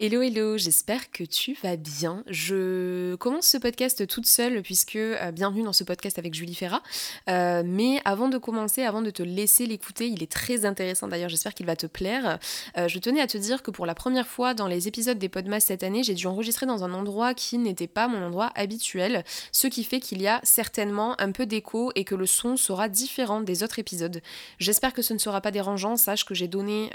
Hello 0.00 0.22
hello, 0.22 0.56
j'espère 0.56 1.10
que 1.10 1.24
tu 1.24 1.58
vas 1.60 1.74
bien. 1.74 2.22
Je 2.28 3.16
commence 3.16 3.48
ce 3.48 3.56
podcast 3.56 4.06
toute 4.06 4.26
seule 4.26 4.62
puisque 4.62 4.94
euh, 4.94 5.32
bienvenue 5.32 5.64
dans 5.64 5.72
ce 5.72 5.82
podcast 5.82 6.20
avec 6.20 6.34
Julie 6.34 6.54
Ferrat. 6.54 6.84
Euh, 7.28 7.64
mais 7.66 8.00
avant 8.04 8.28
de 8.28 8.38
commencer, 8.38 8.84
avant 8.84 9.02
de 9.02 9.10
te 9.10 9.24
laisser 9.24 9.66
l'écouter, 9.66 10.06
il 10.06 10.22
est 10.22 10.30
très 10.30 10.64
intéressant 10.64 11.08
d'ailleurs, 11.08 11.28
j'espère 11.28 11.52
qu'il 11.52 11.66
va 11.66 11.74
te 11.74 11.88
plaire. 11.88 12.38
Euh, 12.76 12.86
je 12.86 13.00
tenais 13.00 13.20
à 13.20 13.26
te 13.26 13.36
dire 13.38 13.60
que 13.60 13.72
pour 13.72 13.86
la 13.86 13.96
première 13.96 14.28
fois 14.28 14.54
dans 14.54 14.68
les 14.68 14.86
épisodes 14.86 15.18
des 15.18 15.28
Podmas 15.28 15.58
cette 15.58 15.82
année, 15.82 16.04
j'ai 16.04 16.14
dû 16.14 16.28
enregistrer 16.28 16.64
dans 16.64 16.84
un 16.84 16.94
endroit 16.94 17.34
qui 17.34 17.58
n'était 17.58 17.88
pas 17.88 18.06
mon 18.06 18.22
endroit 18.24 18.52
habituel, 18.54 19.24
ce 19.50 19.66
qui 19.66 19.82
fait 19.82 19.98
qu'il 19.98 20.22
y 20.22 20.28
a 20.28 20.40
certainement 20.44 21.20
un 21.20 21.32
peu 21.32 21.44
d'écho 21.44 21.90
et 21.96 22.04
que 22.04 22.14
le 22.14 22.26
son 22.26 22.56
sera 22.56 22.88
différent 22.88 23.40
des 23.40 23.64
autres 23.64 23.80
épisodes. 23.80 24.22
J'espère 24.60 24.92
que 24.92 25.02
ce 25.02 25.12
ne 25.12 25.18
sera 25.18 25.40
pas 25.40 25.50
dérangeant, 25.50 25.96
sache 25.96 26.24
que 26.24 26.34
j'ai 26.34 26.46
donné, 26.46 26.90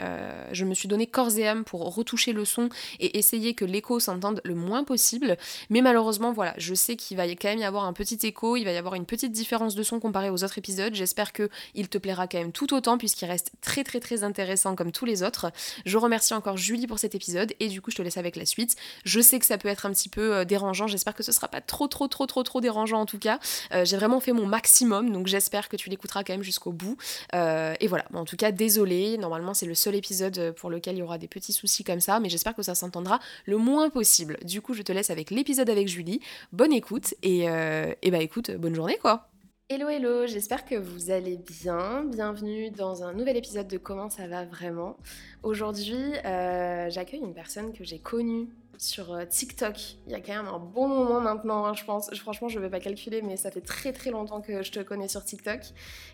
je 0.54 0.64
me 0.64 0.74
suis 0.74 0.88
donné 0.88 1.06
corps 1.06 1.38
et 1.38 1.46
âme 1.46 1.66
pour 1.66 1.94
retoucher 1.94 2.32
le 2.32 2.46
son 2.46 2.70
et 3.00 3.18
essayer 3.18 3.54
que 3.54 3.66
l'écho 3.66 4.00
s'entende 4.00 4.42
le 4.44 4.56
moins 4.56 4.84
possible. 4.84 5.38
Mais 5.70 5.82
malheureusement, 5.82 6.34
voilà, 6.34 6.54
je 6.58 6.74
sais 6.74 6.96
qu'il 6.96 7.18
va 7.18 7.28
quand 7.28 7.50
même 7.50 7.60
y 7.60 7.64
avoir 7.64 7.86
un 7.86 7.94
petit 7.94 8.20
écho, 8.26 8.56
il 8.56 8.64
va 8.64 8.72
y 8.72 8.78
avoir 8.78 8.96
une 8.96 9.06
petite 9.06 9.32
différence 9.32 9.76
de 9.76 9.84
son 9.84 10.00
comparé 10.00 10.30
aux 10.30 10.44
autres 10.44 10.58
épisodes. 10.58 10.94
J'espère 10.94 11.34
que 11.34 11.50
il 11.76 11.90
te 11.90 11.98
plaira 11.98 12.28
quand 12.28 12.38
même 12.38 12.52
tout 12.52 12.74
autant 12.74 12.98
puisqu'il 12.98 13.26
reste 13.26 13.52
très 13.62 13.84
très 13.84 14.00
très 14.00 14.24
intéressant 14.24 14.76
comme 14.76 14.92
tous 14.92 15.06
les 15.06 15.24
autres. 15.24 15.52
Je 15.86 15.98
remercie 15.98 16.34
encore 16.34 16.58
Julie 16.58 16.88
pour 16.88 17.00
cet 17.00 17.16
épisode 17.16 17.54
et 17.60 17.68
du 17.68 17.82
coup 17.82 17.92
je 17.92 17.98
te 17.98 18.02
laisse 18.02 18.18
avec 18.18 18.36
la 18.36 18.46
suite. 18.46 18.76
Je 19.06 19.20
sais 19.20 19.40
que 19.40 19.46
ça 19.46 19.58
peut 19.58 19.68
être 19.68 19.86
un 19.86 19.92
petit 19.92 20.10
peu 20.10 20.34
euh, 20.34 20.46
dérangeant, 20.46 20.88
j'espère 20.88 21.16
que 21.16 21.24
ce 21.24 21.32
sera 21.32 21.48
pas 21.48 21.62
trop 21.62 21.88
trop 21.88 22.08
trop 22.08 22.26
trop 22.26 22.44
trop 22.44 22.62
dérangeant 22.62 23.02
en 23.02 23.06
tout 23.06 23.20
cas. 23.20 23.40
Euh, 23.74 23.86
j'ai 23.86 23.98
vraiment 23.98 24.20
fait 24.20 24.34
mon 24.34 24.46
maximum 24.46 25.12
donc 25.12 25.28
j'espère 25.28 25.70
que 25.70 25.76
tu 25.76 25.90
l'écouteras 25.90 26.24
quand 26.24 26.34
même 26.34 26.44
jusqu'au 26.44 26.72
bout. 26.72 26.98
Euh, 27.34 27.74
et 27.80 27.88
voilà, 27.88 28.06
en 28.14 28.26
tout 28.26 28.38
cas 28.38 28.52
désolé, 28.52 29.18
normalement 29.18 29.54
c'est 29.54 29.66
le 29.66 29.76
seul 29.76 29.96
épisode 29.96 30.54
pour 30.58 30.70
lequel 30.70 30.96
il 30.96 31.00
y 31.00 31.04
aura 31.04 31.18
des 31.18 31.28
petits 31.28 31.54
soucis 31.54 31.84
comme 31.84 32.00
ça, 32.00 32.20
mais 32.20 32.30
j'espère 32.30 32.56
que 32.56 32.64
ça 32.64 32.76
s'entendra 32.84 33.20
le 33.46 33.58
moins 33.58 33.90
possible. 33.90 34.38
Du 34.44 34.62
coup, 34.62 34.74
je 34.74 34.82
te 34.82 34.92
laisse 34.92 35.10
avec 35.10 35.32
l'épisode 35.32 35.70
avec 35.70 35.88
Julie. 35.88 36.20
Bonne 36.52 36.74
écoute 36.74 37.14
et, 37.24 37.50
euh, 37.50 37.94
et 38.02 38.12
bah 38.12 38.20
écoute, 38.20 38.52
bonne 38.52 38.76
journée 38.76 38.98
quoi. 39.02 39.30
Hello 39.70 39.88
hello, 39.88 40.28
j'espère 40.28 40.66
que 40.66 40.76
vous 40.76 41.10
allez 41.10 41.38
bien. 41.38 42.04
Bienvenue 42.04 42.70
dans 42.70 43.04
un 43.04 43.14
nouvel 43.14 43.38
épisode 43.38 43.68
de 43.68 43.78
Comment 43.78 44.10
ça 44.10 44.28
va 44.28 44.44
vraiment. 44.44 44.98
Aujourd'hui, 45.42 46.14
euh, 46.26 46.90
j'accueille 46.90 47.22
une 47.22 47.34
personne 47.34 47.72
que 47.72 47.86
j'ai 47.86 48.00
connue 48.00 48.50
sur 48.78 49.14
euh, 49.14 49.24
TikTok. 49.26 49.78
Il 50.06 50.12
y 50.12 50.16
a 50.16 50.20
quand 50.20 50.34
même 50.34 50.54
un 50.54 50.60
bon 50.60 50.90
moment 50.90 51.22
maintenant, 51.22 51.66
hein, 51.66 51.74
je 51.74 51.86
pense. 51.86 52.14
Franchement, 52.16 52.50
je 52.50 52.60
ne 52.60 52.66
vais 52.66 52.70
pas 52.70 52.82
calculer, 52.82 53.22
mais 53.22 53.38
ça 53.38 53.50
fait 53.50 53.62
très 53.62 53.94
très 53.94 54.12
longtemps 54.12 54.42
que 54.42 54.62
je 54.62 54.72
te 54.72 54.82
connais 54.82 55.08
sur 55.08 55.24
TikTok 55.24 55.62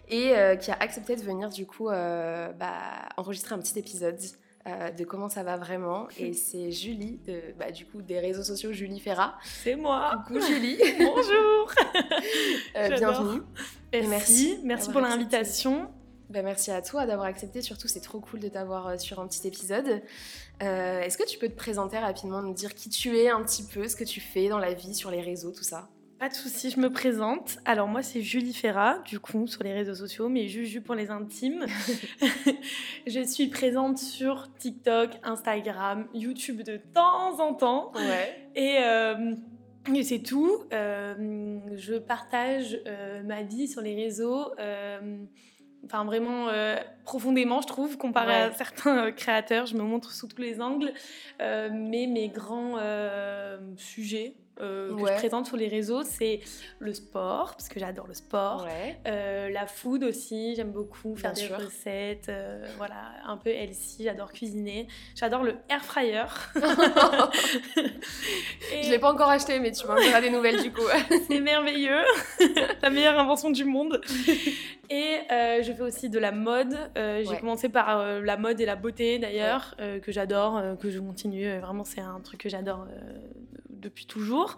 et 0.10 0.34
qui 0.62 0.72
a 0.72 0.78
accepté 0.80 1.16
de 1.16 1.22
venir 1.22 1.50
du 1.50 1.66
coup 1.66 1.86
bah, 1.88 3.10
enregistrer 3.18 3.56
un 3.56 3.60
petit 3.60 3.78
épisode 3.80 4.20
euh, 4.70 4.92
de 4.92 5.04
comment 5.04 5.30
ça 5.30 5.44
va 5.44 5.58
vraiment. 5.58 6.08
Et 6.18 6.34
c'est 6.34 6.72
Julie, 6.72 7.20
de, 7.28 7.42
bah, 7.58 7.72
du 7.72 7.86
coup, 7.86 8.02
des 8.02 8.20
réseaux 8.20 8.44
sociaux 8.44 8.72
Julie 8.72 9.00
Ferrat. 9.00 9.38
C'est 9.44 9.76
moi. 9.76 10.24
Coucou 10.28 10.42
Julie. 10.42 10.78
Bonjour. 11.00 11.74
Euh, 12.76 12.90
bienvenue. 12.90 13.42
Merci. 13.92 14.60
Merci, 14.64 14.92
pour 14.92 15.02
l'invitation. 15.02 15.90
Bah, 16.30 16.42
merci 16.44 16.72
à 16.72 16.82
toi 16.82 17.06
d'avoir 17.06 17.28
accepté. 17.28 17.62
Surtout, 17.62 17.88
c'est 17.88 18.00
trop 18.00 18.20
cool 18.20 18.40
de 18.40 18.48
t'avoir 18.48 18.88
euh, 18.88 18.98
sur 18.98 19.20
un 19.20 19.28
petit 19.28 19.48
épisode. 19.48 20.02
Est-ce 20.60 21.18
que 21.18 21.28
tu 21.28 21.38
peux 21.40 21.50
te 21.50 21.56
présenter 21.56 21.98
rapidement, 21.98 22.42
nous 22.42 22.54
dire 22.54 22.76
qui 22.76 22.90
tu 22.90 23.18
es 23.18 23.30
un 23.30 23.42
petit 23.44 23.64
peu, 23.64 23.88
ce 23.88 23.96
que 23.96 24.04
tu 24.04 24.20
fais 24.20 24.50
dans 24.50 24.60
la 24.60 24.74
vie, 24.74 24.94
sur 24.94 25.10
les 25.10 25.22
réseaux, 25.22 25.52
tout 25.52 25.64
ça? 25.64 25.90
Pas 26.20 26.28
de 26.28 26.34
souci, 26.34 26.70
je 26.70 26.80
me 26.82 26.90
présente. 26.90 27.60
Alors 27.64 27.88
moi 27.88 28.02
c'est 28.02 28.22
Julie 28.22 28.54
Ferrat, 28.54 29.00
du 29.06 29.20
coup 29.22 29.48
sur 29.48 29.64
les 29.64 29.72
réseaux 29.72 29.96
sociaux, 29.96 30.28
mais 30.28 30.48
Juju 30.50 30.82
pour 30.82 30.96
les 30.96 31.10
intimes. 31.12 31.66
je 33.08 33.24
suis 33.24 33.48
présente 33.48 33.98
sur 33.98 34.54
TikTok, 34.58 35.12
Instagram, 35.24 36.08
YouTube 36.14 36.62
de 36.62 36.76
temps 36.94 37.40
en 37.40 37.54
temps. 37.54 37.94
Ouais. 37.96 38.50
Et, 38.54 38.80
euh, 38.84 39.34
c'est 40.04 40.20
tout. 40.20 40.66
Euh, 40.74 41.58
je 41.76 41.96
partage 41.96 42.78
euh, 42.86 43.24
ma 43.24 43.44
vie 43.44 43.70
sur 43.70 43.82
les 43.82 43.96
réseaux. 43.96 44.52
Enfin, 45.86 46.04
vraiment 46.04 46.48
profondément, 47.06 47.62
je 47.62 47.68
trouve, 47.68 47.98
comparé 47.98 48.34
à 48.34 48.54
certains 48.54 49.14
créateurs. 49.14 49.66
Je 49.66 49.76
me 49.76 49.84
montre 49.84 50.12
sous 50.12 50.28
tous 50.28 50.42
les 50.42 50.60
angles. 50.60 50.92
mais 51.40 52.08
mes 52.08 52.28
grands 52.28 52.78
sujets, 53.78 54.36
euh, 54.62 54.96
que 54.96 55.08
je 55.08 55.14
présente 55.14 55.46
sur 55.48 55.58
les 55.58 55.68
réseaux, 55.68 56.04
c'est 56.04 56.42
le 56.80 56.94
sport, 56.94 57.52
parce 57.52 57.70
que 57.70 57.80
j'adore 57.80 58.08
le 58.08 58.14
sport. 58.14 58.68
Euh, 59.08 59.50
la 59.50 59.66
food 59.66 60.04
aussi, 60.04 60.56
j'aime 60.56 60.72
beaucoup 60.72 61.16
faire 61.16 61.34
des 61.34 61.48
recettes. 61.48 62.30
Euh, 62.30 62.66
voilà, 62.78 63.14
un 63.26 63.38
peu 63.38 63.50
healthy, 63.50 64.04
j'adore 64.04 64.32
cuisiner. 64.32 64.88
J'adore 65.16 65.44
le 65.44 65.56
air 65.70 65.84
fryer. 65.84 66.26
Et... 68.74 68.84
Je 68.84 68.92
l'ai 68.92 69.00
pas 69.00 69.12
encore 69.12 69.30
acheté, 69.30 69.60
mais 69.60 69.72
tu 69.72 69.88
m'en 69.88 69.96
diras 69.96 70.22
des 70.22 70.30
nouvelles 70.30 70.62
du 70.62 70.72
coup. 70.72 70.82
c'est 71.30 71.40
merveilleux, 71.40 72.04
la 72.82 72.90
meilleure 72.90 73.18
invention 73.18 73.52
du 73.52 73.64
monde. 73.66 74.02
Et 74.90 75.20
je 75.30 75.72
fais 75.72 75.84
aussi 75.84 76.10
de 76.10 76.20
la 76.20 76.32
mode. 76.32 76.76
J'ai 76.96 77.38
commencé 77.40 77.70
par 77.70 78.22
la 78.22 78.38
mode 78.38 78.60
et 78.60 78.66
la 78.66 78.76
beauté 78.76 79.20
d'ailleurs, 79.20 79.76
que 79.78 80.12
j'adore, 80.12 80.62
que 80.82 80.90
je 80.90 81.00
continue. 81.00 81.60
Vraiment, 81.60 81.84
c'est 81.84 82.02
un 82.02 82.20
truc 82.22 82.42
que 82.42 82.50
j'adore 82.50 82.88
depuis 83.80 84.06
toujours. 84.06 84.56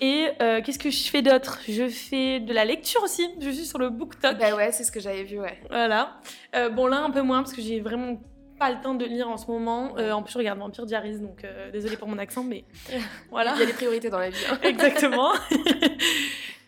Et 0.00 0.28
euh, 0.42 0.60
qu'est-ce 0.62 0.78
que 0.78 0.90
je 0.90 1.08
fais 1.08 1.22
d'autre? 1.22 1.60
Je 1.68 1.88
fais 1.88 2.40
de 2.40 2.52
la 2.52 2.64
lecture 2.64 3.02
aussi. 3.02 3.28
Je 3.40 3.50
suis 3.50 3.64
sur 3.64 3.78
le 3.78 3.90
BookTok. 3.90 4.38
Bah 4.38 4.54
ouais, 4.54 4.72
c'est 4.72 4.84
ce 4.84 4.92
que 4.92 5.00
j'avais 5.00 5.22
vu, 5.22 5.38
ouais. 5.40 5.58
Voilà. 5.70 6.20
Euh, 6.56 6.68
bon, 6.68 6.86
là, 6.86 6.98
un 6.98 7.10
peu 7.10 7.22
moins, 7.22 7.42
parce 7.42 7.54
que 7.54 7.62
j'ai 7.62 7.80
vraiment 7.80 8.20
pas 8.58 8.70
le 8.70 8.80
temps 8.80 8.94
de 8.94 9.04
lire 9.04 9.28
en 9.28 9.36
ce 9.36 9.46
moment. 9.46 9.94
Euh, 9.98 10.12
en 10.12 10.22
plus, 10.22 10.32
je 10.32 10.38
regarde 10.38 10.58
Vampire 10.58 10.86
Diaries, 10.86 11.20
donc 11.20 11.46
désolée 11.72 11.96
pour 11.96 12.08
mon 12.08 12.18
accent, 12.18 12.42
mais 12.42 12.64
voilà. 13.30 13.52
Il 13.54 13.60
y 13.60 13.62
a 13.62 13.66
des 13.66 13.72
priorités 13.72 14.10
dans 14.10 14.18
la 14.18 14.30
vie. 14.30 14.44
Hein. 14.50 14.58
Exactement. 14.62 15.32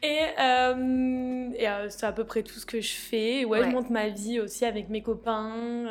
et, 0.02 0.20
et 1.58 1.66
c'est 1.88 2.06
à 2.06 2.12
peu 2.12 2.24
près 2.24 2.42
tout 2.44 2.58
ce 2.58 2.66
que 2.66 2.80
je 2.80 2.94
fais. 2.94 3.44
Ouais, 3.44 3.64
je 3.64 3.68
monte 3.68 3.90
ma 3.90 4.08
vie 4.08 4.38
aussi 4.38 4.64
avec 4.64 4.88
mes 4.88 5.02
copains 5.02 5.88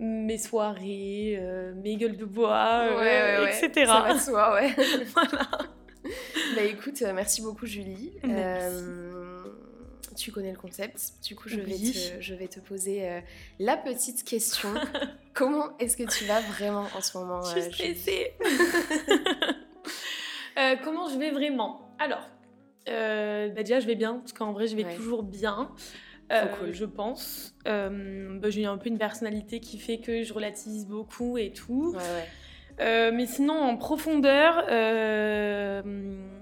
mes 0.00 0.38
soirées, 0.38 1.36
euh, 1.38 1.74
mes 1.74 1.96
gueules 1.96 2.16
de 2.16 2.24
bois, 2.24 2.86
euh, 2.90 3.46
etc. 3.46 3.84
Ça 3.86 4.00
va 4.00 4.14
de 4.14 4.18
soi, 4.18 4.54
ouais. 4.54 4.74
voilà. 5.14 5.48
Bah 6.56 6.62
écoute, 6.62 7.02
euh, 7.02 7.12
merci 7.12 7.42
beaucoup 7.42 7.66
Julie. 7.66 8.12
tu 10.16 10.32
connais 10.32 10.52
le 10.52 10.58
concept. 10.58 11.12
Du 11.22 11.36
coup, 11.36 11.48
je, 11.50 11.60
vais, 11.60 11.74
te, 11.74 12.20
je 12.20 12.34
vais 12.34 12.48
te 12.48 12.60
poser 12.60 13.22
la 13.58 13.76
petite 13.76 14.24
question. 14.24 14.70
Comment 15.34 15.76
est-ce 15.78 15.98
que 15.98 16.10
tu 16.10 16.24
vas 16.24 16.40
vraiment 16.40 16.86
en 16.96 17.02
ce 17.02 17.18
moment 17.18 17.42
Je 17.42 17.60
suis 17.60 17.72
stressée. 17.72 18.32
comment 20.82 21.08
je 21.08 21.18
vais 21.18 21.30
vraiment? 21.30 21.94
Alors, 21.98 22.26
bah 22.86 23.62
déjà, 23.62 23.80
je 23.80 23.86
vais 23.86 23.96
bien, 23.96 24.14
parce 24.14 24.32
qu'en 24.32 24.52
vrai, 24.52 24.66
je 24.66 24.76
vais 24.76 24.94
toujours 24.94 25.22
bien. 25.22 25.70
Euh, 26.30 26.72
je 26.72 26.84
pense. 26.84 27.54
Euh, 27.66 28.38
bah, 28.38 28.50
j'ai 28.50 28.64
un 28.64 28.78
peu 28.78 28.88
une 28.88 28.98
personnalité 28.98 29.60
qui 29.60 29.78
fait 29.78 29.98
que 29.98 30.22
je 30.22 30.32
relativise 30.32 30.86
beaucoup 30.86 31.38
et 31.38 31.52
tout. 31.52 31.96
Euh, 32.80 33.10
mais 33.12 33.26
sinon, 33.26 33.54
en 33.54 33.76
profondeur, 33.76 34.64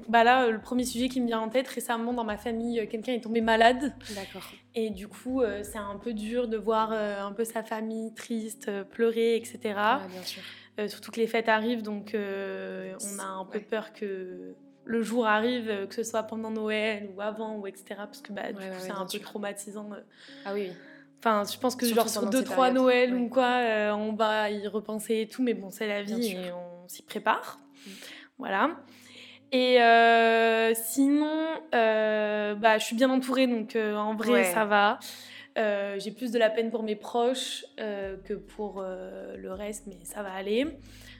bah 0.09 0.25
là, 0.25 0.49
le 0.49 0.61
premier 0.61 0.85
sujet 0.85 1.09
qui 1.09 1.21
me 1.21 1.27
vient 1.27 1.41
en 1.41 1.49
tête, 1.49 1.69
récemment 1.69 2.13
dans 2.13 2.25
ma 2.25 2.37
famille, 2.37 2.87
quelqu'un 2.89 3.13
est 3.13 3.21
tombé 3.21 3.41
malade. 3.41 3.95
D'accord. 4.15 4.49
Et 4.75 4.91
du 4.91 5.09
coup, 5.09 5.43
c'est 5.63 5.79
un 5.79 5.97
peu 5.97 6.13
dur 6.13 6.49
de 6.49 6.57
voir 6.57 6.93
un 6.93 7.33
peu 7.33 7.45
sa 7.45 7.63
famille 7.63 8.15
triste, 8.15 8.71
pleurer, 8.91 9.37
etc. 9.37 9.59
bien 9.65 10.23
sûr. 10.23 10.43
surtout 10.89 11.11
que 11.11 11.21
les 11.21 11.27
fêtes 11.27 11.49
arrivent, 11.49 11.83
donc 11.83 12.15
on 12.15 13.19
a 13.19 13.27
un 13.27 13.45
peu 13.47 13.61
peur 13.61 13.93
que 13.93 14.55
le 14.89 15.03
jour 15.03 15.27
arrive, 15.27 15.69
euh, 15.69 15.87
que 15.87 15.95
ce 15.95 16.03
soit 16.03 16.23
pendant 16.23 16.51
Noël 16.51 17.11
ou 17.15 17.21
avant, 17.21 17.57
ou 17.57 17.67
etc. 17.67 17.85
Parce 17.97 18.23
que 18.23 18.33
bah, 18.33 18.43
c'est 18.79 18.91
un 18.91 19.07
peu 19.07 19.19
traumatisant. 19.19 19.91
Euh. 19.93 20.01
Ah 20.45 20.55
oui. 20.55 20.73
Enfin, 21.19 21.45
je 21.51 21.59
pense 21.59 21.77
que 21.77 21.85
genre 21.87 22.09
sur 22.09 22.29
deux, 22.31 22.43
trois 22.43 22.71
Noël 22.71 23.15
ou 23.15 23.29
quoi, 23.29 23.59
euh, 23.61 23.93
on 23.93 24.13
va 24.13 24.51
y 24.51 24.67
repenser 24.67 25.21
et 25.21 25.29
tout, 25.29 25.43
mais 25.43 25.55
bon, 25.55 25.71
c'est 25.71 25.87
la 25.87 26.03
vie 26.03 26.33
et 26.33 26.53
on 26.53 26.89
s'y 26.89 27.03
prépare. 27.03 27.59
Mm. 27.87 27.91
Voilà. 28.39 28.71
Et 29.51 29.79
sinon, 30.75 31.47
bah, 31.73 32.79
je 32.79 32.85
suis 32.85 32.97
bien 32.97 33.11
entourée, 33.11 33.47
donc 33.47 33.77
en 33.77 34.15
vrai, 34.15 34.45
ça 34.45 34.65
va. 34.65 34.99
J'ai 35.57 36.13
plus 36.13 36.31
de 36.31 36.39
la 36.39 36.51
peine 36.51 36.71
pour 36.71 36.85
mes 36.85 36.97
proches 36.97 37.65
que 37.77 38.35
pour 38.35 38.83
le 38.83 39.53
reste, 39.53 39.87
mais 39.89 39.99
ça 40.05 40.23
va 40.23 40.33
aller 40.33 40.67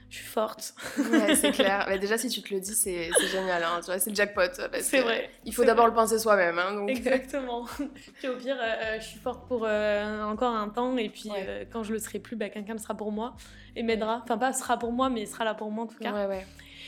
je 0.09 0.15
suis 0.17 0.25
forte. 0.25 0.73
Ouais, 0.97 1.35
c'est 1.35 1.51
clair. 1.53 1.85
Mais 1.87 1.99
déjà, 1.99 2.17
si 2.17 2.29
tu 2.29 2.41
te 2.41 2.53
le 2.53 2.59
dis, 2.59 2.73
c'est 2.73 3.11
génial. 3.31 3.63
Hein. 3.63 3.79
Tu 3.79 3.85
vois, 3.85 3.99
c'est 3.99 4.09
le 4.09 4.15
jackpot. 4.15 4.41
C'est 4.81 5.01
vrai. 5.01 5.29
Il 5.45 5.53
faut 5.53 5.63
d'abord 5.63 5.87
le 5.87 5.93
penser 5.93 6.17
soi-même. 6.17 6.57
Hein, 6.57 6.73
donc... 6.73 6.89
Exactement. 6.89 7.65
puis 8.17 8.27
au 8.27 8.35
pire, 8.35 8.57
euh, 8.59 8.99
je 8.99 9.05
suis 9.05 9.19
forte 9.19 9.47
pour 9.47 9.65
euh, 9.65 10.23
encore 10.23 10.55
un 10.55 10.69
temps. 10.69 10.97
Et 10.97 11.09
puis 11.09 11.29
euh, 11.37 11.63
quand 11.71 11.83
je 11.83 11.93
le 11.93 11.99
serai 11.99 12.19
plus, 12.19 12.35
bah, 12.35 12.49
quelqu'un 12.49 12.73
le 12.73 12.79
sera 12.79 12.95
pour 12.95 13.11
moi 13.11 13.35
et 13.75 13.83
m'aidera. 13.83 14.21
Enfin, 14.23 14.37
pas 14.37 14.53
sera 14.53 14.77
pour 14.77 14.91
moi, 14.91 15.09
mais 15.09 15.25
sera 15.25 15.43
là 15.43 15.53
pour 15.53 15.71
moi 15.71 15.85
en 15.85 15.87
tout 15.87 15.97
cas. 15.99 16.11
Ouais, 16.11 16.25
ouais. 16.25 16.45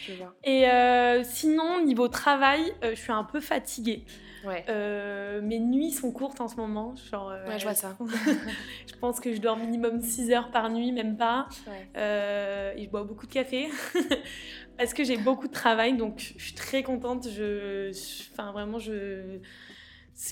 je 0.07 0.13
vois. 0.13 0.33
Et 0.43 0.67
euh, 0.69 1.23
sinon, 1.23 1.83
niveau 1.83 2.07
travail, 2.07 2.73
euh, 2.83 2.91
je 2.91 3.01
suis 3.01 3.11
un 3.11 3.23
peu 3.23 3.39
fatiguée. 3.39 4.05
Ouais. 4.43 4.65
Euh, 4.69 5.41
mes 5.41 5.59
nuits 5.59 5.91
sont 5.91 6.11
courtes 6.11 6.41
en 6.41 6.47
ce 6.47 6.55
moment. 6.55 6.95
Genre, 7.11 7.29
euh, 7.29 7.45
Ouais, 7.47 7.59
je 7.59 7.63
vois 7.63 7.73
ça. 7.73 7.97
je 8.87 8.95
pense 8.99 9.19
que 9.19 9.33
je 9.33 9.39
dors 9.41 9.57
minimum 9.57 10.01
6 10.01 10.31
heures 10.31 10.51
par 10.51 10.69
nuit, 10.69 10.91
même 10.91 11.17
pas. 11.17 11.47
Ouais. 11.67 11.87
Euh, 11.97 12.73
et 12.75 12.85
je 12.85 12.89
bois 12.89 13.03
beaucoup 13.03 13.27
de 13.27 13.31
café. 13.33 13.67
Parce 14.77 14.93
que 14.93 15.03
j'ai 15.03 15.17
beaucoup 15.17 15.47
de 15.47 15.53
travail, 15.53 15.95
donc 15.95 16.33
je 16.37 16.43
suis 16.43 16.53
très 16.55 16.81
contente. 16.83 17.27
Je, 17.29 17.91
enfin, 18.33 18.51
vraiment, 18.51 18.79
je. 18.79 19.39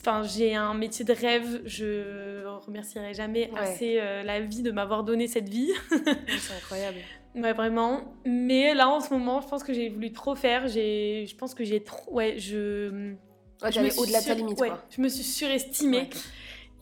Enfin, 0.02 0.24
j'ai 0.24 0.56
un 0.56 0.74
métier 0.74 1.04
de 1.06 1.14
rêve. 1.14 1.62
Je 1.66 2.46
remercierai 2.66 3.14
jamais 3.14 3.50
Ouais. 3.52 3.60
assez 3.60 3.96
la 4.24 4.40
vie 4.40 4.62
de 4.64 4.72
m'avoir 4.72 5.04
donné 5.04 5.28
cette 5.28 5.50
vie. 5.50 5.72
C'est 5.90 6.54
incroyable. 6.58 6.98
Ouais, 7.36 7.54
vraiment. 7.54 8.16
Mais 8.26 8.74
là, 8.74 8.90
en 8.90 9.00
ce 9.02 9.14
moment, 9.14 9.40
je 9.40 9.48
pense 9.48 9.62
que 9.64 9.72
j'ai 9.72 9.90
voulu 9.90 10.12
trop 10.12 10.34
faire. 10.34 10.68
J'ai, 10.68 11.28
je 11.28 11.36
pense 11.36 11.54
que 11.54 11.64
j'ai 11.64 11.84
trop. 11.84 12.12
Ouais, 12.12 12.40
je. 12.40 13.14
Ouais, 13.62 13.72
je 13.72 13.80
me 13.82 13.90
suis 13.90 14.00
au-delà 14.00 14.22
de 14.22 14.26
ta 14.26 14.34
limite, 14.34 14.60
ouais, 14.60 14.70
quoi. 14.70 14.84
Je 14.90 15.02
me 15.02 15.10
suis 15.10 15.24
surestimée. 15.24 15.98
Ouais. 16.02 16.10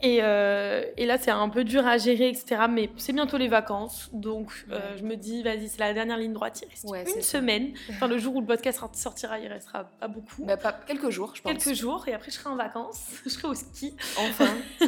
Et, 0.03 0.19
euh, 0.21 0.83
et 0.95 1.07
là, 1.07 1.18
c'est 1.18 1.31
un 1.31 1.50
peu 1.50 1.63
dur 1.63 1.88
à 1.88 1.97
gérer, 1.97 2.29
etc. 2.29 2.65
Mais 2.69 2.91
c'est 2.97 3.13
bientôt 3.13 3.38
les 3.38 3.47
vacances. 3.47 4.12
Donc, 4.13 4.51
euh, 4.71 4.95
je 4.95 5.01
me 5.03 5.15
dis, 5.15 5.41
vas-y, 5.41 5.69
c'est 5.69 5.79
la 5.79 5.91
dernière 5.91 6.18
ligne 6.18 6.33
droite. 6.33 6.62
Il 6.62 6.69
reste 6.69 6.83
Ouais, 6.88 7.01
une 7.01 7.21
ça. 7.24 7.39
semaine. 7.39 7.71
Enfin, 7.89 8.07
le 8.07 8.19
jour 8.19 8.35
où 8.35 8.41
le 8.41 8.45
podcast 8.45 8.79
sortira, 8.94 9.39
il 9.39 9.47
restera 9.47 9.85
pas 9.85 10.07
beaucoup. 10.07 10.45
Bah, 10.45 10.56
pas, 10.56 10.71
quelques 10.71 11.09
jours, 11.09 11.33
je 11.35 11.41
pense. 11.41 11.51
Quelques 11.51 11.75
jours. 11.75 12.07
Et 12.07 12.13
après, 12.13 12.29
je 12.29 12.35
serai 12.35 12.51
en 12.51 12.56
vacances. 12.56 13.07
je 13.25 13.29
serai 13.29 13.47
au 13.47 13.56
ski. 13.56 13.95
Enfin. 14.19 14.53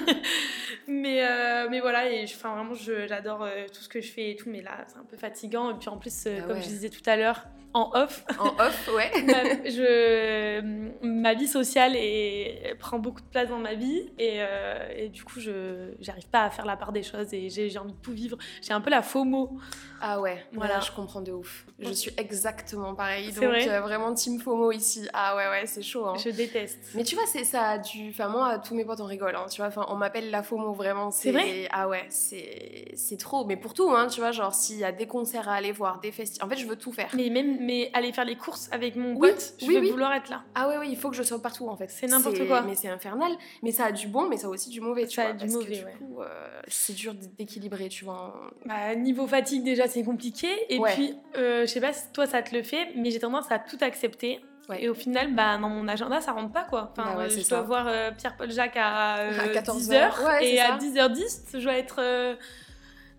mais, 0.88 1.25
euh, 1.25 1.68
mais 1.69 1.80
voilà, 1.80 2.12
et 2.12 2.27
je, 2.27 2.36
enfin, 2.36 2.53
vraiment, 2.56 2.75
j'adore 2.75 3.47
tout 3.74 3.81
ce 3.81 3.89
que 3.89 4.01
je 4.01 4.12
fais 4.12 4.31
et 4.31 4.36
tout. 4.36 4.50
Mais 4.51 4.62
là, 4.62 4.86
c'est 4.88 4.97
un 5.00 5.06
peu 5.09 5.18
fatigant. 5.18 5.71
Et 5.71 5.80
puis, 5.80 5.89
en 5.89 5.97
plus, 5.97 6.25
euh, 6.27 6.38
Ah 6.39 6.41
comme 6.47 6.57
ouais. 6.57 6.62
je 6.62 6.68
disais 6.68 6.89
tout 6.89 7.07
à 7.07 7.15
l'heure, 7.15 7.45
en 7.74 7.92
off, 7.94 8.24
en 8.39 8.48
off, 8.60 8.89
ouais. 8.95 9.12
ma, 9.24 9.44
je, 9.69 10.62
ma 11.06 11.33
vie 11.33 11.48
sociale 11.48 11.94
est, 11.95 12.75
prend 12.80 12.98
beaucoup 13.00 13.21
de 13.21 13.27
place 13.27 13.50
dans 13.50 13.60
ma 13.60 13.75
vie 13.75 14.10
et, 14.18 14.38
euh, 14.39 14.89
et 14.95 15.10
du 15.10 15.24
coup 15.24 15.39
je 15.39 15.92
j'arrive 16.00 16.27
pas 16.27 16.44
à 16.44 16.50
faire 16.50 16.66
la 16.66 16.75
part 16.77 16.92
des 16.92 17.04
choses 17.04 17.33
et 17.33 17.50
j'ai 17.50 17.77
envie 17.77 17.94
de 17.94 17.98
tout 18.01 18.12
vivre. 18.12 18.38
J'ai 18.62 18.74
un 18.74 18.81
peu 18.81 18.89
la 18.89 19.01
FOMO. 19.01 19.57
Ah 20.01 20.21
ouais, 20.21 20.45
Voilà. 20.54 20.80
je 20.80 20.92
comprends 20.92 21.21
de 21.21 21.31
ouf. 21.31 21.66
Je 21.77 21.92
suis 21.92 22.12
exactement 22.18 22.95
pareil. 22.95 23.33
Donc 23.33 23.44
vrai 23.44 23.69
euh, 23.69 23.81
vraiment 23.81 24.13
team 24.13 24.39
FOMO 24.39 24.72
ici. 24.72 25.07
Ah 25.13 25.36
ouais 25.36 25.48
ouais, 25.50 25.65
c'est 25.65 25.81
chaud. 25.81 26.06
Hein. 26.06 26.15
Je 26.24 26.30
déteste. 26.30 26.80
Mais 26.95 27.04
tu 27.04 27.15
vois, 27.15 27.25
c'est 27.27 27.44
ça 27.44 27.68
a 27.72 27.77
dû. 27.77 28.10
Enfin 28.10 28.30
moi, 28.30 28.60
tous 28.60 28.74
mes 28.75 28.86
potes 28.86 29.01
on 29.01 29.06
rigole. 29.06 29.36
Hein, 29.36 29.45
tu 29.51 29.57
vois, 29.57 29.68
enfin 29.68 29.86
on 29.89 29.95
m'appelle 29.95 30.31
la 30.31 30.42
FOMO 30.42 30.74
vraiment. 30.74 31.12
C'est 31.12 31.31
vrai? 31.31 31.68
Ah 31.72 31.88
ouais, 31.88 32.06
c'est 32.10 32.92
c'est 32.95 33.18
trop. 33.18 33.45
Mais 33.45 33.57
pour 33.57 33.74
tout, 33.74 33.92
hein, 33.92 34.07
tu 34.07 34.22
vois, 34.22 34.31
genre 34.31 34.54
s'il 34.56 34.77
y 34.77 34.83
a 34.86 34.92
des 34.92 35.06
concerts 35.06 35.50
à 35.50 35.54
aller 35.56 35.72
voir, 35.72 36.00
des 36.00 36.12
festivals. 36.12 36.48
En 36.48 36.50
fait, 36.50 36.57
je 36.60 36.65
veux 36.65 36.77
tout 36.77 36.94
faire. 36.94 37.10
Mais 37.13 37.30
même 37.30 37.58
mais 37.59 37.89
aller 37.94 38.11
faire 38.13 38.25
les 38.25 38.35
courses 38.35 38.69
avec 38.71 38.95
mon 38.95 39.13
Oui, 39.15 39.29
pote, 39.29 39.53
je 39.59 39.65
oui, 39.65 39.77
oui. 39.79 39.91
vouloir 39.91 40.13
être 40.13 40.29
là. 40.29 40.44
Ah 40.56 40.67
ouais, 40.69 40.77
oui, 40.79 40.88
il 40.89 40.97
faut 40.97 41.09
que 41.09 41.15
je 41.15 41.23
sois 41.23 41.41
partout 41.41 41.67
en 41.67 41.75
fait. 41.75 41.89
C'est 41.89 42.07
n'importe 42.07 42.45
quoi. 42.47 42.61
Mais 42.61 42.75
c'est 42.75 42.88
infernal. 42.89 43.31
Mais 43.63 43.71
ça 43.71 43.85
a 43.85 43.91
du 43.91 44.07
bon, 44.07 44.27
mais 44.29 44.38
ça 44.38 44.47
a 44.47 44.50
aussi 44.50 44.69
du 44.69 44.81
mauvais. 44.81 45.06
Tu 45.07 45.15
Ça 45.15 45.27
a 45.27 45.33
du 45.33 45.39
parce 45.39 45.51
que, 45.51 45.57
mauvais, 45.57 45.75
du 45.77 45.85
ouais. 45.85 45.94
coup, 46.00 46.21
euh, 46.21 46.27
c'est 46.67 46.94
dur 46.94 47.13
d'équilibrer, 47.38 47.89
tu 47.89 48.06
vois. 48.06 48.33
Bah, 48.65 48.95
niveau 48.95 49.27
fatigue 49.27 49.63
déjà 49.63 49.88
c'est 49.88 50.03
compliqué 50.03 50.47
et 50.69 50.79
Ouais. 50.79 50.94
puis 50.94 51.15
euh, 51.38 51.61
je 51.61 51.65
sais 51.67 51.81
pas 51.81 51.94
si 51.94 52.03
toi 52.13 52.25
ça 52.25 52.41
te 52.41 52.56
le 52.56 52.63
fait 52.63 52.88
mais 52.95 53.11
j'ai 53.11 53.19
tendance 53.19 53.51
à 53.51 53.59
tout 53.59 53.77
accepter. 53.81 54.39
Ouais. 54.69 54.83
Et 54.83 54.89
au 54.89 54.94
final, 54.94 55.33
bah, 55.33 55.57
dans 55.57 55.67
mon 55.69 55.88
agenda, 55.88 56.21
ça 56.21 56.31
rentre 56.31 56.51
pas 56.51 56.62
quoi. 56.63 56.91
Enfin, 56.91 57.13
Bah 57.13 57.17
ouais, 57.17 57.23
euh, 57.25 57.29
je 57.41 57.50
dois 57.50 57.62
voir 57.62 57.88
euh, 57.88 58.12
Pierre-Paul 58.15 58.51
Jacques 58.51 58.77
à, 58.77 59.17
euh, 59.17 59.39
À 59.45 59.47
14 59.47 59.89
10h 59.89 59.94
heures. 59.95 60.19
Ouais, 60.23 60.38
c'est 60.41 60.50
et 60.53 60.59
à 60.59 60.67
ça. 60.67 60.77
10h10, 60.77 61.41
je 61.55 61.63
dois 61.63 61.73
être 61.73 61.95
euh, 62.00 62.35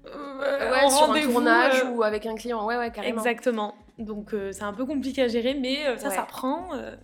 Ouais, 0.04 0.84
en 0.84 0.90
sur 0.90 1.10
un 1.12 1.20
tournage 1.22 1.84
ou 1.92 2.02
avec 2.02 2.24
un 2.26 2.34
client. 2.34 2.64
Ouais, 2.66 2.76
ouais, 2.76 2.90
carrément. 2.90 3.18
Exactement. 3.18 3.74
Donc 4.00 4.32
euh, 4.34 4.50
c'est 4.52 4.62
un 4.64 4.72
peu 4.72 4.86
compliqué 4.86 5.22
à 5.22 5.28
gérer, 5.28 5.54
mais 5.54 5.86
euh, 5.86 5.96
ça, 5.98 6.08
Ouais. 6.08 6.14
ça 6.16 6.22
prend. 6.22 6.74
euh, 6.74 6.96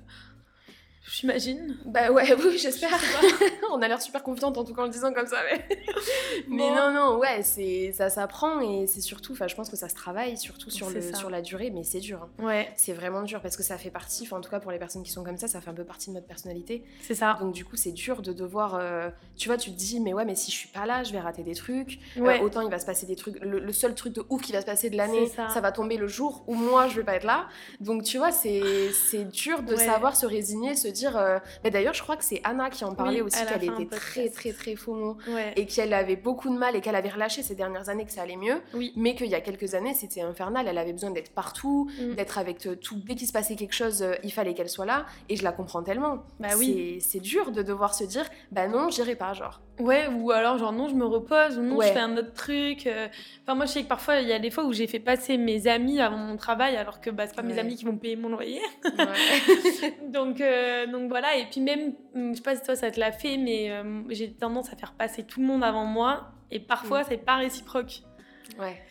J'imagine. 1.10 1.76
Bah 1.84 2.10
ouais, 2.10 2.34
oui, 2.44 2.58
j'espère. 2.58 2.98
On 3.72 3.80
a 3.82 3.88
l'air 3.88 4.00
super 4.02 4.22
confiante 4.22 4.58
en 4.58 4.64
tout 4.64 4.74
cas 4.74 4.82
en 4.82 4.86
le 4.86 4.90
disant 4.90 5.12
comme 5.12 5.26
ça. 5.26 5.36
Mais, 5.50 5.64
mais 6.48 6.68
Bon. 6.68 6.74
non, 6.74 6.92
non, 6.92 7.18
ouais, 7.18 7.42
c'est 7.42 7.92
ça 7.92 8.08
s'apprend 8.10 8.60
et 8.60 8.86
c'est 8.86 9.00
surtout, 9.00 9.32
enfin, 9.32 9.46
je 9.48 9.54
pense 9.54 9.70
que 9.70 9.76
ça 9.76 9.88
se 9.88 9.94
travaille 9.94 10.36
surtout 10.36 10.70
sur, 10.70 10.90
le, 10.90 11.00
ça. 11.00 11.14
sur 11.14 11.30
la 11.30 11.42
durée, 11.42 11.70
mais 11.70 11.84
c'est 11.84 12.00
dur. 12.00 12.22
hein. 12.38 12.44
Ouais, 12.44 12.72
C'est 12.76 12.92
vraiment 12.92 13.22
dur 13.22 13.40
parce 13.40 13.56
que 13.56 13.62
ça 13.62 13.78
fait 13.78 13.90
partie, 13.90 14.24
enfin, 14.24 14.38
en 14.38 14.40
tout 14.40 14.50
cas 14.50 14.60
pour 14.60 14.70
les 14.72 14.78
personnes 14.78 15.02
qui 15.02 15.12
sont 15.12 15.22
comme 15.24 15.38
ça, 15.38 15.48
ça 15.48 15.60
fait 15.60 15.70
un 15.70 15.74
peu 15.74 15.84
partie 15.84 16.10
de 16.10 16.14
notre 16.14 16.26
personnalité. 16.26 16.82
c'est 17.02 17.14
ça. 17.14 17.36
Donc 17.40 17.52
du 17.54 17.64
coup, 17.64 17.76
c'est 17.76 17.92
dur 17.92 18.20
de 18.22 18.32
devoir, 18.32 18.74
euh, 18.74 19.08
tu 19.36 19.48
vois, 19.48 19.56
tu 19.58 19.70
te 19.70 19.76
dis, 19.76 20.00
mais 20.00 20.12
ouais, 20.12 20.24
mais 20.24 20.34
si 20.34 20.50
je 20.50 20.56
suis 20.56 20.68
pas 20.68 20.86
là, 20.86 21.02
je 21.04 21.12
vais 21.12 21.20
rater 21.20 21.42
des 21.42 21.54
trucs. 21.54 21.98
Euh, 22.16 22.38
autant 22.40 22.60
il 22.62 22.70
va 22.70 22.78
se 22.78 22.86
passer 22.86 23.06
des 23.06 23.16
trucs. 23.16 23.38
Le, 23.40 23.58
le 23.60 23.72
seul 23.72 23.94
truc 23.94 24.12
de 24.12 24.24
ouf 24.28 24.42
qui 24.42 24.52
va 24.52 24.60
se 24.60 24.66
passer 24.66 24.90
de 24.90 24.96
l'année, 24.96 25.26
ça. 25.28 25.48
ça. 25.48 25.60
va 25.60 25.72
tomber 25.72 25.96
le 25.96 26.08
jour 26.08 26.44
où 26.46 26.54
moi 26.54 26.88
je 26.88 26.96
vais 26.96 27.04
pas 27.04 27.14
être 27.14 27.24
là. 27.24 27.46
Donc 27.80 28.02
tu 28.02 28.18
vois, 28.18 28.32
c'est 28.32 28.62
c'est 28.92 29.24
dur 29.24 29.62
de 29.62 29.74
Ouais. 29.76 29.84
savoir 29.84 30.16
se 30.16 30.26
résigner, 30.26 30.74
se 30.74 30.88
dire. 30.96 31.16
euh, 31.16 31.38
Mais 31.64 31.70
d'ailleurs, 31.70 31.94
je 31.94 32.02
crois 32.02 32.16
que 32.16 32.25
c'est 32.25 32.40
Anna 32.44 32.70
qui 32.70 32.84
en 32.84 32.94
parlait 32.94 33.20
Oui, 33.20 33.28
aussi, 33.28 33.44
qu'elle 33.46 33.64
était 33.64 33.87
très 33.96 34.28
très 34.31 34.52
très 34.52 34.75
FOMO 34.76 35.16
Ouais. 35.28 35.52
et 35.56 35.66
qu'elle 35.66 35.93
avait 35.93 36.16
beaucoup 36.16 36.48
de 36.52 36.58
mal 36.58 36.75
et 36.76 36.81
qu'elle 36.81 36.94
avait 36.96 37.08
relâché 37.10 37.43
ces 37.43 37.54
dernières 37.54 37.88
années 37.88 38.04
que 38.04 38.12
ça 38.12 38.22
allait 38.22 38.37
mieux. 38.37 38.60
Oui. 38.75 38.93
Mais 38.96 39.14
qu'il 39.14 39.26
y 39.28 39.34
a 39.34 39.40
quelques 39.40 39.75
années, 39.75 39.94
c'était 39.94 40.22
infernal. 40.22 40.66
Elle 40.69 40.78
avait 40.78 40.93
besoin 40.93 41.10
d'être 41.10 41.32
partout, 41.32 41.90
Mm. 42.00 42.14
d'être 42.14 42.38
avec 42.38 42.66
euh, 42.66 42.75
tout. 42.76 42.96
Dès 43.06 43.14
qu'il 43.14 43.26
se 43.28 43.32
passait 43.32 43.56
quelque 43.56 43.75
chose, 43.75 44.02
euh, 44.02 44.14
il 44.22 44.32
fallait 44.32 44.54
qu'elle 44.54 44.69
soit 44.70 44.87
là. 44.87 45.06
Et 45.28 45.37
je 45.37 45.44
la 45.44 45.52
comprends 45.52 45.82
tellement. 45.82 46.25
Bah 46.40 46.48
oui. 46.58 46.99
C'est 47.00 47.16
c'est 47.16 47.20
dur 47.20 47.50
de 47.52 47.62
devoir 47.62 47.94
se 47.94 48.04
dire, 48.04 48.25
bah 48.52 48.69
non, 48.69 48.90
j'irai 48.90 49.14
pas, 49.16 49.32
genre. 49.32 49.60
Ouais, 49.78 50.06
ou 50.08 50.31
alors 50.31 50.56
genre 50.58 50.73
non, 50.73 50.88
je 50.88 50.94
me 50.94 51.05
repose, 51.05 51.58
ou 51.58 51.62
non, 51.62 51.76
Ouais. 51.76 51.88
je 51.88 51.93
fais 51.93 51.99
un 51.99 52.17
autre 52.17 52.32
truc. 52.32 52.87
euh. 52.87 53.08
Enfin, 53.43 53.55
moi, 53.55 53.67
je 53.67 53.73
sais 53.73 53.82
que 53.82 53.88
parfois, 53.88 54.20
il 54.20 54.28
y 54.28 54.32
a 54.32 54.38
des 54.38 54.50
fois 54.50 54.64
où 54.64 54.73
j'ai 54.73 54.87
fait 54.87 54.99
passer 55.00 55.37
mes 55.37 55.67
amis 55.67 56.00
avant 56.00 56.17
mon 56.17 56.37
travail, 56.37 56.76
alors 56.76 57.00
que 57.00 57.11
bah, 57.11 57.26
c'est 57.26 57.37
pas 57.37 57.43
mes 57.43 57.58
amis 57.58 57.76
qui 57.76 57.84
vont 57.84 57.96
payer 57.96 58.17
mon 58.17 58.28
loyer. 58.31 58.62
Ouais. 58.84 59.94
donc, 60.08 60.40
euh, 60.40 60.87
donc 60.87 61.08
voilà, 61.08 61.37
et 61.37 61.44
puis 61.50 61.61
même, 61.61 61.93
hum, 62.14 62.31
je 62.32 62.37
sais 62.37 62.43
pas 62.43 62.56
si 62.56 62.62
toi 62.62 62.75
ça 62.76 62.90
te 62.90 62.99
l'a 62.99 63.12
fait, 63.12 63.37
mais 63.37 63.70
euh, 63.70 64.02
j'ai 64.11 64.32
tendance 64.32 64.73
à 64.73 64.76
faire 64.76 64.93
passer 64.94 65.25
tout 65.25 65.40
le 65.40 65.46
monde 65.46 65.62
avant 65.62 65.84
moi, 65.84 66.31
et 66.50 66.58
parfois, 66.61 67.05
c'est 67.05 67.19
pas 67.19 67.37
réciproque. 67.37 68.00
ouais. 68.58 68.82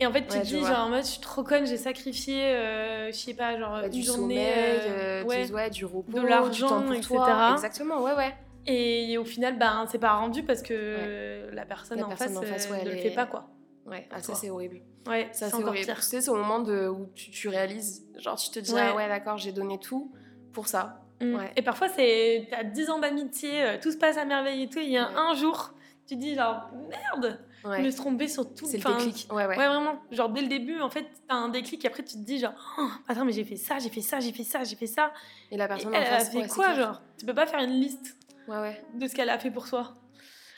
Et 0.00 0.06
en 0.06 0.12
fait, 0.12 0.22
tu 0.26 0.36
te 0.40 0.44
dis, 0.44 0.58
genre 0.58 0.86
en 0.86 0.88
mode, 0.88 1.04
je 1.04 1.08
suis 1.10 1.20
trop 1.20 1.44
conne, 1.44 1.68
j'ai 1.68 1.76
sacrifié, 1.76 2.42
euh, 2.46 3.06
je 3.12 3.16
sais 3.16 3.34
pas, 3.34 3.56
genre 3.56 3.74
Bah, 3.80 3.84
une 3.86 3.90
du 3.92 4.02
journée. 4.02 4.34
sommeil, 4.34 5.46
du, 5.46 5.52
ouais, 5.54 5.70
du 5.70 5.84
repos, 5.84 6.18
de 6.18 6.26
l'argent, 6.26 6.90
etc. 6.90 7.06
toi. 7.14 7.50
Exactement, 7.52 8.02
ouais, 8.02 8.12
ouais. 8.14 8.34
Et 8.66 9.18
au 9.18 9.24
final, 9.24 9.58
ben, 9.58 9.86
c'est 9.90 9.98
pas 9.98 10.14
rendu 10.14 10.42
parce 10.42 10.62
que 10.62 11.48
la 11.52 11.64
personne, 11.66 11.98
La 11.98 12.06
en, 12.06 12.08
personne 12.08 12.28
face, 12.28 12.36
en 12.38 12.42
face, 12.42 12.70
ouais, 12.70 12.84
ne 12.84 12.90
le 12.90 12.96
est- 12.96 13.02
fait 13.02 13.14
pas, 13.14 13.26
quoi. 13.26 13.48
Ouais, 13.86 14.08
ah, 14.10 14.20
ça 14.22 14.34
c'est 14.34 14.48
horrible. 14.50 14.80
Ouais, 15.06 15.28
Ça 15.32 15.50
c'est 15.50 15.62
horrible. 15.62 15.84
pire. 15.84 16.02
C'est 16.02 16.22
ce 16.22 16.30
moment 16.30 16.60
de, 16.60 16.88
où 16.88 17.10
tu, 17.14 17.30
tu 17.30 17.48
réalises, 17.48 18.06
genre 18.18 18.36
tu 18.36 18.48
te 18.50 18.58
dis, 18.58 18.72
Ouais. 18.72 18.80
ah 18.82 18.96
ouais, 18.96 19.08
d'accord, 19.08 19.36
j'ai 19.36 19.52
donné 19.52 19.78
tout 19.78 20.10
pour 20.54 20.66
ça. 20.68 21.02
Mm. 21.20 21.36
Et 21.56 21.62
parfois, 21.62 21.88
c'est 21.88 22.48
t'as 22.50 22.64
10 22.64 22.88
ans 22.88 22.98
d'amitié, 22.98 23.62
euh, 23.62 23.76
tout 23.80 23.90
se 23.92 23.98
passe 23.98 24.16
à 24.16 24.24
merveille 24.24 24.62
et 24.62 24.68
tout. 24.68 24.78
Il 24.78 24.88
y 24.88 24.96
a 24.96 25.08
un 25.08 25.34
jour, 25.34 25.74
tu 26.06 26.16
dis 26.16 26.34
genre 26.34 26.70
merde, 26.88 27.38
je 27.62 27.68
me 27.82 27.90
suis 27.90 28.00
trompée 28.00 28.28
sur 28.28 28.52
tout. 28.54 28.66
C'est 28.66 28.78
le 28.82 28.94
déclic. 28.96 29.26
Ouais, 29.30 29.46
ouais. 29.46 29.56
Ouais, 29.58 29.66
vraiment. 29.68 29.96
Genre 30.10 30.28
dès 30.30 30.40
le 30.40 30.48
début, 30.48 30.80
en 30.80 30.88
fait, 30.90 31.06
t'as 31.28 31.34
un 31.34 31.50
déclic 31.50 31.84
et 31.84 31.88
après 31.88 32.02
tu 32.02 32.14
te 32.14 32.24
dis 32.24 32.38
genre 32.38 32.52
Oh, 32.78 32.88
attends, 33.06 33.24
mais 33.26 33.32
j'ai 33.32 33.44
fait 33.44 33.56
ça, 33.56 33.78
j'ai 33.78 33.90
fait 33.90 34.00
ça, 34.00 34.18
j'ai 34.20 34.32
fait 34.32 34.42
ça, 34.44 34.64
j'ai 34.64 34.76
fait 34.76 34.86
ça. 34.86 35.12
Et 35.50 35.56
la 35.58 35.66
Et 35.66 35.68
personne 35.68 35.94
elle, 35.94 36.00
en 36.02 36.06
elle 36.06 36.14
a 36.14 36.18
face, 36.18 36.30
fait 36.30 36.38
ouais, 36.38 36.48
c'est 36.48 36.54
quoi, 36.54 36.74
genre? 36.74 37.02
Tu 37.18 37.26
peux 37.26 37.34
pas 37.34 37.46
faire 37.46 37.60
une 37.60 37.80
liste 37.80 38.16
Ouais, 38.48 38.58
ouais. 38.60 38.80
de 38.94 39.06
ce 39.06 39.14
qu'elle 39.14 39.30
a 39.30 39.38
fait 39.38 39.50
pour 39.50 39.66
soi. 39.66 39.96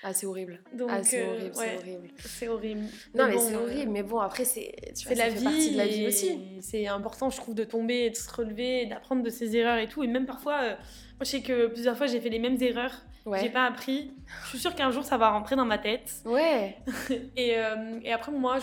Ah, 0.02 0.12
c'est 0.12 0.26
horrible. 0.26 0.61
Donc, 0.73 0.88
ah, 0.93 1.02
c'est 1.02 1.23
euh, 1.23 1.26
horrible, 1.31 1.57
ouais, 1.57 1.66
c'est 1.66 1.76
horrible. 1.78 2.09
c'est 2.19 2.49
horrible. 2.49 2.81
Non, 3.14 3.26
mais 3.26 3.35
bon, 3.35 3.40
c'est 3.40 3.55
euh, 3.55 3.62
horrible. 3.64 3.90
Mais 3.90 4.02
bon, 4.02 4.19
après, 4.21 4.45
c'est 4.45 4.73
tu 4.97 5.09
C'est 5.09 5.14
la 5.16 5.31
vie, 5.31 5.43
partie 5.45 5.73
de 5.73 5.76
la 5.78 5.87
vie 5.87 6.07
aussi. 6.07 6.38
C'est 6.61 6.87
important, 6.87 7.28
je 7.31 7.37
trouve, 7.38 7.55
de 7.55 7.64
tomber 7.64 8.05
et 8.05 8.11
de 8.11 8.14
se 8.16 8.31
relever, 8.33 8.83
et 8.83 8.87
d'apprendre 8.87 9.23
de 9.23 9.31
ses 9.31 9.57
erreurs 9.57 9.78
et 9.78 9.88
tout. 9.88 10.05
Et 10.05 10.07
même 10.07 10.26
parfois, 10.26 10.61
euh, 10.62 10.69
moi, 10.76 11.23
je 11.23 11.25
sais 11.25 11.43
que 11.43 11.66
plusieurs 11.69 11.97
fois, 11.97 12.07
j'ai 12.07 12.21
fait 12.21 12.28
les 12.28 12.38
mêmes 12.38 12.61
erreurs. 12.62 13.02
J'ai 13.25 13.31
Ouais. 13.33 13.49
pas 13.50 13.64
appris. 13.64 14.12
Je 14.45 14.49
suis 14.50 14.59
sûre 14.61 14.75
qu'un 14.76 14.93
jour, 14.93 15.02
ça 15.02 15.16
va 15.16 15.31
rentrer 15.31 15.57
dans 15.57 15.64
ma 15.64 15.78
tête. 15.78 16.12
Ouais. 16.25 16.76
Et, 17.37 17.57
euh, 17.57 17.99
et 18.05 18.12
après, 18.12 18.31
moi, 18.31 18.59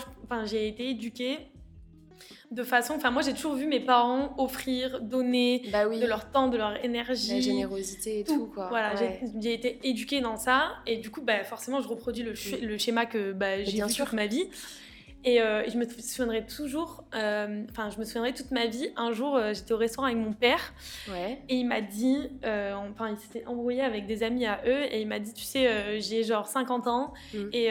j'ai 0.46 0.68
été 0.68 0.88
éduquée 0.88 1.38
de 2.54 2.62
façon. 2.62 2.94
Enfin, 2.96 3.10
moi, 3.10 3.22
j'ai 3.22 3.34
toujours 3.34 3.54
vu 3.54 3.66
mes 3.66 3.80
parents 3.80 4.34
offrir, 4.38 5.00
donner 5.00 5.62
Bah 5.72 5.86
oui. 5.88 6.00
de 6.00 6.06
leur 6.06 6.30
temps, 6.30 6.48
de 6.48 6.56
leur 6.56 6.82
énergie. 6.84 7.34
La 7.34 7.40
générosité 7.40 8.20
et 8.20 8.24
tout, 8.24 8.46
quoi. 8.46 8.68
Voilà, 8.68 8.94
Ouais. 8.94 9.20
j'ai- 9.40 9.54
été 9.54 9.78
éduquée 9.84 10.20
dans 10.20 10.36
ça. 10.36 10.72
Et 10.86 10.96
du 10.96 11.10
coup, 11.10 11.20
bah, 11.22 11.44
forcément, 11.44 11.80
je 11.80 11.88
reproduis 11.88 12.22
le, 12.22 12.32
sch- 12.34 12.60
le 12.60 12.78
schéma 12.78 13.06
que 13.06 13.32
bah, 13.32 13.62
j'ai 13.64 13.82
vu 13.82 13.90
sûr. 13.90 14.04
toute 14.06 14.14
ma 14.14 14.26
vie. 14.26 14.44
Et, 15.26 15.40
euh, 15.40 15.62
et 15.64 15.70
je 15.70 15.78
me 15.78 15.86
souviendrai 15.88 16.44
toujours, 16.44 17.04
euh, 17.14 17.64
enfin, 17.70 17.88
je 17.88 17.98
me 17.98 18.04
souviendrai 18.04 18.34
toute 18.34 18.50
ma 18.50 18.66
vie. 18.66 18.90
Un 18.96 19.12
jour, 19.12 19.36
euh, 19.36 19.54
j'étais 19.54 19.72
au 19.72 19.78
restaurant 19.78 20.06
avec 20.06 20.18
mon 20.18 20.34
père. 20.34 20.74
Ouais. 21.10 21.38
Et 21.48 21.56
il 21.56 21.64
m'a 21.66 21.80
dit, 21.80 22.18
enfin, 22.44 23.08
il 23.10 23.16
s'était 23.18 23.46
embrouillé 23.46 23.80
avec 23.80 24.06
des 24.06 24.22
amis 24.22 24.44
à 24.44 24.60
eux, 24.66 24.82
et 24.92 25.00
il 25.00 25.08
m'a 25.08 25.18
dit, 25.18 25.32
tu 25.32 25.44
sais, 25.44 25.98
j'ai 26.00 26.24
genre 26.24 26.46
50 26.46 26.86
ans, 26.88 27.14
Mm. 27.32 27.38
et 27.52 27.70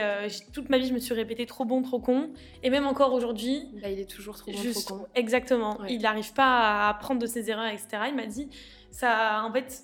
toute 0.52 0.70
ma 0.70 0.78
vie, 0.80 0.88
je 0.88 0.94
me 0.94 1.00
suis 1.00 1.14
répété 1.14 1.46
trop 1.46 1.64
bon, 1.66 1.82
trop 1.84 2.00
con, 2.00 2.30
et 2.64 2.70
même 2.72 2.88
encore 2.88 3.14
aujourd'hui, 3.14 3.68
Bah, 3.82 3.90
il 3.90 4.00
est 4.00 4.10
toujours 4.10 4.36
trop 4.38 4.52
bon, 4.52 4.58
juste- 4.58 4.88
trop 4.88 4.98
con. 5.00 5.06
exactement, 5.14 5.80
Ouais. 5.82 5.88
il 5.94 6.02
n'arrive 6.02 6.34
pas 6.34 6.60
à 6.60 6.90
apprendre 6.90 7.22
de 7.22 7.28
ses 7.28 7.50
erreurs, 7.52 7.68
etc. 7.68 7.88
Il 8.10 8.16
m'a 8.16 8.26
dit, 8.26 8.50
ça, 8.90 9.44
en 9.48 9.52
fait, 9.54 9.84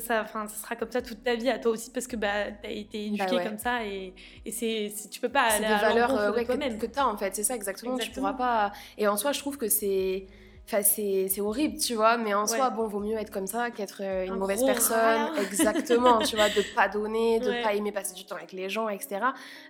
ça, 0.00 0.06
ça, 0.06 0.22
enfin, 0.22 0.46
ça 0.48 0.56
sera 0.62 0.76
comme 0.76 0.90
ça 0.90 1.02
toute 1.02 1.22
ta 1.22 1.34
vie 1.34 1.48
à 1.50 1.58
toi 1.58 1.72
aussi, 1.72 1.90
parce 1.90 2.06
que 2.06 2.16
bah, 2.16 2.50
t'as 2.62 2.70
été 2.70 3.06
éduqué 3.06 3.24
Bah 3.26 3.34
ouais. 3.36 3.44
comme 3.44 3.58
ça, 3.58 3.84
et, 3.84 4.12
et 4.44 4.52
c'est, 4.52 4.92
tu 5.10 5.20
peux 5.20 5.28
pas 5.28 5.42
aller 5.42 5.66
des 5.66 5.72
à 5.72 5.78
valeurs 5.78 6.18
euh, 6.18 6.30
de 6.30 6.36
ouais, 6.36 6.44
toi-même. 6.44 6.78
que, 6.78 6.86
que 6.86 6.92
tu 6.92 6.98
as 6.98 7.06
en 7.08 7.16
fait, 7.16 7.34
c'est 7.34 7.42
ça 7.44 7.54
exactement. 7.54 7.94
Exactement. 7.96 8.14
Tu 8.14 8.20
pourras 8.20 8.32
pas. 8.34 8.72
Et 8.98 9.08
en 9.08 9.16
soi, 9.16 9.32
je 9.32 9.38
trouve 9.40 9.56
que 9.58 9.68
c'est. 9.68 10.26
Enfin, 10.68 10.82
c'est 10.82 11.40
horrible, 11.40 11.78
tu 11.78 11.94
vois, 11.94 12.16
mais 12.16 12.34
en 12.34 12.48
soi, 12.48 12.70
bon, 12.70 12.88
vaut 12.88 12.98
mieux 12.98 13.16
être 13.16 13.30
comme 13.30 13.46
ça 13.46 13.70
qu'être 13.70 14.00
euh, 14.02 14.26
une 14.26 14.34
mauvaise 14.34 14.64
personne. 14.64 15.30
Exactement, 15.40 16.18
tu 16.18 16.34
vois, 16.34 16.48
de 16.48 16.60
pas 16.74 16.88
donner, 16.88 17.38
de 17.38 17.62
pas 17.62 17.72
aimer 17.74 17.92
passer 17.92 18.14
du 18.14 18.24
temps 18.26 18.34
avec 18.34 18.50
les 18.50 18.68
gens, 18.68 18.88
etc. 18.88 19.20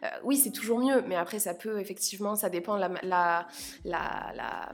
Euh, 0.02 0.06
oui, 0.25 0.38
c'est 0.38 0.52
toujours 0.52 0.78
mieux, 0.78 1.02
mais 1.06 1.16
après, 1.16 1.38
ça 1.38 1.52
peut, 1.52 1.80
effectivement, 1.80 2.35
ça 2.35 2.49
dépend 2.49 2.76
la, 2.76 2.88
la, 3.02 3.47
la, 3.85 4.33
la 4.35 4.73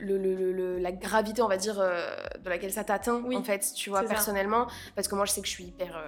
le, 0.00 0.18
le, 0.18 0.78
la 0.78 0.92
gravité, 0.92 1.42
on 1.42 1.48
va 1.48 1.56
dire, 1.56 1.78
euh, 1.80 2.14
de 2.42 2.48
laquelle 2.48 2.72
ça 2.72 2.84
t'atteint, 2.84 3.22
en 3.22 3.42
fait, 3.42 3.72
tu 3.74 3.90
vois, 3.90 4.02
personnellement. 4.02 4.66
Parce 4.94 5.08
que 5.08 5.14
moi, 5.14 5.24
je 5.24 5.32
sais 5.32 5.40
que 5.40 5.46
je 5.46 5.52
suis 5.52 5.64
hyper, 5.64 6.02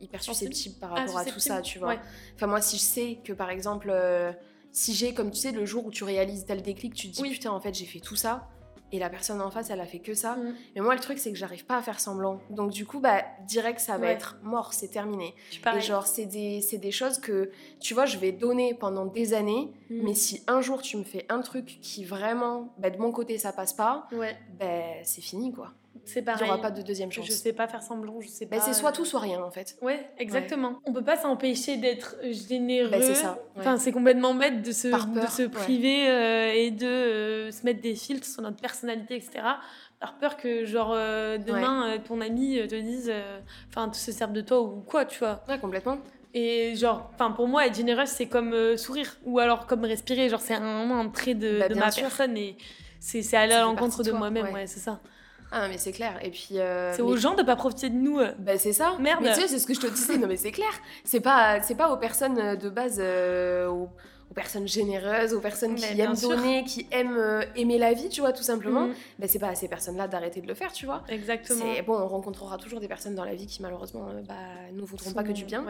hyper 0.00 0.22
susceptible 0.22 0.76
par 0.80 0.92
ah, 0.94 1.00
rapport 1.00 1.18
à 1.18 1.24
tout 1.24 1.40
ça, 1.40 1.62
tu 1.62 1.78
vois. 1.78 1.96
Enfin, 2.36 2.46
moi, 2.46 2.60
si 2.60 2.76
je 2.76 2.82
sais 2.82 3.18
que, 3.24 3.32
par 3.32 3.50
exemple, 3.50 3.92
si 4.72 4.94
j'ai, 4.94 5.14
comme 5.14 5.30
tu 5.30 5.38
sais, 5.38 5.52
le 5.52 5.64
jour 5.64 5.86
où 5.86 5.90
tu 5.90 6.04
réalises 6.04 6.44
tel 6.46 6.62
déclic, 6.62 6.94
tu 6.94 7.10
te 7.10 7.22
dis, 7.22 7.30
putain, 7.30 7.50
en 7.50 7.60
fait, 7.60 7.74
j'ai 7.74 7.86
fait 7.86 8.00
tout 8.00 8.16
ça 8.16 8.48
et 8.92 8.98
la 8.98 9.10
personne 9.10 9.40
en 9.40 9.50
face 9.50 9.70
elle 9.70 9.80
a 9.80 9.86
fait 9.86 9.98
que 9.98 10.14
ça. 10.14 10.36
Mm. 10.36 10.54
mais 10.74 10.80
moi 10.80 10.94
le 10.94 11.00
truc 11.00 11.18
c'est 11.18 11.32
que 11.32 11.38
j'arrive 11.38 11.64
pas 11.64 11.76
à 11.76 11.82
faire 11.82 12.00
semblant. 12.00 12.40
Donc 12.50 12.70
du 12.72 12.86
coup 12.86 13.00
bah 13.00 13.22
direct 13.46 13.80
ça 13.80 13.98
va 13.98 14.08
être 14.08 14.38
mort 14.42 14.72
c'est 14.72 14.88
terminé. 14.88 15.34
Et 15.76 15.80
genre 15.80 16.06
c'est 16.06 16.26
des, 16.26 16.60
des 16.72 16.90
choses 16.90 17.18
que 17.18 17.50
tu 17.80 17.94
vois 17.94 18.06
je 18.06 18.18
vais 18.18 18.32
donner 18.32 18.74
pendant 18.74 19.06
des 19.06 19.34
années. 19.34 19.72
Mm. 19.90 20.00
mais 20.02 20.14
si 20.14 20.42
un 20.46 20.60
jour 20.60 20.82
tu 20.82 20.96
me 20.96 21.04
fais 21.04 21.26
un 21.28 21.40
truc 21.40 21.78
qui 21.80 22.04
vraiment 22.04 22.72
bah, 22.78 22.90
de 22.90 22.98
mon 22.98 23.12
côté 23.12 23.38
ça 23.38 23.52
passe 23.52 23.72
pas 23.72 24.06
ouais. 24.12 24.36
bah, 24.58 24.66
c'est 25.02 25.20
fini 25.20 25.52
quoi 25.52 25.72
c'est 26.10 26.22
pareil. 26.22 26.40
Il 26.42 26.44
n'y 26.44 26.50
aura 26.50 26.60
pas 26.60 26.70
de 26.70 26.82
deuxième 26.82 27.12
chance. 27.12 27.26
Je 27.26 27.32
sais 27.32 27.52
pas 27.52 27.68
faire 27.68 27.82
semblant, 27.82 28.20
je 28.20 28.28
sais 28.28 28.46
bah, 28.46 28.58
pas. 28.58 28.62
c'est 28.62 28.74
soit 28.74 28.92
tout, 28.92 29.04
soit 29.04 29.20
rien 29.20 29.42
en 29.42 29.50
fait. 29.50 29.76
Ouais, 29.80 30.10
exactement. 30.18 30.80
On 30.84 30.92
peut 30.92 31.04
pas 31.04 31.16
s'empêcher 31.16 31.76
d'être 31.76 32.16
généreux. 32.24 32.90
Bah, 32.90 33.00
c'est 33.00 33.14
ça. 33.14 33.38
Enfin, 33.56 33.76
c'est 33.78 33.92
complètement 33.92 34.34
bête 34.34 34.62
de 34.62 34.72
se, 34.72 34.88
de 34.88 35.26
se 35.26 35.42
priver 35.42 36.08
euh, 36.08 36.52
et 36.52 36.70
de 36.70 36.86
euh, 36.86 37.50
se 37.50 37.64
mettre 37.64 37.80
des 37.80 37.94
filtres 37.94 38.26
sur 38.26 38.42
notre 38.42 38.56
personnalité, 38.56 39.16
etc. 39.16 39.40
Par 40.00 40.18
peur 40.18 40.36
que, 40.36 40.64
genre, 40.64 40.92
euh, 40.94 41.38
demain, 41.38 41.98
ton 42.06 42.20
ami 42.20 42.58
te 42.66 42.74
dise, 42.74 43.12
enfin, 43.68 43.92
se 43.92 44.12
serve 44.12 44.32
de 44.32 44.40
toi 44.40 44.60
ou 44.60 44.80
quoi, 44.80 45.04
tu 45.04 45.18
vois. 45.20 45.42
Ouais, 45.48 45.58
complètement. 45.58 45.98
Et 46.32 46.76
genre, 46.76 47.10
enfin 47.14 47.32
pour 47.32 47.48
moi, 47.48 47.66
être 47.66 47.74
généreuse, 47.74 48.08
c'est 48.08 48.26
comme 48.26 48.76
sourire 48.76 49.16
ou 49.24 49.40
alors 49.40 49.66
comme 49.66 49.84
respirer. 49.84 50.28
Genre, 50.28 50.40
c'est 50.40 50.54
un, 50.54 50.90
un 50.90 51.08
trait 51.08 51.34
de, 51.34 51.58
bah, 51.58 51.68
de 51.68 51.74
ma 51.74 51.90
personne 51.90 52.36
et 52.36 52.56
c'est 53.00 53.34
aller 53.34 53.54
à 53.54 53.62
l'encontre 53.62 54.02
de, 54.02 54.12
moi-même. 54.12 54.52
ouais 54.52 54.66
c'est 54.66 54.78
ça. 54.78 55.00
Ah 55.52 55.62
non, 55.62 55.68
mais 55.68 55.78
c'est 55.78 55.92
clair. 55.92 56.18
Et 56.22 56.30
puis. 56.30 56.58
Euh, 56.58 56.92
c'est 56.94 57.02
aux 57.02 57.16
gens 57.16 57.34
de 57.34 57.42
pas 57.42 57.56
profiter 57.56 57.90
de 57.90 57.96
nous. 57.96 58.18
Euh. 58.18 58.32
Bah, 58.38 58.58
c'est 58.58 58.72
ça. 58.72 58.96
Merde. 59.00 59.20
Mais 59.22 59.34
tu 59.34 59.40
sais, 59.40 59.48
c'est 59.48 59.58
ce 59.58 59.66
que 59.66 59.74
je 59.74 59.80
te 59.80 59.86
disais. 59.88 60.16
non, 60.16 60.28
mais 60.28 60.36
c'est 60.36 60.52
clair. 60.52 60.70
C'est 61.04 61.20
pas, 61.20 61.60
c'est 61.60 61.74
pas 61.74 61.92
aux 61.92 61.96
personnes 61.96 62.56
de 62.56 62.68
base, 62.68 62.98
euh, 63.00 63.68
aux 63.68 63.88
personnes 64.34 64.68
généreuses, 64.68 65.34
aux 65.34 65.40
personnes 65.40 65.74
qui 65.74 66.00
aiment 66.00 66.14
donner, 66.14 66.64
qui 66.64 66.86
aiment 66.90 67.16
euh, 67.18 67.42
aimer 67.56 67.78
la 67.78 67.92
vie, 67.92 68.08
tu 68.08 68.20
vois, 68.20 68.32
tout 68.32 68.42
simplement, 68.42 68.86
mm. 68.86 68.94
ben, 69.18 69.28
c'est 69.28 69.38
pas 69.38 69.48
à 69.48 69.54
ces 69.54 69.68
personnes-là 69.68 70.08
d'arrêter 70.08 70.40
de 70.40 70.46
le 70.46 70.54
faire, 70.54 70.72
tu 70.72 70.86
vois. 70.86 71.02
Exactement. 71.08 71.64
Bon, 71.86 71.94
on 71.94 72.06
rencontrera 72.06 72.56
toujours 72.56 72.80
des 72.80 72.88
personnes 72.88 73.14
dans 73.14 73.24
la 73.24 73.34
vie 73.34 73.46
qui, 73.46 73.62
malheureusement, 73.62 74.08
euh, 74.08 74.22
bah, 74.26 74.34
nous 74.72 74.86
voudront 74.86 75.12
pas 75.12 75.22
que 75.22 75.32
du 75.32 75.44
bien. 75.44 75.64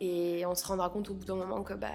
Et 0.00 0.44
on 0.46 0.54
se 0.54 0.66
rendra 0.66 0.88
compte 0.88 1.10
au 1.10 1.14
bout 1.14 1.24
d'un 1.24 1.36
moment 1.36 1.62
que 1.62 1.74
bah 1.74 1.88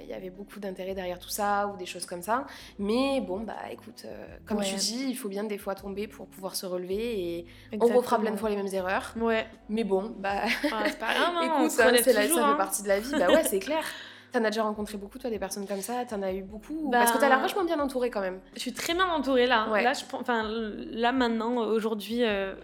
il 0.00 0.06
y 0.06 0.12
avait 0.12 0.30
beaucoup 0.30 0.60
d'intérêt 0.60 0.94
derrière 0.94 1.18
tout 1.18 1.28
ça 1.28 1.68
ou 1.68 1.76
des 1.76 1.86
choses 1.86 2.06
comme 2.06 2.22
ça. 2.22 2.46
Mais 2.78 3.20
bon, 3.20 3.40
bah 3.40 3.56
écoute, 3.70 4.02
euh, 4.04 4.26
comme 4.46 4.60
tu 4.62 4.74
dis, 4.74 5.06
il 5.08 5.16
faut 5.16 5.28
bien 5.28 5.44
des 5.44 5.58
fois 5.58 5.74
tomber 5.74 6.06
pour 6.08 6.26
pouvoir 6.26 6.56
se 6.56 6.66
relever 6.66 7.36
et 7.38 7.46
on 7.80 7.86
refera 7.86 8.18
plein 8.18 8.32
de 8.32 8.36
fois 8.36 8.50
les 8.50 8.56
mêmes 8.56 8.72
erreurs. 8.72 9.14
Ouais. 9.16 9.46
Mais 9.68 9.84
bon, 9.84 10.14
bah. 10.18 10.42
c'est 10.62 10.98
pas 10.98 11.14
grave, 11.14 11.34
hein, 11.36 11.58
écoute, 11.60 11.70
ça, 11.70 11.94
ça 11.96 12.02
fait 12.02 12.30
hein. 12.32 12.54
partie 12.56 12.82
de 12.82 12.88
la 12.88 13.00
vie. 13.00 13.12
Bah 13.12 13.28
ouais, 13.28 13.44
c'est 13.44 13.60
clair. 13.60 13.84
T'en 14.32 14.44
as 14.44 14.50
déjà 14.50 14.62
rencontré 14.62 14.98
beaucoup, 14.98 15.18
toi, 15.18 15.30
des 15.30 15.38
personnes 15.38 15.66
comme 15.66 15.80
ça? 15.80 16.04
T'en 16.04 16.22
as 16.22 16.32
eu 16.32 16.42
beaucoup 16.42 16.90
Parce 16.90 17.12
que 17.12 17.18
t'as 17.18 17.28
l'air 17.28 17.38
bah, 17.38 17.42
vachement 17.42 17.64
bien 17.64 17.80
entourée 17.80 18.10
quand 18.10 18.20
même. 18.20 18.40
Je 18.54 18.60
suis 18.60 18.74
très 18.74 18.92
bien 18.94 19.06
entourée 19.06 19.46
là. 19.46 19.66
Là, 19.82 19.92
je, 19.94 20.04
enfin, 20.12 20.46
là 20.48 21.12
maintenant, 21.12 21.56
aujourd'hui, 21.56 22.24
euh, 22.24 22.54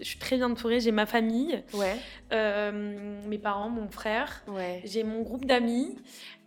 je 0.00 0.06
suis 0.06 0.18
très 0.18 0.36
bien 0.36 0.50
entourée. 0.50 0.80
J'ai 0.80 0.90
ma 0.90 1.06
famille, 1.06 1.62
ouais. 1.74 1.96
Euh, 2.32 3.20
mes 3.28 3.38
parents, 3.38 3.68
mon 3.68 3.88
frère. 3.88 4.42
Ouais. 4.48 4.82
J'ai 4.84 5.04
mon 5.04 5.22
groupe 5.22 5.44
d'amis. 5.44 5.96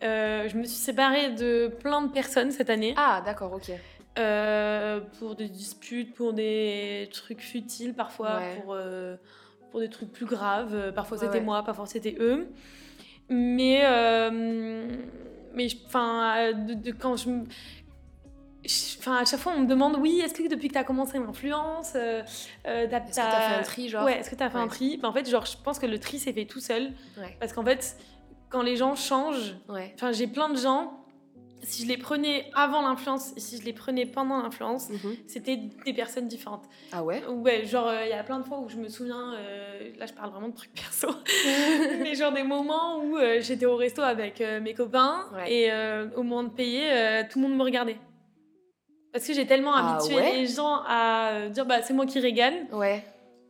Euh, 0.03 0.49
je 0.49 0.57
me 0.57 0.63
suis 0.63 0.77
séparée 0.77 1.31
de 1.31 1.67
plein 1.79 2.01
de 2.01 2.11
personnes 2.11 2.51
cette 2.51 2.69
année. 2.69 2.93
Ah, 2.97 3.21
d'accord, 3.23 3.53
ok. 3.53 3.71
pour 5.19 5.35
des 5.35 5.47
disputes, 5.47 6.13
pour 6.15 6.33
des 6.33 7.09
trucs 7.13 7.41
futiles 7.41 7.93
parfois, 7.93 8.41
pour, 8.57 8.75
pour 9.71 9.79
des 9.79 9.89
trucs 9.89 10.11
plus 10.11 10.25
graves. 10.25 10.91
Parfois 10.93 11.17
c'était 11.17 11.39
moi, 11.39 11.63
parfois 11.63 11.85
c'était 11.85 12.17
eux. 12.19 12.49
Mais, 13.29 13.81
euh, 13.83 14.87
mais 15.53 15.67
enfin, 15.87 16.53
de, 16.53 16.91
quand 16.91 17.15
je 17.15 17.29
Enfin, 18.99 19.17
à 19.17 19.25
chaque 19.25 19.39
fois, 19.39 19.53
on 19.55 19.61
me 19.61 19.67
demande 19.67 19.97
oui, 19.99 20.21
est-ce 20.23 20.33
que 20.33 20.47
depuis 20.47 20.69
que 20.69 20.73
tu 20.73 20.79
as 20.79 20.83
commencé 20.83 21.19
l'influence, 21.19 21.93
euh, 21.95 22.23
euh 22.67 22.87
est-ce 22.87 23.07
que 23.07 23.13
tu 23.13 23.19
as 23.19 23.49
fait 23.49 23.59
un 23.59 23.61
tri 23.61 23.89
genre 23.89 24.03
Ouais, 24.03 24.19
est-ce 24.19 24.29
que 24.31 24.35
tu 24.35 24.43
as 24.43 24.49
fait 24.49 24.57
un 24.57 24.67
tri? 24.67 24.97
Ben, 24.97 25.09
En 25.09 25.13
fait, 25.13 25.29
genre, 25.29 25.45
je 25.45 25.55
pense 25.63 25.77
que 25.77 25.85
le 25.85 25.99
tri 25.99 26.17
s'est 26.17 26.33
fait 26.33 26.45
tout 26.45 26.59
seul. 26.59 26.93
Parce 27.39 27.53
qu'en 27.53 27.63
fait, 27.63 27.95
quand 28.49 28.63
les 28.63 28.75
gens 28.75 28.95
changent, 28.95 29.55
enfin, 29.69 30.11
j'ai 30.11 30.27
plein 30.27 30.49
de 30.49 30.57
gens 30.57 31.04
si 31.65 31.83
je 31.83 31.87
les 31.87 31.97
prenais 31.97 32.49
avant 32.53 32.81
l'influence 32.81 33.33
et 33.35 33.39
si 33.39 33.57
je 33.57 33.63
les 33.63 33.73
prenais 33.73 34.05
pendant 34.05 34.41
l'influence, 34.41 34.89
mhm. 34.89 35.15
c'était 35.27 35.57
des 35.85 35.93
personnes 35.93 36.27
différentes. 36.27 36.65
Ah 36.91 37.03
ouais? 37.03 37.25
Ouais, 37.25 37.65
genre 37.65 37.91
il 38.03 38.09
y 38.09 38.13
a 38.13 38.23
plein 38.23 38.39
de 38.39 38.45
fois 38.45 38.59
où 38.59 38.69
je 38.69 38.77
me 38.77 38.87
souviens, 38.87 39.33
euh, 39.33 39.91
là 39.97 40.05
je 40.05 40.13
parle 40.13 40.31
vraiment 40.31 40.49
de 40.49 40.55
trucs 40.55 40.73
perso, 40.73 41.09
mais 42.01 42.15
genre 42.15 42.31
des 42.31 42.43
moments 42.43 42.99
où 42.99 43.17
euh, 43.17 43.41
j'étais 43.41 43.65
au 43.65 43.75
resto 43.75 44.01
avec 44.01 44.41
euh, 44.41 44.61
mes 44.61 44.73
copains 44.73 45.25
et 45.47 45.69
au 46.15 46.23
moment 46.23 46.43
de 46.43 46.49
payer, 46.49 47.23
tout 47.29 47.39
le 47.39 47.47
monde 47.47 47.57
me 47.57 47.63
regardait. 47.63 47.97
Parce 49.11 49.25
que 49.27 49.33
j'ai 49.33 49.47
tellement 49.47 49.73
ah 49.73 49.95
habitué 49.95 50.21
les 50.33 50.47
gens 50.47 50.81
à 50.87 51.47
dire 51.49 51.65
bah 51.65 51.81
c'est 51.81 51.93
moi 51.93 52.05
qui 52.05 52.19
régale. 52.19 52.67
Ouais 52.73 53.03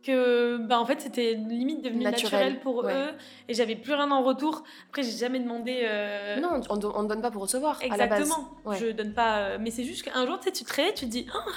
que 0.06 0.58
bah, 0.58 0.78
en 0.78 0.86
fait 0.86 1.00
c'était 1.00 1.34
limite 1.34 1.82
devenu 1.82 2.04
naturel, 2.04 2.60
pour 2.60 2.86
eux 2.86 3.10
et 3.48 3.54
j'avais 3.54 3.74
plus 3.74 3.92
rien 3.92 4.10
en 4.10 4.22
retour. 4.22 4.62
Après 4.88 5.02
j'ai 5.02 5.16
jamais 5.16 5.40
demandé 5.40 5.80
euh, 5.82 6.38
non 6.40 6.60
on, 6.70 7.02
ne 7.02 7.08
donne 7.08 7.20
pas 7.20 7.30
pour 7.30 7.42
recevoir 7.42 7.82
exactement 7.82 8.50
à 8.64 8.68
la 8.68 8.70
base. 8.70 8.80
je 8.80 8.92
donne 8.92 9.12
pas 9.12 9.38
euh, 9.38 9.58
mais 9.60 9.70
c'est 9.70 9.84
juste 9.84 10.04
qu'un 10.04 10.24
jour 10.26 10.38
tu 10.38 10.44
sais 10.44 10.52
tu 10.52 10.64
te 10.64 10.72
réveilles 10.72 10.94
tu 10.94 11.06
te 11.06 11.10
dis 11.10 11.26
oh, 11.34 11.50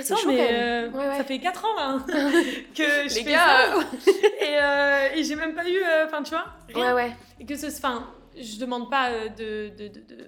c'est 0.00 0.16
chaud, 0.16 0.28
mais 0.28 0.48
euh, 0.52 1.16
ça 1.16 1.22
fait 1.22 1.38
4 1.38 1.64
ans 1.64 1.76
là, 1.76 1.98
que 2.74 2.82
je 2.82 3.14
Les 3.14 3.24
fais 3.24 3.30
gars, 3.30 3.68
ça. 4.04 5.14
Et, 5.14 5.20
et 5.20 5.24
j'ai 5.24 5.36
même 5.36 5.54
pas 5.54 5.68
eu 5.68 5.78
enfin 6.04 6.22
tu 6.22 6.30
vois 6.30 6.46
rien. 6.74 6.94
ouais 6.96 7.04
ouais. 7.04 7.16
Et 7.38 7.46
que 7.46 7.56
ce 7.56 7.66
enfin 7.66 8.08
je 8.36 8.58
demande 8.58 8.90
pas 8.90 9.10
de, 9.28 9.68
de, 9.68 9.88
de, 9.88 10.00
de 10.00 10.26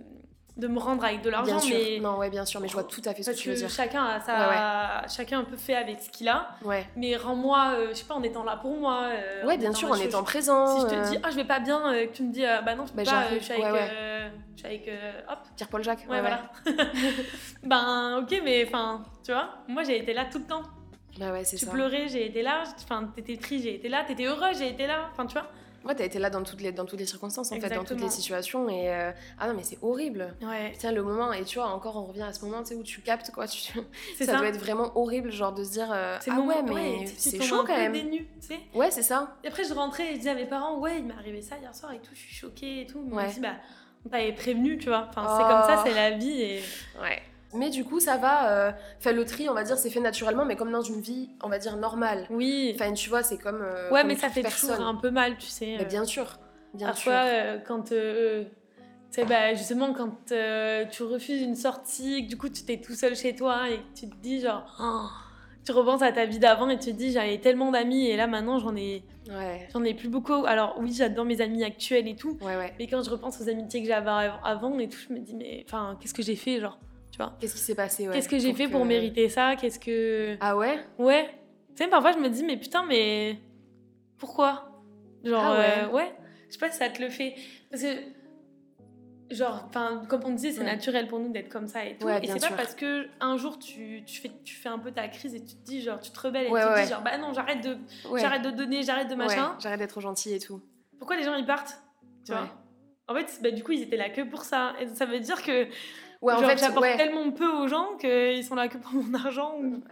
de 0.57 0.69
me 0.69 0.79
rendre 0.79 1.05
avec 1.05 1.21
de 1.23 1.31
l'argent 1.31 1.59
mais 1.69 1.99
non 2.01 2.17
ouais 2.19 2.31
bien 2.31 2.45
sûr 2.45 2.61
mais 2.61 2.69
je 2.69 2.75
vois 2.75 2.85
tout 2.85 3.03
à 3.05 3.13
fait 3.13 3.25
ce 3.25 3.33
que 3.33 3.37
tu 3.37 3.49
veux 3.49 3.57
dire. 3.57 3.69
chacun 3.69 4.05
a 4.05 4.21
sa 4.21 5.09
chacun 5.09 5.41
un 5.41 5.45
peu 5.45 5.57
fait 5.57 5.75
avec 5.75 6.01
ce 6.01 6.11
qu'il 6.11 6.29
a. 6.29 6.51
Ouais. 6.65 6.87
Mais 6.95 7.17
rends-moi 7.17 7.73
euh, 7.75 7.89
je 7.91 7.95
sais 7.95 8.05
pas 8.05 8.15
en 8.15 8.23
étant 8.23 8.45
là 8.45 8.57
pour 8.57 8.77
moi 8.77 9.09
euh, 9.11 9.45
ouais 9.47 9.59
bien 9.59 9.73
sûr 9.73 9.91
en 9.91 9.97
étant 9.97 10.23
présent 10.23 10.79
si 10.79 10.83
je 10.83 10.95
te 10.95 11.11
dis 11.11 11.19
ah 11.25 11.31
je 11.31 11.37
vais 11.37 11.45
pas 11.45 11.59
bien 11.59 11.81
que 12.07 12.13
tu 12.13 12.23
me 12.23 12.33
dis 12.33 12.45
bah 12.65 12.77
non 12.77 12.87
je 12.87 12.93
peux 12.93 13.03
bah, 13.03 13.05
pas 13.05 13.35
je 13.35 13.43
suis 13.43 13.53
avec, 13.55 13.73
je 14.55 14.59
suis 14.59 14.67
avec 14.67 14.91
hop. 15.29 15.39
Tire 15.57 15.69
Paul 15.69 15.83
Jacques. 15.83 16.07
Ouais, 16.09 16.21
voilà. 16.21 16.43
ben 17.65 18.21
ok 18.23 18.41
mais 18.45 18.65
enfin 18.65 19.03
tu 19.25 19.33
vois 19.33 19.49
moi 19.67 19.83
j'ai 19.83 19.99
été 19.99 20.13
là 20.13 20.27
tout 20.27 20.39
le 20.39 20.47
temps. 20.47 20.63
Bah 21.19 21.33
ouais 21.33 21.45
c'est 21.45 21.57
ça. 21.57 21.67
tu 21.67 21.73
pleurais 21.73 22.07
j'ai 22.07 22.27
été 22.27 22.43
là 22.43 22.63
enfin 22.85 23.11
t'étais 23.15 23.37
triste 23.37 23.65
j'ai 23.65 23.75
été 23.75 23.89
là 23.89 24.05
t'étais 24.05 24.25
heureux 24.25 24.53
j'ai 24.57 24.69
été 24.69 24.87
là 24.87 25.09
enfin 25.13 25.27
tu 25.27 25.35
vois 25.35 25.49
Ouais, 25.85 25.95
t'as 25.95 26.05
été 26.05 26.19
là 26.19 26.31
dans 26.31 26.43
toutes 26.43 26.61
les, 26.61 26.73
dans 26.73 26.85
toutes 26.85 26.99
les 26.99 27.07
circonstances, 27.07 27.53
en 27.53 27.61
fait, 27.61 27.69
dans 27.75 27.85
toutes 27.85 28.01
les 28.01 28.11
situations. 28.11 28.69
Et 28.69 28.91
euh, 28.91 29.13
ah 29.39 29.49
non, 29.49 29.55
mais 29.55 29.63
c'est 29.63 29.79
horrible. 29.83 30.35
Ouais. 30.43 30.73
Tiens, 30.79 30.93
le 30.93 31.03
moment, 31.03 31.33
et 31.33 31.45
tu 31.45 31.59
vois, 31.59 31.69
encore, 31.69 31.97
on 31.97 32.05
revient 32.05 32.23
à 32.23 32.33
ce 32.33 32.45
moment 32.45 32.63
tu 32.63 32.71
sais, 32.71 32.75
où 32.75 32.83
tu 32.83 33.01
captes, 33.01 33.31
quoi. 33.33 33.47
Tu... 33.47 33.61
Ça, 34.19 34.25
ça, 34.25 34.37
doit 34.39 34.49
être 34.49 34.59
vraiment 34.59 34.97
horrible, 34.97 35.31
genre 35.31 35.53
de 35.53 35.65
se 35.65 35.73
dire 35.73 35.89
euh, 35.93 36.19
Ah 36.29 36.41
ouais, 36.41 36.63
mais 36.63 37.07
c'est 37.07 37.43
chaud 37.43 37.65
quand 37.67 37.77
même. 37.77 37.93
Dénu, 37.93 38.27
tu 38.41 38.49
sais. 38.49 38.61
Ouais, 38.75 38.91
c'est 38.91 39.03
ça. 39.03 39.37
Et 39.45 39.49
après, 39.49 39.65
je 39.65 39.75
rentrais 39.75 40.11
et 40.11 40.13
je 40.13 40.19
disais 40.19 40.31
à 40.31 40.35
mes 40.35 40.47
parents 40.47 40.79
Ouais, 40.79 40.99
il 40.99 41.05
m'est 41.05 41.15
arrivé 41.15 41.43
ça 41.43 41.57
hier 41.59 41.75
soir 41.75 41.93
et 41.93 41.99
tout, 41.99 42.11
je 42.15 42.21
suis 42.21 42.35
choquée 42.35 42.83
et 42.83 42.87
tout. 42.87 43.03
Mais 43.07 43.17
ouais. 43.17 43.25
on 43.29 43.33
dit 43.33 43.41
Bah, 43.41 43.55
on 44.07 44.09
t'avait 44.09 44.33
prévenu, 44.33 44.79
tu 44.79 44.89
vois. 44.89 45.07
Enfin, 45.09 45.23
c'est 45.23 45.43
comme 45.43 45.63
ça, 45.63 45.77
oh. 45.79 45.83
c'est 45.87 45.95
la 45.95 46.11
vie. 46.13 46.43
Et... 46.43 46.63
Ouais. 47.01 47.23
Mais 47.55 47.71
du 47.71 47.85
coup, 47.85 48.01
ça 48.01 48.17
va. 48.17 48.51
Euh, 48.51 48.73
le 49.07 49.25
tri, 49.25 49.49
on 49.49 49.55
va 49.55 49.65
dire, 49.65 49.79
c'est 49.79 49.91
fait 49.91 50.01
naturellement, 50.01 50.45
mais 50.45 50.57
comme 50.57 50.73
dans 50.73 50.83
une 50.83 51.01
vie, 51.01 51.31
on 51.43 51.49
va 51.49 51.59
dire, 51.59 51.77
normale. 51.77 52.27
Oui. 52.31 52.73
Enfin, 52.75 52.93
tu 52.93 53.09
vois, 53.09 53.23
c'est 53.23 53.39
comme. 53.39 53.63
Euh, 53.63 53.91
ouais, 53.91 54.05
mais 54.05 54.17
ça 54.17 54.29
fait 54.29 54.43
toujours 54.43 54.81
un 54.81 54.97
peu 54.97 55.11
mal, 55.11 55.37
tu 55.39 55.47
sais. 55.47 55.77
Mais 55.79 55.85
bien 55.85 56.05
sûr. 56.05 56.39
Bien 56.75 56.89
Parfois, 56.89 57.25
euh, 57.27 57.59
quand. 57.65 57.93
Euh, 57.93 58.45
bah, 59.29 59.55
justement, 59.55 59.93
quand 59.93 60.33
euh, 60.33 60.85
tu 60.91 61.05
refuses 61.05 61.41
une 61.41 61.55
sortie, 61.55 62.25
que 62.25 62.29
du 62.29 62.37
coup, 62.37 62.49
tu 62.49 62.65
t'es 62.65 62.81
tout 62.81 62.95
seul 62.95 63.15
chez 63.15 63.35
toi 63.35 63.71
et 63.71 63.77
que 63.77 64.01
tu 64.01 64.09
te 64.09 64.17
dis, 64.17 64.41
genre. 64.41 64.65
Oh, 64.81 65.07
tu 65.65 65.73
repenses 65.73 66.03
à 66.03 66.13
ta 66.13 66.27
vie 66.27 66.39
d'avant 66.39 66.69
et 66.69 66.79
tu 66.79 66.93
te 66.93 66.97
dis, 66.97 67.13
j'avais 67.13 67.39
tellement 67.39 67.71
d'amis 67.71 68.09
et 68.09 68.17
là, 68.17 68.27
maintenant, 68.27 68.59
j'en 68.59 68.75
ai. 68.77 69.05
J'en 69.73 69.83
ai 69.85 69.95
plus 69.95 70.09
beaucoup. 70.09 70.45
Alors, 70.45 70.77
oui, 70.79 70.93
j'adore 70.93 71.25
mes 71.25 71.41
amis 71.41 71.65
actuels 71.65 72.09
et 72.09 72.17
tout. 72.17 72.37
Mais 72.79 72.87
quand 72.87 73.03
je 73.03 73.11
repense 73.11 73.41
aux 73.41 73.49
amitiés 73.49 73.81
que 73.81 73.89
j'avais 73.89 74.31
avant 74.43 74.79
et 74.79 74.89
tout, 74.89 74.99
je 75.09 75.15
me 75.15 75.21
dis, 75.21 75.35
mais 75.35 75.65
enfin, 75.67 75.97
qu'est-ce 76.01 76.13
que 76.13 76.23
j'ai 76.23 76.37
fait, 76.37 76.61
genre? 76.61 76.79
Tu 77.15 77.19
vois 77.19 77.33
Qu'est-ce 77.39 77.55
qui 77.55 77.61
s'est 77.61 77.77
passé 77.77 78.09
Qu'est-ce 78.13 78.29
que 78.29 78.41
j'ai 78.41 78.53
fait 78.55 78.67
pour 78.67 78.85
mériter 78.85 79.29
ça? 79.29 79.55
Qu'est-ce 79.55 79.79
que. 79.79 80.37
Ah 80.41 80.57
ouais? 80.57 80.81
Ouais. 80.99 81.31
Tu 81.77 81.85
sais, 81.85 81.89
parfois 81.89 82.11
je 82.11 82.19
me 82.19 82.29
dis, 82.29 82.43
mais 82.43 82.57
putain, 82.57 82.85
mais. 82.85 83.39
Pourquoi? 84.19 84.69
Genre, 85.23 85.41
ah 85.41 85.87
ouais. 85.87 85.93
ouais. 85.93 86.15
Je 86.49 86.55
sais 86.55 86.59
pas 86.59 86.73
si 86.73 86.79
ça 86.79 86.89
te 86.89 87.01
le 87.01 87.11
fait. 87.11 87.37
Parce 87.71 87.85
que 87.85 87.89
genre, 89.31 89.71
comme 90.09 90.25
on 90.25 90.31
disait, 90.33 90.51
c'est 90.51 90.65
naturel 90.65 91.07
pour 91.07 91.21
nous 91.21 91.31
d'être 91.31 91.49
comme 91.49 91.69
ça 91.69 91.85
et 91.85 91.97
tout. 91.97 92.09
et 92.09 92.27
c'est 92.27 92.41
pas 92.41 92.57
parce 92.57 92.75
que 92.75 93.07
un 93.21 93.37
jour 93.37 93.61
tu, 93.61 94.03
tu, 94.05 94.21
fais, 94.21 94.33
tu 94.43 94.57
fais 94.57 94.69
un 94.69 94.81
peu 94.81 94.91
ta 94.91 95.07
crise 95.07 95.37
et 95.37 95.41
tu 95.45 95.55
te 95.55 95.65
dis, 95.65 95.83
genre, 95.83 96.01
tu 96.01 96.11
te 96.11 96.19
rebelles 96.19 96.47
et 96.47 96.51
tu 96.51 96.53
te 96.53 96.83
dis, 96.83 96.89
genre, 96.89 97.03
bah 97.03 97.17
non, 97.17 97.33
j'arrête 97.33 97.63
de, 97.63 97.79
j'arrête 98.17 98.43
de 98.43 98.51
donner, 98.51 98.83
j'arrête 98.83 99.09
de 99.09 99.15
machin. 99.15 99.57
j'arrête 99.61 99.79
d'être 99.79 100.01
gentil 100.01 100.35
et 100.35 100.41
tout. 100.41 100.61
Pourquoi 100.99 101.17
les 101.17 101.23
gens 101.23 101.37
ils 101.37 101.47
partent? 101.47 101.81
Tu 102.27 102.33
vois? 102.33 102.49
En 103.07 103.15
fait, 103.15 103.39
bah, 103.41 103.51
du 103.53 103.63
coup, 103.63 103.73
ils 103.73 103.83
étaient 103.83 103.99
là 103.99 104.11
que 104.11 104.23
pour 104.23 104.43
ça. 104.43 104.73
Et 104.81 104.89
ça 104.89 105.07
veut 105.07 105.21
dire 105.21 105.43
que. 105.43 105.69
Ouais, 106.25 106.33
en 106.33 106.41
fait, 106.41 106.57
j'apporte 106.57 106.97
tellement 106.97 107.31
peu 107.33 107.47
aux 107.47 107.69
gens 107.69 107.97
qu'ils 107.99 108.45
sont 108.45 108.55
là 108.55 108.69
que 108.69 108.79
pour 108.79 108.93
mon 108.95 109.13
argent 109.13 109.59
ou, 109.59 109.83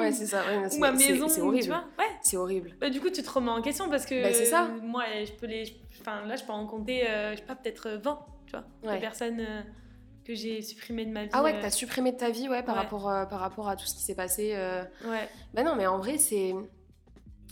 ouais, 0.00 0.12
c'est 0.12 0.26
ça. 0.26 0.42
ou 0.72 0.78
ma 0.78 0.92
maison, 0.92 1.28
c'est 1.28 1.40
horrible. 1.40 1.64
tu 1.64 1.68
vois. 1.68 1.84
Ouais. 1.98 2.04
C'est 2.22 2.36
horrible. 2.36 2.76
Bah, 2.80 2.90
du 2.90 3.00
coup, 3.00 3.10
tu 3.10 3.22
te 3.22 3.30
remets 3.30 3.50
en 3.50 3.60
question 3.60 3.88
parce 3.90 4.06
que. 4.06 4.22
Bah, 4.22 4.32
c'est 4.32 4.44
ça. 4.44 4.68
Moi, 4.82 5.02
je 5.24 5.32
peux 5.32 5.46
les. 5.46 5.64
Enfin, 6.00 6.24
là, 6.26 6.36
je 6.36 6.44
peux 6.44 6.52
en 6.52 6.64
compter, 6.64 7.08
euh, 7.08 7.32
je 7.32 7.38
sais 7.38 7.42
pas, 7.42 7.56
peut-être 7.56 7.90
20 7.90 8.18
tu 8.46 8.52
vois, 8.52 8.64
ouais. 8.92 9.00
personnes 9.00 9.40
euh, 9.40 9.62
que 10.24 10.32
j'ai 10.32 10.62
supprimées 10.62 11.06
de 11.06 11.10
ma 11.10 11.24
vie. 11.24 11.30
Ah 11.32 11.42
ouais, 11.42 11.52
que 11.52 11.58
euh. 11.58 11.62
t'as 11.62 11.70
supprimé 11.70 12.12
de 12.12 12.18
ta 12.18 12.30
vie, 12.30 12.48
ouais, 12.48 12.62
par, 12.62 12.76
Rapport, 12.76 13.08
euh, 13.08 13.24
par 13.24 13.40
rapport 13.40 13.68
à 13.68 13.74
tout 13.74 13.86
ce 13.86 13.96
qui 13.96 14.02
s'est 14.02 14.14
passé. 14.14 14.54
Ouais. 15.04 15.28
Bah 15.54 15.64
non, 15.64 15.74
mais 15.74 15.88
en 15.88 15.98
vrai, 15.98 16.18
c'est. 16.18 16.54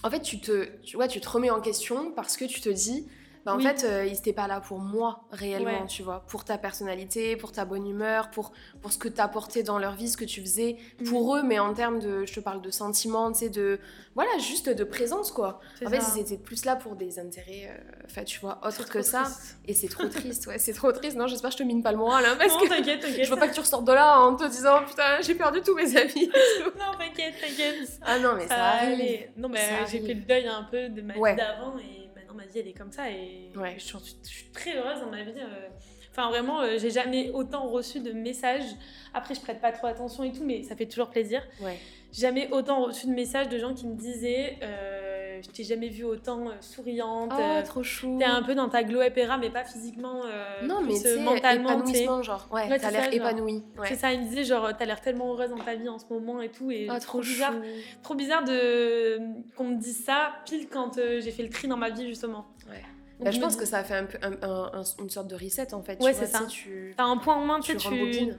En 0.05 0.11
fait, 0.11 0.21
tu 0.21 0.39
te, 0.39 0.67
tu, 0.83 0.97
ouais, 0.97 1.09
tu 1.09 1.21
te 1.21 1.29
remets 1.29 1.51
en 1.51 1.61
question 1.61 2.13
parce 2.13 2.37
que 2.37 2.45
tu 2.45 2.61
te 2.61 2.69
dis, 2.69 3.09
bah, 3.47 3.55
en 3.55 3.61
fait, 3.61 3.85
euh, 3.85 4.05
ils 4.05 4.13
n'étaient 4.13 4.33
pas 4.33 4.49
là 4.49 4.61
pour 4.61 4.81
moi 4.81 5.21
réellement, 5.31 5.87
tu 5.87 6.03
vois, 6.03 6.25
pour 6.27 6.45
ta 6.45 6.59
personnalité, 6.59 7.37
pour 7.37 7.53
ta 7.53 7.65
bonne 7.65 7.87
humeur, 7.87 8.29
pour, 8.33 8.51
pour 8.83 8.93
ce 8.93 8.99
que 8.99 9.07
tu 9.07 9.21
apportais 9.21 9.63
dans 9.63 9.79
leur 9.79 9.95
vie, 9.95 10.09
ce 10.09 10.17
que 10.17 10.25
tu 10.25 10.41
faisais 10.41 10.79
pour 11.05 11.33
mm. 11.33 11.39
eux, 11.39 11.43
mais 11.45 11.61
en 11.61 11.73
termes 11.73 12.01
de, 12.01 12.27
je 12.27 12.35
te 12.35 12.41
parle 12.41 12.61
de 12.61 12.73
sentiments, 12.73 13.31
tu 13.31 13.39
sais, 13.39 13.49
de, 13.49 13.79
voilà, 14.17 14.37
juste 14.39 14.69
de 14.69 14.83
présence, 14.83 15.31
quoi. 15.31 15.61
En 15.85 15.89
fait, 15.89 16.01
ils 16.17 16.21
étaient 16.21 16.39
plus 16.39 16.65
là 16.65 16.75
pour 16.75 16.97
des 16.97 17.21
intérêts, 17.21 17.71
euh, 17.71 18.05
enfin, 18.07 18.25
tu 18.25 18.41
vois, 18.41 18.59
autres 18.67 18.89
que 18.89 19.01
ça. 19.01 19.29
Et 19.69 19.75
c'est 19.75 19.87
trop 19.87 20.09
triste, 20.09 20.49
ouais, 20.49 20.59
c'est 20.59 20.73
trop 20.73 20.91
triste. 20.91 21.17
Non, 21.17 21.29
j'espère 21.29 21.51
que 21.51 21.57
je 21.57 21.63
te 21.63 21.63
mine 21.63 21.85
pas 21.85 21.93
le 21.93 21.99
moral, 21.99 22.25
hein, 22.27 22.35
parce 22.37 22.53
non, 22.53 22.67
t'inquiète, 22.69 22.99
t'inquiète. 22.99 23.27
Je 23.27 23.31
veux 23.31 23.39
pas 23.39 23.47
que 23.47 23.55
tu 23.55 23.61
ressortes 23.61 23.85
de 23.87 23.93
là 23.93 24.19
en 24.19 24.35
te 24.35 24.49
disant, 24.49 24.81
putain, 24.85 25.21
j'ai 25.21 25.37
perdu 25.37 25.61
tous 25.63 25.77
mes 25.77 25.97
amis. 25.97 26.33
non, 26.65 26.99
t'inquiète, 26.99 27.35
t'inquiète. 27.41 28.01
Ah 28.03 28.19
non, 28.19 28.35
mais 28.37 28.49
ça, 28.49 28.57
arrive. 28.57 29.29
Non, 29.37 29.49
mais 29.49 29.61
j'ai 29.89 30.01
fait 30.01 30.15
le 30.15 30.23
deuil 30.23 30.49
un 30.49 30.65
peu 30.65 30.89
de 30.89 31.01
ma 31.01 31.15
vie 31.15 31.37
d'avant 31.37 31.79
et 31.79 32.06
ma 32.37 32.47
vie 32.47 32.61
elle 32.61 32.69
est 32.69 32.73
comme 32.73 32.93
ça 32.93 33.11
et 33.11 33.51
je, 33.55 33.79
suis, 33.79 34.51
très 34.53 34.77
heureuse 34.77 35.01
dans 35.01 35.11
ma 35.11 35.23
vie. 35.23 35.33
Euh. 35.37 35.69
Enfin 36.11 36.31
vraiment, 36.31 36.63
euh, 36.63 36.79
j'ai 36.79 36.91
jamais 36.91 37.31
autant 37.31 37.69
reçu 37.69 38.01
de 38.01 38.11
messages. 38.13 38.65
Après, 39.13 39.35
je 39.35 39.41
prête 39.41 39.61
pas 39.61 39.71
trop 39.73 39.87
attention 39.87 40.25
et 40.25 40.33
tout, 40.33 40.45
mais 40.45 40.63
ça 40.63 40.75
fait 40.75 40.87
toujours 40.87 41.11
plaisir. 41.11 41.43
Ouais. 41.61 41.77
Jamais 42.11 42.49
autant 42.53 42.85
reçu 42.85 43.07
de 43.07 43.13
messages 43.13 43.51
de 43.51 43.59
gens 43.59 43.75
qui 43.75 43.87
me 43.87 43.95
disaient 43.95 44.57
euh, 44.63 44.96
Je 45.43 45.49
t'ai 45.51 45.65
jamais 45.65 45.89
vue 45.89 46.05
autant 46.05 46.49
souriante. 46.61 47.33
Oh, 47.37 47.63
trop 47.65 47.83
chou. 47.83 48.17
T'es 48.19 48.25
un 48.25 48.43
peu 48.43 48.55
dans 48.55 48.69
ta 48.69 48.83
glow 48.83 49.03
épéra, 49.03 49.39
mais 49.39 49.51
pas 49.51 49.65
physiquement. 49.65 50.23
non, 50.63 50.83
mais 50.83 50.95
mentalement. 51.21 51.71
Épanouissement, 51.71 52.23
genre. 52.23 52.49
Ouais, 52.51 52.79
t'as 52.79 52.91
l'air 52.91 53.13
épanoui. 53.13 53.63
C'est 53.85 53.97
ça, 53.97 54.13
ils 54.13 54.21
me 54.21 54.27
disaient 54.27 54.45
genre 54.45 54.71
T'as 54.77 54.85
l'air 54.85 55.01
tellement 55.01 55.33
heureuse 55.33 55.51
dans 55.51 55.59
ta 55.59 55.75
vie 55.75 55.89
en 55.89 55.99
ce 55.99 56.05
moment 56.11 56.43
et 56.43 56.51
tout. 56.51 56.71
Et 56.71 56.89
oh, 56.91 56.99
trop, 57.01 57.21
bizarre. 57.21 57.55
Trop 58.03 58.15
bizarre 58.15 58.45
de... 58.45 59.19
qu'on 59.57 59.65
me 59.65 59.77
dise 59.77 60.05
ça 60.05 60.33
pile 60.45 60.69
quand 60.69 60.97
j'ai 60.97 61.31
fait 61.31 61.43
le 61.43 61.51
tri 61.51 61.69
dans 61.69 61.77
ma 61.77 61.91
vie, 61.91 62.07
justement. 62.07 62.47
Ouais. 62.69 62.83
Bah, 63.21 63.31
je 63.31 63.41
pense 63.41 63.57
que 63.57 63.65
ça 63.65 63.79
a 63.79 63.85
fait 63.85 63.95
un 63.95 64.07
une 65.01 65.11
sorte 65.11 65.29
de 65.29 65.35
reset 65.35 65.73
en 65.73 65.83
fait. 65.83 66.03
Ouais, 66.03 66.13
c'est 66.13 66.27
ça. 66.27 66.45
Tu 66.49 66.95
as 66.99 67.05
un 67.05 67.17
point 67.17 67.35
en 67.35 67.45
main, 67.45 67.61
tu, 67.61 67.77
tu 67.77 67.89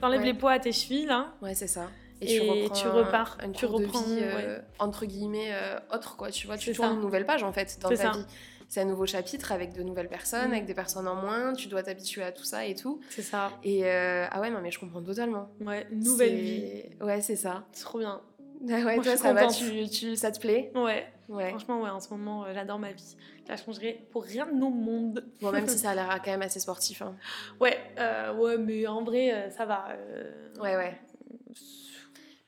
enlèves 0.02 0.22
les 0.22 0.34
poids 0.34 0.52
à 0.52 0.58
tes 0.58 0.72
chevilles 0.72 1.06
là. 1.06 1.32
Ouais, 1.42 1.54
c'est 1.54 1.66
ça. 1.66 1.88
Et, 2.20 2.68
tu, 2.74 2.88
repars. 2.88 3.38
Un, 3.40 3.50
tu 3.52 3.66
reprends 3.66 4.00
vie, 4.00 4.18
euh, 4.20 4.58
entre 4.78 5.06
guillemets 5.06 5.52
euh, 5.52 5.78
autre 5.92 6.16
quoi. 6.16 6.30
Tu 6.30 6.46
vois, 6.46 6.56
tu 6.56 6.72
tournes 6.72 6.94
une 6.94 7.00
nouvelle 7.00 7.26
page 7.26 7.42
en 7.42 7.52
fait 7.52 7.78
dans 7.80 7.90
ta 7.90 7.96
ça. 7.96 8.10
vie. 8.10 8.24
C'est 8.68 8.82
un 8.82 8.84
nouveau 8.84 9.06
chapitre 9.06 9.52
avec 9.52 9.72
de 9.72 9.82
nouvelles 9.82 10.08
personnes, 10.08 10.50
mm. 10.50 10.52
avec 10.52 10.66
des 10.66 10.74
personnes 10.74 11.08
en 11.08 11.14
moins. 11.14 11.54
Tu 11.54 11.68
dois 11.68 11.82
t'habituer 11.82 12.22
à 12.22 12.32
tout 12.32 12.44
ça 12.44 12.66
et 12.66 12.74
tout. 12.74 13.00
C'est 13.08 13.22
ça. 13.22 13.52
Et 13.62 13.86
euh, 13.86 14.26
ah 14.30 14.40
ouais 14.40 14.50
non 14.50 14.60
mais 14.60 14.70
je 14.70 14.78
comprends 14.78 15.02
totalement. 15.02 15.48
Ouais, 15.60 15.86
nouvelle 15.92 16.36
vie. 16.36 16.82
Ouais, 17.00 17.20
c'est 17.20 17.36
ça. 17.36 17.64
Trop 17.80 17.98
bien. 17.98 18.20
Ah 18.68 18.80
ouais, 18.84 18.96
toi 18.96 19.16
ça 19.16 19.32
va, 19.32 19.46
tu, 19.46 19.88
tu, 19.88 20.16
ça 20.16 20.32
te 20.32 20.40
plaît? 20.40 20.72
Ouais. 20.74 21.06
Ouais. 21.28 21.50
Franchement 21.50 21.82
ouais, 21.82 21.90
en 21.90 22.00
ce 22.00 22.10
moment 22.10 22.46
j'adore 22.52 22.78
ma 22.78 22.90
vie. 22.90 23.16
Je 23.44 23.50
la 23.50 23.56
changerai 23.56 24.06
pour 24.10 24.24
rien 24.24 24.46
de 24.46 24.52
nos 24.52 24.70
mondes. 24.70 25.24
Bon, 25.40 25.52
même 25.52 25.68
si 25.68 25.78
ça 25.78 25.90
a 25.90 25.94
l'air 25.94 26.20
quand 26.22 26.32
même 26.32 26.42
assez 26.42 26.58
sportif. 26.58 27.00
Hein. 27.00 27.14
Ouais, 27.60 27.78
euh, 27.98 28.34
ouais, 28.34 28.58
mais 28.58 28.86
en 28.86 29.04
vrai, 29.04 29.50
ça 29.56 29.64
va. 29.64 29.86
Ouais, 30.60 30.76
ouais. 30.76 30.98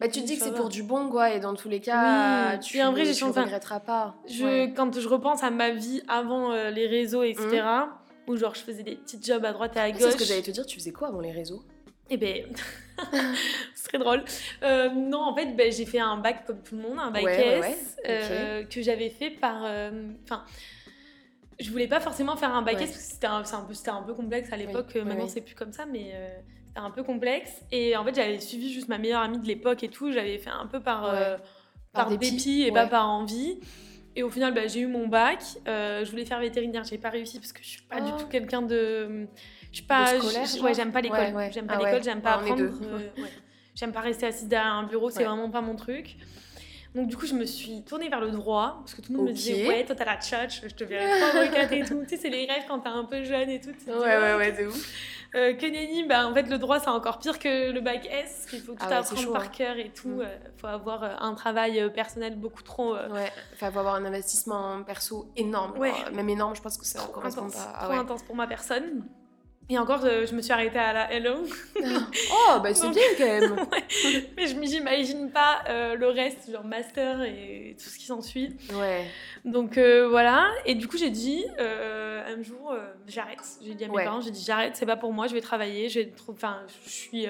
Bah, 0.00 0.08
tu 0.08 0.20
te 0.22 0.26
dis 0.26 0.38
que 0.38 0.44
c'est 0.44 0.54
pour 0.54 0.68
du 0.68 0.82
bon, 0.82 1.08
quoi, 1.10 1.30
et 1.30 1.40
dans 1.40 1.54
tous 1.54 1.68
les 1.68 1.80
cas, 1.80 2.58
tu 2.58 2.78
ne 2.78 2.90
vrai, 2.90 3.02
regretteras 3.02 3.80
pas. 3.80 4.14
Je, 4.26 4.72
Quand 4.74 4.98
je 4.98 5.08
repense 5.08 5.42
à 5.42 5.50
ma 5.50 5.70
vie 5.70 6.02
avant 6.08 6.52
les 6.70 6.86
réseaux, 6.86 7.22
etc., 7.22 7.62
mmh. 7.62 8.30
où 8.30 8.36
genre 8.36 8.54
je 8.54 8.62
faisais 8.62 8.82
des 8.82 8.96
petits 8.96 9.20
jobs 9.22 9.44
à 9.44 9.52
droite 9.52 9.76
et 9.76 9.80
à 9.80 9.90
gauche. 9.90 10.00
C'est 10.00 10.10
ce 10.12 10.16
que 10.16 10.24
j'allais 10.24 10.42
te 10.42 10.50
dire, 10.50 10.66
tu 10.66 10.78
faisais 10.78 10.92
quoi 10.92 11.08
avant 11.08 11.20
les 11.20 11.32
réseaux? 11.32 11.62
Eh 12.08 12.16
ben, 12.16 12.46
ce 13.74 13.84
serait 13.84 13.98
drôle. 13.98 14.24
non, 14.62 15.20
en 15.20 15.34
fait, 15.34 15.54
ben, 15.54 15.70
j'ai 15.70 15.86
fait 15.86 16.00
un 16.00 16.16
bac 16.16 16.46
comme 16.46 16.62
tout 16.62 16.76
le 16.76 16.82
monde, 16.82 16.98
un 16.98 17.10
bac 17.10 17.24
S, 17.24 17.96
que 18.04 18.82
j'avais 18.82 19.10
fait 19.10 19.30
par. 19.30 19.64
Enfin 20.24 20.44
je 21.60 21.70
voulais 21.70 21.86
pas 21.86 22.00
forcément 22.00 22.36
faire 22.36 22.54
un 22.54 22.62
bac 22.62 22.80
S 22.80 22.90
parce 22.90 23.04
que 23.04 23.12
c'était 23.12 23.26
un, 23.26 23.40
un, 23.40 23.62
peu, 23.62 23.74
un 23.90 24.02
peu 24.02 24.14
complexe 24.14 24.52
à 24.52 24.56
l'époque. 24.56 24.94
Maintenant, 24.94 25.28
c'est 25.28 25.42
plus 25.42 25.54
comme 25.54 25.72
ça, 25.72 25.86
mais 25.86 26.12
euh, 26.14 26.38
un 26.76 26.90
peu 26.90 27.02
complexe. 27.02 27.62
Et 27.70 27.96
en 27.96 28.04
fait, 28.04 28.14
j'avais 28.14 28.40
suivi 28.40 28.72
juste 28.72 28.88
ma 28.88 28.98
meilleure 28.98 29.22
amie 29.22 29.38
de 29.38 29.46
l'époque 29.46 29.82
et 29.82 29.88
tout. 29.88 30.12
J'avais 30.12 30.38
fait 30.38 30.50
un 30.50 30.66
peu 30.66 30.80
par, 30.80 31.04
euh, 31.06 31.36
par, 31.92 32.08
dépit, 32.08 32.62
et 32.62 32.72
pas 32.72 32.86
par 32.86 33.08
envie. 33.08 33.58
Et 34.16 34.22
au 34.22 34.30
final, 34.30 34.52
bah, 34.52 34.66
j'ai 34.66 34.80
eu 34.80 34.86
mon 34.86 35.06
bac. 35.06 35.42
Euh, 35.68 36.04
je 36.04 36.10
voulais 36.10 36.24
faire 36.24 36.40
vétérinaire, 36.40 36.84
j'ai 36.84 36.98
pas 36.98 37.10
réussi 37.10 37.38
parce 37.38 37.52
que 37.52 37.62
je 37.62 37.68
suis 37.68 37.82
pas 37.82 38.00
du 38.00 38.10
oh. 38.14 38.20
tout 38.20 38.26
quelqu'un 38.26 38.62
de. 38.62 39.28
Je 39.70 39.76
suis 39.76 39.84
pas. 39.84 40.14
ouais, 40.62 40.74
j'aime 40.74 40.92
pas 40.92 41.00
l'école. 41.00 41.50
J'aime 41.52 41.66
pas 41.66 41.74
ah 41.76 41.84
l'école, 41.84 42.02
j'aime 42.02 42.20
pas 42.20 42.34
apprendre. 42.34 42.70
j'aime 43.74 43.92
pas 43.92 44.00
rester 44.00 44.26
assise 44.26 44.48
derrière 44.48 44.72
un 44.72 44.84
bureau, 44.84 45.10
c'est 45.10 45.24
vraiment 45.24 45.50
pas 45.50 45.60
mon 45.60 45.76
truc. 45.76 46.16
Donc 46.94 47.06
du 47.06 47.16
coup, 47.16 47.26
je 47.26 47.34
me 47.34 47.44
suis 47.44 47.82
tournée 47.84 48.08
vers 48.08 48.20
le 48.20 48.32
droit, 48.32 48.78
parce 48.80 48.94
que 48.94 49.00
tout 49.00 49.12
le 49.12 49.18
monde 49.18 49.28
me 49.28 49.32
disait, 49.32 49.68
ouais, 49.68 49.84
toi 49.84 49.94
t'as 49.94 50.04
la 50.04 50.16
tchatch, 50.16 50.62
je 50.64 50.74
te 50.74 50.82
verrai 50.82 51.06
pas 51.20 51.72
et 51.72 51.84
tout. 51.84 52.02
tu 52.02 52.08
sais, 52.08 52.16
c'est 52.16 52.30
les 52.30 52.46
rêves 52.46 52.64
quand 52.66 52.80
t'es 52.80 52.88
un 52.88 53.04
peu 53.04 53.22
jeune 53.22 53.48
et 53.48 53.60
tout. 53.60 53.70
Ouais, 53.86 54.16
ouais, 54.16 54.34
ouais, 54.34 54.54
c'est 54.56 54.66
ouf. 54.66 55.19
Euh, 55.34 55.54
que 55.54 56.08
bah, 56.08 56.26
en 56.26 56.34
fait, 56.34 56.42
le 56.42 56.58
droit, 56.58 56.80
c'est 56.80 56.88
encore 56.88 57.18
pire 57.18 57.38
que 57.38 57.70
le 57.70 57.80
bac 57.80 58.06
S, 58.10 58.46
qu'il 58.48 58.60
faut 58.60 58.72
tout 58.72 58.78
ah 58.80 58.98
apprendre 58.98 59.32
par 59.32 59.42
hein. 59.42 59.48
cœur 59.48 59.76
et 59.76 59.90
tout. 59.90 60.08
Il 60.08 60.16
mm. 60.16 60.20
euh, 60.22 60.38
faut 60.56 60.66
avoir 60.66 61.04
euh, 61.04 61.14
un 61.20 61.34
travail 61.34 61.80
euh, 61.80 61.88
personnel 61.88 62.36
beaucoup 62.36 62.62
trop... 62.62 62.94
Ouais, 62.94 63.30
il 63.52 63.58
faut 63.58 63.66
avoir 63.66 63.94
un 63.94 64.04
investissement 64.04 64.82
perso 64.82 65.30
énorme. 65.36 65.78
Ouais. 65.78 65.92
Même 66.12 66.28
énorme, 66.28 66.56
je 66.56 66.62
pense 66.62 66.76
que 66.76 66.84
ça 66.84 66.98
trop 66.98 67.12
correspond 67.12 67.42
intense, 67.42 67.64
pas... 67.64 67.84
trop 67.84 67.92
intense 67.92 68.22
pour 68.24 68.34
ma 68.34 68.46
personne. 68.46 69.04
Et 69.70 69.78
encore, 69.78 70.00
je 70.00 70.34
me 70.34 70.42
suis 70.42 70.52
arrêtée 70.52 70.80
à 70.80 70.92
la 70.92 71.12
Hello. 71.12 71.44
oh, 71.76 72.58
bah 72.60 72.74
c'est 72.74 72.90
bien 72.90 73.02
quand 73.16 73.24
même. 73.24 73.56
Mais 74.36 74.48
je 74.48 74.56
m'imagine 74.56 75.30
pas 75.30 75.62
euh, 75.68 75.94
le 75.94 76.08
reste, 76.08 76.50
genre 76.50 76.64
master 76.64 77.22
et 77.22 77.76
tout 77.78 77.88
ce 77.88 77.96
qui 77.96 78.06
s'ensuit. 78.06 78.56
Ouais. 78.74 79.04
Donc 79.44 79.78
euh, 79.78 80.08
voilà. 80.08 80.50
Et 80.66 80.74
du 80.74 80.88
coup, 80.88 80.98
j'ai 80.98 81.10
dit 81.10 81.44
euh, 81.60 82.36
un 82.36 82.42
jour, 82.42 82.74
j'arrête. 83.06 83.38
J'ai 83.64 83.74
dit 83.74 83.84
à 83.84 83.88
mes 83.88 84.04
parents, 84.04 84.20
j'ai 84.20 84.32
dit 84.32 84.42
j'arrête, 84.44 84.74
c'est 84.74 84.86
pas 84.86 84.96
pour 84.96 85.12
moi, 85.12 85.28
je 85.28 85.34
vais 85.34 85.40
travailler. 85.40 85.88
Je 85.88 86.00
Enfin, 86.28 86.62
je 86.84 86.90
suis, 86.90 87.26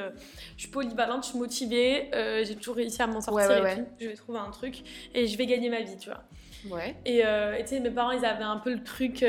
je 0.56 0.60
suis 0.62 0.70
polyvalente, 0.70 1.24
je 1.24 1.30
suis 1.30 1.38
motivée. 1.38 2.08
j'ai 2.42 2.56
toujours 2.56 2.76
réussi 2.76 3.02
à 3.02 3.06
m'en 3.06 3.20
sortir 3.20 3.66
et 3.66 3.76
tout. 3.76 3.86
Je 4.00 4.08
vais 4.08 4.14
trouver 4.14 4.38
un 4.38 4.50
truc 4.50 4.76
et 5.14 5.26
je 5.26 5.36
vais 5.36 5.44
gagner 5.44 5.68
ma 5.68 5.82
vie, 5.82 5.98
tu 5.98 6.08
vois. 6.08 6.22
Ouais. 6.68 6.96
Et 7.06 7.22
tu 7.62 7.66
sais, 7.68 7.80
mes 7.80 7.90
parents, 7.90 8.10
ils 8.10 8.24
avaient 8.24 8.44
un 8.44 8.58
peu 8.58 8.72
le 8.72 8.82
truc 8.82 9.24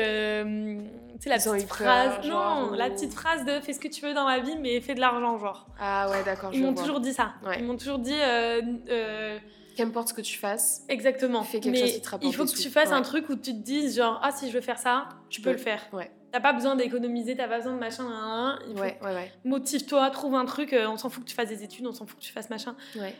sais, 1.22 1.28
la 1.28 1.38
petite 1.38 1.68
phrase. 1.68 2.26
non, 2.26 2.72
la 2.72 2.90
petite 2.90 3.14
phrase 3.14 3.44
de 3.44 3.60
fais 3.60 3.72
ce 3.72 3.80
que 3.80 3.88
tu 3.88 4.04
veux 4.04 4.14
dans 4.14 4.26
la 4.28 4.40
vie, 4.40 4.56
mais 4.60 4.80
fais 4.80 4.94
de 4.94 5.00
l'argent, 5.00 5.38
genre. 5.38 5.66
Ah 5.78 6.10
ouais, 6.10 6.22
d'accord. 6.24 6.50
Ils 6.52 6.62
m'ont 6.62 6.74
toujours 6.74 7.00
dit 7.00 7.12
ça. 7.12 7.34
Ils 7.58 7.64
m'ont 7.64 7.76
toujours 7.76 7.98
dit. 7.98 8.14
Euh, 8.14 8.60
euh, 8.90 9.38
Qu'importe 9.76 10.08
ce 10.08 10.14
que 10.14 10.20
tu 10.20 10.36
fasses. 10.36 10.84
Exactement. 10.88 11.42
Fais 11.44 11.60
quelque 11.60 11.78
chose 11.78 11.92
qui 11.92 12.02
te 12.02 12.10
rapporte 12.10 12.30
Il 12.30 12.36
faut 12.36 12.44
que 12.44 12.50
tu 12.50 12.68
fasses 12.68 12.92
un 12.92 13.02
truc 13.02 13.28
où 13.30 13.36
tu 13.36 13.52
te 13.52 13.62
dises, 13.62 13.96
genre, 13.96 14.20
ah, 14.22 14.30
si 14.30 14.48
je 14.48 14.54
veux 14.54 14.60
faire 14.60 14.78
ça, 14.78 15.08
tu 15.30 15.40
peux 15.40 15.52
le 15.52 15.58
faire. 15.58 15.80
Ouais. 15.92 16.10
T'as 16.30 16.40
pas 16.40 16.52
besoin 16.54 16.76
d'économiser, 16.76 17.36
t'as 17.36 17.46
pas 17.48 17.58
besoin 17.58 17.74
de 17.74 17.78
machin. 17.78 18.58
ouais, 18.76 18.98
ouais, 19.02 19.14
ouais. 19.14 19.32
Motive-toi, 19.44 20.10
trouve 20.10 20.34
un 20.34 20.46
truc. 20.46 20.72
Euh, 20.72 20.86
on 20.88 20.96
s'en 20.96 21.10
fout 21.10 21.24
que 21.24 21.28
tu 21.28 21.34
fasses 21.34 21.50
des 21.50 21.62
études, 21.62 21.86
on 21.86 21.92
s'en 21.92 22.06
fout 22.06 22.18
que 22.18 22.24
tu 22.24 22.32
fasses 22.32 22.50
machin. 22.50 22.74
Ouais. 22.96 23.14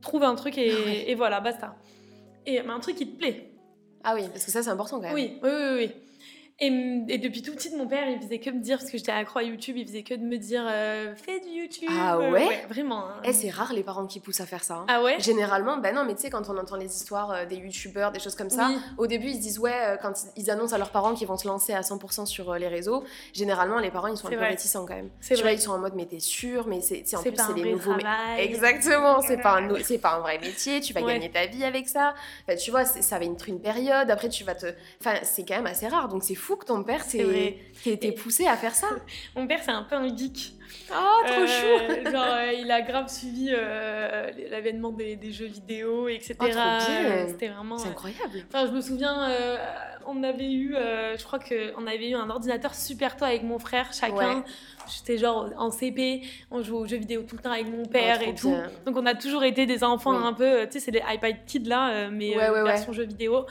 trouve 0.00 0.22
un 0.22 0.34
truc 0.36 0.56
et, 0.58 1.10
et 1.10 1.14
voilà, 1.14 1.40
basta. 1.40 1.76
Et 2.46 2.60
un 2.60 2.80
truc 2.80 2.96
qui 2.96 3.06
te 3.06 3.18
plaît. 3.18 3.50
Ah 4.02 4.14
oui, 4.14 4.22
parce 4.28 4.44
que 4.44 4.50
ça, 4.50 4.62
c'est 4.62 4.70
important 4.70 4.96
quand 4.96 5.02
même. 5.02 5.14
Oui, 5.14 5.38
oui, 5.42 5.50
oui. 5.50 5.74
oui. 5.76 5.92
Et, 6.62 7.16
depuis 7.16 7.40
tout 7.40 7.52
petit, 7.52 7.74
mon 7.74 7.86
père, 7.86 8.06
il 8.06 8.20
faisait 8.20 8.38
que 8.38 8.50
me 8.50 8.60
dire, 8.60 8.76
parce 8.78 8.90
que 8.90 8.98
j'étais 8.98 9.12
accro 9.12 9.38
à 9.38 9.42
YouTube, 9.42 9.78
il 9.78 9.86
faisait 9.86 10.02
que 10.02 10.12
de 10.12 10.22
me 10.22 10.36
dire 10.36 10.62
euh, 10.68 11.14
fais 11.16 11.40
du 11.40 11.48
YouTube. 11.48 11.88
Ah 11.90 12.18
ouais, 12.18 12.66
Vraiment. 12.68 13.06
Hein. 13.06 13.22
Eh, 13.24 13.32
c'est 13.32 13.48
rare 13.48 13.72
les 13.72 13.82
parents 13.82 14.06
qui 14.06 14.20
poussent 14.20 14.42
à 14.42 14.46
faire 14.46 14.62
ça. 14.62 14.74
Hein. 14.74 14.86
Ah 14.88 15.02
ouais? 15.02 15.18
Généralement, 15.20 15.78
ben 15.78 15.94
non, 15.94 16.04
mais 16.04 16.14
tu 16.14 16.20
sais, 16.20 16.30
quand 16.30 16.50
on 16.50 16.58
entend 16.58 16.76
les 16.76 16.94
histoires 16.94 17.30
euh, 17.30 17.46
des 17.46 17.56
YouTubeurs, 17.56 18.12
des 18.12 18.20
choses 18.20 18.34
comme 18.34 18.50
ça, 18.50 18.70
au 18.98 19.06
début, 19.06 19.28
ils 19.28 19.36
se 19.36 19.40
disent 19.40 19.58
ouais, 19.58 19.72
euh, 19.74 19.96
quand 19.96 20.12
ils 20.36 20.50
annoncent 20.50 20.74
à 20.74 20.78
leurs 20.78 20.90
parents 20.90 21.14
qu'ils 21.14 21.28
vont 21.28 21.38
se 21.38 21.48
lancer 21.48 21.72
à 21.72 21.80
100% 21.80 22.26
sur 22.26 22.54
les 22.54 22.68
réseaux, 22.68 23.04
généralement, 23.32 23.78
les 23.78 23.90
parents, 23.90 24.08
ils 24.08 24.18
sont 24.18 24.28
un 24.28 24.30
peu 24.30 24.38
réticents 24.38 24.84
quand 24.84 24.96
même. 24.96 25.08
Tu 25.26 25.32
vrai. 25.32 25.42
vois, 25.42 25.52
ils 25.52 25.60
sont 25.60 25.72
en 25.72 25.78
mode 25.78 25.94
mais 25.94 26.04
t'es 26.04 26.20
sûr, 26.20 26.66
mais 26.66 26.82
c'est 26.82 27.02
en 27.16 27.22
plus, 27.22 27.32
c'est 27.36 27.54
les 27.54 27.72
nouveaux. 27.72 27.94
Exactement, 28.38 29.22
c'est 29.22 29.38
pas, 29.38 29.60
un, 29.60 29.68
pas 30.02 30.16
un 30.16 30.20
vrai 30.20 30.38
métier, 30.38 30.82
tu 30.82 30.92
vas 30.92 31.00
gagner 31.00 31.30
ta 31.30 31.46
vie 31.46 31.64
avec 31.64 31.88
ça. 31.88 32.14
tu 32.62 32.70
vois, 32.70 32.84
ça 32.84 33.18
va 33.18 33.24
être 33.24 33.48
une 33.48 33.60
période, 33.60 34.10
après, 34.10 34.28
tu 34.28 34.44
vas 34.44 34.54
te. 34.54 34.66
Enfin, 35.00 35.16
c'est 35.22 35.46
quand 35.46 35.56
même 35.56 35.66
assez 35.66 35.88
rare, 35.88 36.08
donc 36.08 36.22
c'est 36.22 36.34
fou 36.34 36.49
fou 36.50 36.56
que 36.56 36.66
ton 36.66 36.82
père 36.82 37.06
t'ait 37.06 37.56
été 37.86 38.12
poussé 38.12 38.46
à 38.46 38.56
faire 38.56 38.74
ça. 38.74 38.88
Mon 39.36 39.46
père, 39.46 39.60
c'est 39.62 39.70
un 39.70 39.84
peu 39.84 39.94
un 39.94 40.14
geek. 40.14 40.54
Oh, 40.92 41.22
trop 41.24 41.46
chou 41.46 41.66
euh, 41.66 42.10
Genre, 42.10 42.26
euh, 42.28 42.52
il 42.52 42.70
a 42.70 42.80
grave 42.82 43.08
suivi 43.08 43.50
euh, 43.50 44.30
l'avènement 44.50 44.90
des, 44.90 45.18
jeux 45.32 45.46
vidéo, 45.46 46.08
etc. 46.08 46.34
Oh, 46.40 47.24
C'était 47.28 47.48
vraiment... 47.48 47.78
C'est 47.78 47.88
incroyable. 47.88 48.44
Enfin, 48.48 48.66
je 48.66 48.72
me 48.72 48.80
souviens, 48.80 49.30
on 50.06 50.22
avait 50.24 50.50
eu, 50.50 50.74
je 50.74 51.24
crois 51.24 51.38
qu'on 51.38 51.86
avait 51.86 52.10
eu 52.10 52.14
un 52.14 52.28
ordinateur 52.30 52.74
super 52.74 53.16
tôt 53.16 53.24
avec 53.24 53.42
mon 53.42 53.58
frère, 53.58 53.92
chacun. 53.92 54.44
J'étais 54.92 55.18
genre 55.18 55.50
en 55.56 55.70
CP, 55.70 56.22
on 56.50 56.62
jouait 56.62 56.78
aux 56.78 56.86
jeux 56.86 56.96
vidéo 56.96 57.22
tout 57.22 57.36
le 57.36 57.42
temps 57.42 57.52
avec 57.52 57.68
mon 57.70 57.84
père 57.84 58.18
oh, 58.20 58.28
et 58.28 58.34
tout. 58.34 58.56
Donc 58.86 58.96
on 58.96 59.06
a 59.06 59.14
toujours 59.14 59.44
été 59.44 59.66
des 59.66 59.84
enfants 59.84 60.24
un 60.24 60.32
peu, 60.32 60.66
tu 60.66 60.72
sais, 60.72 60.80
c'est 60.80 60.90
les 60.90 61.02
iPad 61.08 61.36
Kids 61.46 61.68
là, 61.68 62.10
mais 62.10 62.34
version 62.34 62.92
jeux 62.92 63.04
vidéo 63.04 63.46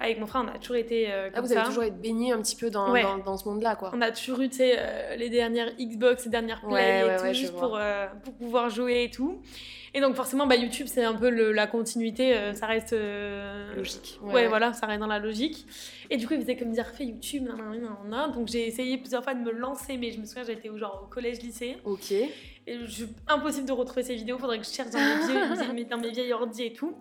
avec 0.00 0.18
mon 0.18 0.26
frère, 0.26 0.44
on 0.44 0.54
a 0.54 0.58
toujours 0.58 0.76
été 0.76 1.10
euh, 1.10 1.28
ah, 1.28 1.36
comme 1.36 1.46
vous 1.46 1.52
avez 1.52 1.66
toujours 1.66 1.84
été 1.84 1.96
baigné 1.96 2.32
un 2.32 2.40
petit 2.40 2.56
peu 2.56 2.70
dans, 2.70 2.92
dans, 3.18 3.36
ce 3.36 3.48
monde-là, 3.48 3.76
quoi. 3.76 3.90
On 3.94 4.00
a 4.00 4.10
toujours 4.10 4.40
eu, 4.40 4.48
tu 4.48 4.56
sais, 4.56 4.76
euh, 4.78 5.16
les 5.16 5.30
dernières 5.30 5.72
Xbox, 5.78 6.24
les 6.24 6.30
dernières 6.30 6.60
Play 6.60 7.06
et 7.06 7.16
tout, 7.16 7.34
juste 7.34 7.56
pour, 7.56 7.76
euh, 7.76 8.06
pour, 8.22 8.34
pouvoir 8.34 8.70
jouer 8.70 9.04
et 9.04 9.10
tout. 9.10 9.40
Et 9.96 10.00
donc 10.00 10.16
forcément, 10.16 10.46
bah, 10.46 10.56
YouTube, 10.56 10.88
c'est 10.88 11.04
un 11.04 11.14
peu 11.14 11.28
la 11.52 11.66
continuité, 11.68 12.36
ça 12.54 12.66
reste... 12.66 12.94
logique. 13.76 14.18
Ouais, 14.22 14.48
voilà, 14.48 14.72
ça 14.72 14.86
reste 14.86 15.00
dans 15.00 15.06
la 15.06 15.20
logique. 15.20 15.66
Et 16.10 16.16
du 16.16 16.26
coup, 16.26 16.34
il 16.34 16.40
faisait 16.40 16.56
comme 16.56 16.72
dire, 16.72 16.86
fais 16.88 17.04
YouTube, 17.04 17.44
nan, 17.44 17.56
nan, 17.56 17.96
nan, 18.08 18.32
Donc 18.32 18.48
j'ai 18.48 18.66
essayé 18.66 18.98
plusieurs 18.98 19.22
fois 19.22 19.34
de 19.34 19.40
me 19.40 19.52
lancer, 19.52 19.96
mais 19.96 20.10
je 20.10 20.20
me 20.20 20.26
souviens, 20.26 20.44
j'étais 20.44 20.68
genre 20.76 21.02
au 21.04 21.06
collège-lycée. 21.06 21.76
Ok. 21.84 22.12
Et 22.66 22.78
je, 22.86 23.04
impossible 23.28 23.66
de 23.66 23.72
retrouver 23.72 24.02
ces 24.02 24.14
vidéos, 24.14 24.38
faudrait 24.38 24.58
que 24.58 24.64
je 24.64 24.70
cherche 24.70 24.90
dans 24.90 24.98
mes, 24.98 25.26
vieux, 25.26 25.84
dans 25.90 25.98
mes 25.98 26.10
vieilles 26.10 26.32
ordi 26.32 26.64
et 26.64 26.72
tout. 26.72 26.94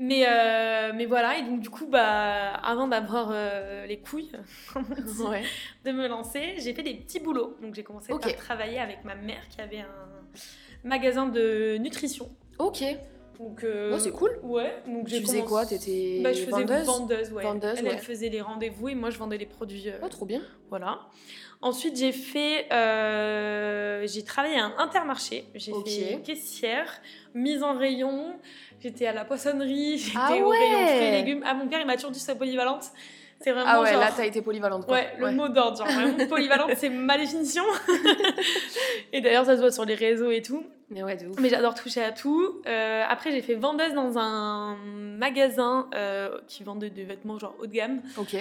Mais, 0.00 0.24
euh, 0.26 0.92
mais 0.94 1.06
voilà, 1.06 1.38
et 1.38 1.42
donc 1.42 1.60
du 1.60 1.70
coup, 1.70 1.86
bah, 1.86 2.54
avant 2.54 2.88
d'avoir 2.88 3.28
euh, 3.30 3.86
les 3.86 3.98
couilles 3.98 4.32
de 5.84 5.92
me 5.92 6.08
lancer, 6.08 6.54
j'ai 6.58 6.74
fait 6.74 6.82
des 6.82 6.94
petits 6.94 7.20
boulots. 7.20 7.56
Donc 7.62 7.74
j'ai 7.74 7.84
commencé 7.84 8.12
à 8.12 8.32
travailler 8.32 8.80
avec 8.80 9.04
ma 9.04 9.14
mère 9.14 9.48
qui 9.48 9.60
avait 9.60 9.80
un 9.80 10.38
magasin 10.82 11.26
de 11.26 11.76
nutrition. 11.78 12.28
Ok. 12.58 12.82
Donc, 13.38 13.64
euh, 13.64 13.92
oh, 13.94 13.98
c'est 13.98 14.12
cool. 14.12 14.38
Ouais. 14.44 14.76
Donc 14.86 15.08
tu 15.08 15.20
faisais 15.20 15.42
quoi? 15.42 15.66
T'étais 15.66 16.20
bah, 16.22 16.32
je 16.32 16.42
faisais 16.42 16.64
vendeuse, 16.64 16.86
vendeuse, 16.86 17.32
ouais. 17.32 17.44
elle, 17.78 17.86
elle, 17.88 17.98
faisait 17.98 18.28
les 18.28 18.40
rendez-vous 18.40 18.90
et 18.90 18.94
moi 18.94 19.10
je 19.10 19.18
vendais 19.18 19.38
les 19.38 19.46
produits. 19.46 19.88
oh, 20.02 20.08
trop 20.08 20.24
bien. 20.24 20.40
Voilà. 20.70 21.00
Ensuite, 21.60 21.96
j'ai 21.96 22.12
fait, 22.12 22.66
j'ai 24.06 24.24
travaillé 24.24 24.58
à 24.58 24.66
un 24.66 24.74
intermarché. 24.78 25.46
J'ai 25.54 25.72
fait 25.72 26.20
caissière, 26.22 27.00
mise 27.34 27.62
en 27.62 27.76
rayon, 27.76 28.34
J'étais 28.84 29.06
à 29.06 29.14
la 29.14 29.24
poissonnerie, 29.24 29.96
j'étais 29.98 30.18
ah 30.20 30.36
au 30.36 30.48
rayon 30.50 30.86
fruits 30.86 31.06
et 31.06 31.10
légumes. 31.10 31.42
Ah, 31.46 31.54
mon 31.54 31.66
père, 31.66 31.80
il 31.80 31.86
m'a 31.86 31.94
toujours 31.94 32.10
dit 32.10 32.20
ça 32.20 32.34
polyvalente. 32.34 32.84
C'est 33.40 33.50
vraiment. 33.50 33.66
Ah 33.66 33.80
ouais, 33.80 33.92
genre... 33.92 34.00
là, 34.00 34.10
t'as 34.14 34.26
été 34.26 34.42
polyvalente. 34.42 34.84
Quoi. 34.84 34.96
Ouais, 34.96 35.14
le 35.18 35.32
mot 35.32 35.48
d'ordre. 35.48 35.78
Genre, 35.78 35.86
vraiment, 35.86 36.26
polyvalente, 36.28 36.72
c'est 36.76 36.90
ma 36.90 37.16
définition. 37.16 37.64
et 39.14 39.22
d'ailleurs, 39.22 39.46
ça 39.46 39.56
se 39.56 39.62
voit 39.62 39.72
sur 39.72 39.86
les 39.86 39.94
réseaux 39.94 40.30
et 40.30 40.42
tout. 40.42 40.64
Mais 40.90 41.02
ouais, 41.02 41.16
de 41.16 41.26
ouf. 41.28 41.40
Mais 41.40 41.48
j'adore 41.48 41.74
toucher 41.74 42.04
à 42.04 42.12
tout. 42.12 42.60
Euh, 42.66 43.04
après, 43.08 43.32
j'ai 43.32 43.40
fait 43.40 43.54
vendeuse 43.54 43.94
dans 43.94 44.18
un 44.18 44.76
magasin 44.76 45.88
euh, 45.94 46.38
qui 46.46 46.62
vendait 46.62 46.90
des 46.90 47.04
vêtements 47.04 47.38
genre 47.38 47.54
haut 47.58 47.66
de 47.66 47.72
gamme. 47.72 48.02
Ok. 48.18 48.36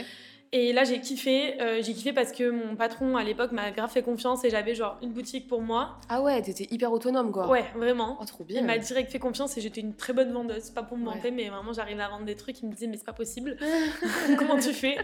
Et 0.55 0.71
là, 0.71 0.83
j'ai 0.83 0.99
kiffé. 0.99 1.59
Euh, 1.59 1.81
j'ai 1.81 1.93
kiffé 1.93 2.13
parce 2.13 2.31
que 2.31 2.51
mon 2.51 2.75
patron, 2.75 3.17
à 3.17 3.23
l'époque, 3.23 3.51
m'a 3.51 3.71
grave 3.71 3.89
fait 3.89 4.03
confiance 4.03 4.45
et 4.45 4.51
j'avais 4.51 4.75
genre 4.75 4.97
une 5.01 5.11
boutique 5.11 5.47
pour 5.47 5.61
moi. 5.61 5.97
Ah 6.09 6.21
ouais, 6.21 6.39
t'étais 6.43 6.67
hyper 6.69 6.91
autonome, 6.91 7.31
quoi. 7.31 7.49
Ouais, 7.49 7.65
vraiment. 7.75 8.19
Oh, 8.21 8.25
trop 8.25 8.43
bien. 8.43 8.61
Il 8.61 8.67
m'a 8.67 8.77
direct 8.77 9.11
fait 9.11 9.17
confiance 9.17 9.57
et 9.57 9.61
j'étais 9.61 9.81
une 9.81 9.95
très 9.95 10.13
bonne 10.13 10.31
vendeuse. 10.31 10.69
Pas 10.69 10.83
pour 10.83 10.95
me 10.95 11.05
vanter, 11.05 11.31
mais 11.31 11.49
vraiment, 11.49 11.73
j'arrivais 11.73 12.03
à 12.03 12.09
vendre 12.09 12.25
des 12.25 12.35
trucs. 12.35 12.61
Il 12.61 12.69
me 12.69 12.73
disait, 12.73 12.85
mais 12.85 12.97
c'est 12.97 13.05
pas 13.05 13.13
possible. 13.13 13.57
Comment 14.37 14.59
tu 14.59 14.73
fais? 14.73 14.95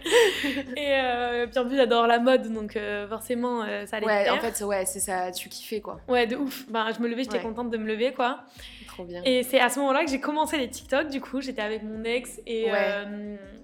Et 0.78 0.94
euh, 0.94 1.48
puis 1.48 1.60
en 1.60 1.66
plus, 1.66 1.78
j'adore 1.78 2.06
la 2.06 2.20
mode, 2.20 2.54
donc 2.54 2.76
euh, 2.76 3.08
forcément, 3.08 3.66
ça 3.88 3.98
allait 3.98 4.06
Ouais, 4.06 4.30
en 4.30 4.38
fait, 4.38 4.64
ouais, 4.64 4.86
c'est 4.86 5.00
ça, 5.00 5.32
tu 5.32 5.50
kiffais, 5.50 5.82
quoi. 5.82 6.00
Ouais, 6.08 6.28
de 6.28 6.36
ouf. 6.36 6.70
Bah, 6.70 6.90
je 6.96 7.02
me 7.02 7.08
levais, 7.08 7.24
j'étais 7.24 7.42
contente 7.42 7.72
de 7.72 7.78
me 7.78 7.88
lever, 7.88 8.14
quoi. 8.14 8.42
Trop 8.86 9.04
bien. 9.04 9.24
Et 9.26 9.42
c'est 9.42 9.60
à 9.60 9.70
ce 9.70 9.80
moment-là 9.80 10.06
que 10.06 10.12
j'ai 10.12 10.20
commencé 10.20 10.58
les 10.58 10.70
TikTok, 10.70 11.10
du 11.10 11.22
coup. 11.22 11.42
J'étais 11.42 11.64
avec 11.64 11.82
mon 11.82 12.04
ex 12.04 12.40
et 12.46 12.68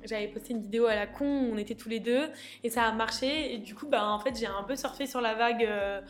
j'avais 0.05 0.27
posté 0.27 0.53
une 0.53 0.61
vidéo 0.61 0.85
à 0.85 0.95
la 0.95 1.07
con 1.07 1.25
où 1.25 1.53
on 1.53 1.57
était 1.57 1.74
tous 1.75 1.89
les 1.89 1.99
deux 1.99 2.29
et 2.63 2.69
ça 2.69 2.83
a 2.83 2.91
marché. 2.91 3.53
Et 3.53 3.57
du 3.57 3.75
coup, 3.75 3.87
bah, 3.87 4.07
en 4.09 4.19
fait, 4.19 4.37
j'ai 4.37 4.47
un 4.47 4.63
peu 4.63 4.75
surfé 4.75 5.05
sur 5.05 5.21
la 5.21 5.35
vague. 5.35 5.63
Euh, 5.63 6.01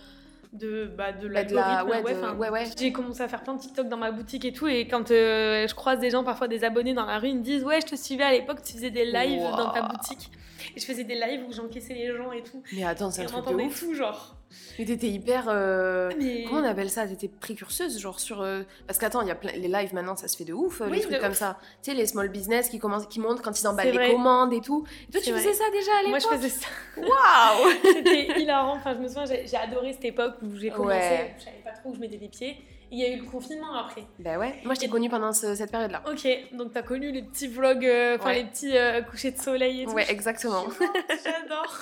de, 0.54 0.90
bah, 0.98 1.12
de 1.12 1.28
bah, 1.28 1.44
la, 1.44 1.84
ouais, 1.84 2.02
ouais, 2.02 2.50
ouais, 2.50 2.66
J'ai 2.78 2.94
commencé 2.94 3.22
à 3.22 3.28
faire 3.28 3.44
plein 3.44 3.56
de 3.56 3.60
TikTok 3.60 3.90
dans 3.90 3.98
ma 3.98 4.12
boutique 4.12 4.46
et 4.46 4.54
tout. 4.54 4.68
Et 4.68 4.88
quand 4.88 5.12
euh, 5.12 5.68
je 5.68 5.76
croise 5.76 6.00
des 6.00 6.10
gens, 6.10 6.24
parfois 6.24 6.48
des 6.48 6.64
abonnés 6.64 6.94
dans 6.94 7.06
la 7.06 7.20
rue, 7.20 7.28
ils 7.28 7.38
me 7.38 7.44
disent 7.44 7.66
Ouais, 7.66 7.82
je 7.82 7.88
te 7.88 7.96
suivais 7.96 8.24
à 8.24 8.32
l'époque, 8.32 8.62
tu 8.64 8.74
faisais 8.74 8.90
des 8.90 9.04
lives 9.04 9.42
dans 9.42 9.72
ta 9.72 9.82
boutique. 9.82 10.32
Et 10.76 10.80
je 10.80 10.86
faisais 10.86 11.04
des 11.04 11.16
lives 11.16 11.44
où 11.48 11.54
j'encaissais 11.54 11.94
les 11.94 12.16
gens 12.16 12.32
et 12.32 12.44
tout. 12.44 12.62
Mais 12.74 12.84
attends, 12.84 13.12
c'est 13.12 13.24
un 13.24 13.26
truc 13.26 13.58
de 13.58 13.64
ouf. 13.64 13.80
Tout, 13.80 13.94
genre. 13.94 14.36
Mais 14.78 14.86
t'étais 14.86 15.08
hyper. 15.08 15.46
Euh, 15.48 16.10
ah, 16.12 16.48
comment 16.48 16.62
on 16.62 16.64
appelle 16.64 16.90
ça? 16.90 17.08
T'étais 17.08 17.28
précurseuse, 17.28 18.00
genre 18.00 18.20
sur. 18.20 18.42
Euh, 18.42 18.64
parce 18.88 19.00
qu'attends, 19.00 19.22
il 19.22 19.28
y 19.28 19.32
a 19.32 19.36
plein... 19.36 19.52
les 19.54 19.68
lives 19.68 19.94
maintenant, 19.94 20.16
ça 20.16 20.28
se 20.28 20.38
fait 20.38 20.44
de 20.44 20.54
ouf, 20.54 20.82
les 20.82 21.02
trucs 21.02 21.20
comme 21.20 21.34
ça. 21.34 21.58
Tu 21.82 21.92
sais, 21.92 21.98
les 21.98 22.06
small 22.06 22.30
business 22.30 22.70
qui, 22.70 22.80
commencent... 22.80 23.08
qui 23.08 23.20
montrent 23.20 23.42
quand 23.42 23.60
ils 23.60 23.68
emballent 23.68 23.98
les 23.98 24.12
commandes 24.12 24.54
et 24.54 24.62
tout. 24.62 24.86
Et 25.08 25.12
toi, 25.12 25.22
tu 25.22 25.32
faisais 25.32 25.54
ça 25.54 25.70
déjà 25.72 25.92
à 26.00 26.04
l'époque 26.04 26.10
Moi, 26.10 26.20
je 26.20 26.38
faisais 26.38 26.50
ça. 26.50 26.68
Waouh 26.98 27.72
C'était 27.84 28.42
hilarant. 28.42 28.76
Enfin, 28.76 28.94
je 28.94 29.00
me 29.00 29.08
souviens, 29.08 29.26
j'ai 29.26 29.58
adoré 29.58 29.94
cette 29.94 30.06
époque 30.06 30.36
où 30.42 30.56
j'ai 30.56 30.70
commencé. 30.70 31.34
Je 31.38 31.44
savais 31.46 31.62
pas 31.64 31.72
trop 31.72 31.90
où 31.90 31.96
je 31.96 32.00
mettais 32.00 32.18
les 32.18 32.30
pieds. 32.30 32.58
Il 32.92 33.00
y 33.00 33.04
a 33.04 33.10
eu 33.10 33.18
le 33.18 33.26
confinement 33.26 33.74
après. 33.74 34.06
Ben 34.20 34.38
ouais. 34.38 34.62
Moi, 34.64 34.74
je 34.76 34.82
t'ai 34.82 34.88
connue 34.88 35.10
pendant 35.10 35.34
cette 35.34 35.72
période-là. 35.72 36.04
Ok, 36.10 36.28
donc 36.54 36.72
t'as 36.74 36.84
connu 36.84 37.12
les 37.12 37.24
petits 37.24 37.48
vlogs, 37.48 37.86
euh, 37.86 38.18
enfin 38.20 38.34
les 38.34 38.46
petits 38.46 38.78
euh, 38.78 39.02
couchers 39.02 39.32
de 39.32 39.40
soleil 39.40 39.82
et 39.82 39.86
tout. 39.86 39.92
Ouais, 39.92 40.10
exactement. 40.10 40.66
J'adore. 41.24 41.80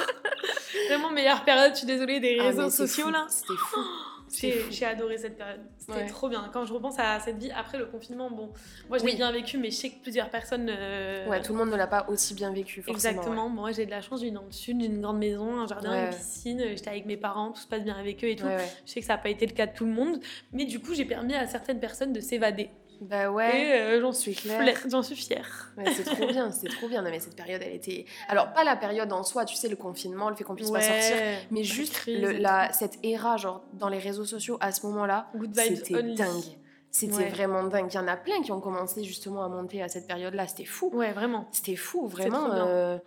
Vraiment 0.87 1.11
meilleure 1.11 1.43
période, 1.43 1.73
je 1.73 1.79
suis 1.79 1.87
désolée, 1.87 2.19
des 2.19 2.37
ah, 2.39 2.45
réseaux 2.45 2.69
sociaux 2.69 3.09
là. 3.09 3.25
C'était 3.29 3.53
fou. 3.57 3.79
J'ai 4.33 4.85
adoré 4.85 5.17
cette 5.17 5.37
période. 5.37 5.61
C'était 5.77 6.05
trop 6.05 6.29
bien. 6.29 6.49
Quand 6.51 6.65
je 6.65 6.73
repense 6.73 6.95
à 6.97 7.19
cette 7.19 7.37
vie 7.37 7.51
après 7.51 7.77
le 7.77 7.85
confinement, 7.85 8.29
bon, 8.29 8.51
moi 8.89 8.97
je 8.97 9.05
l'ai 9.05 9.15
bien 9.15 9.31
vécu, 9.31 9.57
mais 9.57 9.71
je 9.71 9.75
sais 9.75 9.89
que 9.89 10.01
plusieurs 10.01 10.29
personnes. 10.29 10.69
Euh, 10.69 11.27
ouais, 11.27 11.41
tout 11.41 11.53
le 11.53 11.59
monde 11.59 11.69
ne 11.69 11.75
l'a 11.75 11.87
pas 11.87 12.05
aussi 12.09 12.33
bien 12.33 12.51
vécu, 12.51 12.81
forcément. 12.81 12.95
Exactement. 12.95 13.49
Moi 13.49 13.71
j'ai 13.71 13.85
de 13.85 13.91
la 13.91 14.01
chance, 14.01 14.21
j'ai 14.21 14.31
dans 14.31 14.43
le 14.43 14.51
sud, 14.51 14.81
une 14.81 15.01
grande 15.01 15.19
maison, 15.19 15.59
un 15.59 15.67
jardin, 15.67 16.05
une 16.05 16.15
piscine, 16.15 16.63
j'étais 16.69 16.89
avec 16.89 17.05
mes 17.05 17.17
parents, 17.17 17.51
tout 17.51 17.61
se 17.61 17.67
passe 17.67 17.83
bien 17.83 17.95
avec 17.95 18.23
eux 18.23 18.29
et 18.29 18.35
tout. 18.35 18.45
Je 18.85 18.91
sais 18.91 18.99
que 18.99 19.05
ça 19.05 19.13
n'a 19.13 19.19
pas 19.19 19.29
été 19.29 19.45
le 19.45 19.53
cas 19.53 19.67
de 19.67 19.73
tout 19.73 19.85
le 19.85 19.91
monde, 19.91 20.19
mais 20.51 20.65
du 20.65 20.79
coup 20.79 20.93
j'ai 20.93 21.05
permis 21.05 21.35
à 21.35 21.47
certaines 21.47 21.79
personnes 21.79 22.13
de 22.13 22.19
s'évader. 22.19 22.69
Bah 23.01 23.31
ouais. 23.31 23.61
Et 23.61 23.73
euh, 23.73 24.01
j'en 24.01 24.11
suis 24.11 24.35
claire. 24.35 24.77
J'en 24.89 25.03
suis 25.03 25.15
fière. 25.15 25.73
c'est 25.95 26.03
trop 26.03 26.27
bien, 26.27 26.51
c'est 26.51 26.69
trop 26.69 26.87
bien. 26.87 27.01
Non, 27.01 27.09
mais 27.09 27.19
cette 27.19 27.35
période, 27.35 27.61
elle 27.63 27.75
était. 27.75 28.05
Alors, 28.27 28.53
pas 28.53 28.63
la 28.63 28.75
période 28.75 29.11
en 29.11 29.23
soi, 29.23 29.45
tu 29.45 29.55
sais, 29.55 29.69
le 29.69 29.75
confinement, 29.75 30.29
le 30.29 30.35
fait 30.35 30.43
qu'on 30.43 30.55
puisse 30.55 30.71
pas 30.71 30.81
sortir, 30.81 31.17
mais 31.51 31.63
juste 31.63 32.05
le, 32.07 32.31
la, 32.31 32.71
cette 32.73 32.97
era, 33.03 33.37
genre, 33.37 33.63
dans 33.73 33.89
les 33.89 33.99
réseaux 33.99 34.25
sociaux 34.25 34.57
à 34.61 34.71
ce 34.71 34.85
moment-là, 34.87 35.31
c'était 35.55 36.03
dingue. 36.03 36.43
C'était 36.91 37.27
vraiment 37.29 37.63
dingue. 37.63 37.87
Il 37.91 37.95
y 37.95 37.99
en 37.99 38.07
a 38.07 38.15
plein 38.15 38.41
qui 38.41 38.51
ont 38.51 38.61
commencé 38.61 39.03
justement 39.03 39.43
à 39.43 39.49
monter 39.49 39.81
à 39.81 39.87
cette 39.87 40.07
période-là. 40.07 40.47
C'était 40.47 40.65
fou. 40.65 40.91
Ouais, 40.93 41.11
vraiment. 41.11 41.47
C'était 41.51 41.75
fou, 41.75 42.07
vraiment. 42.07 42.99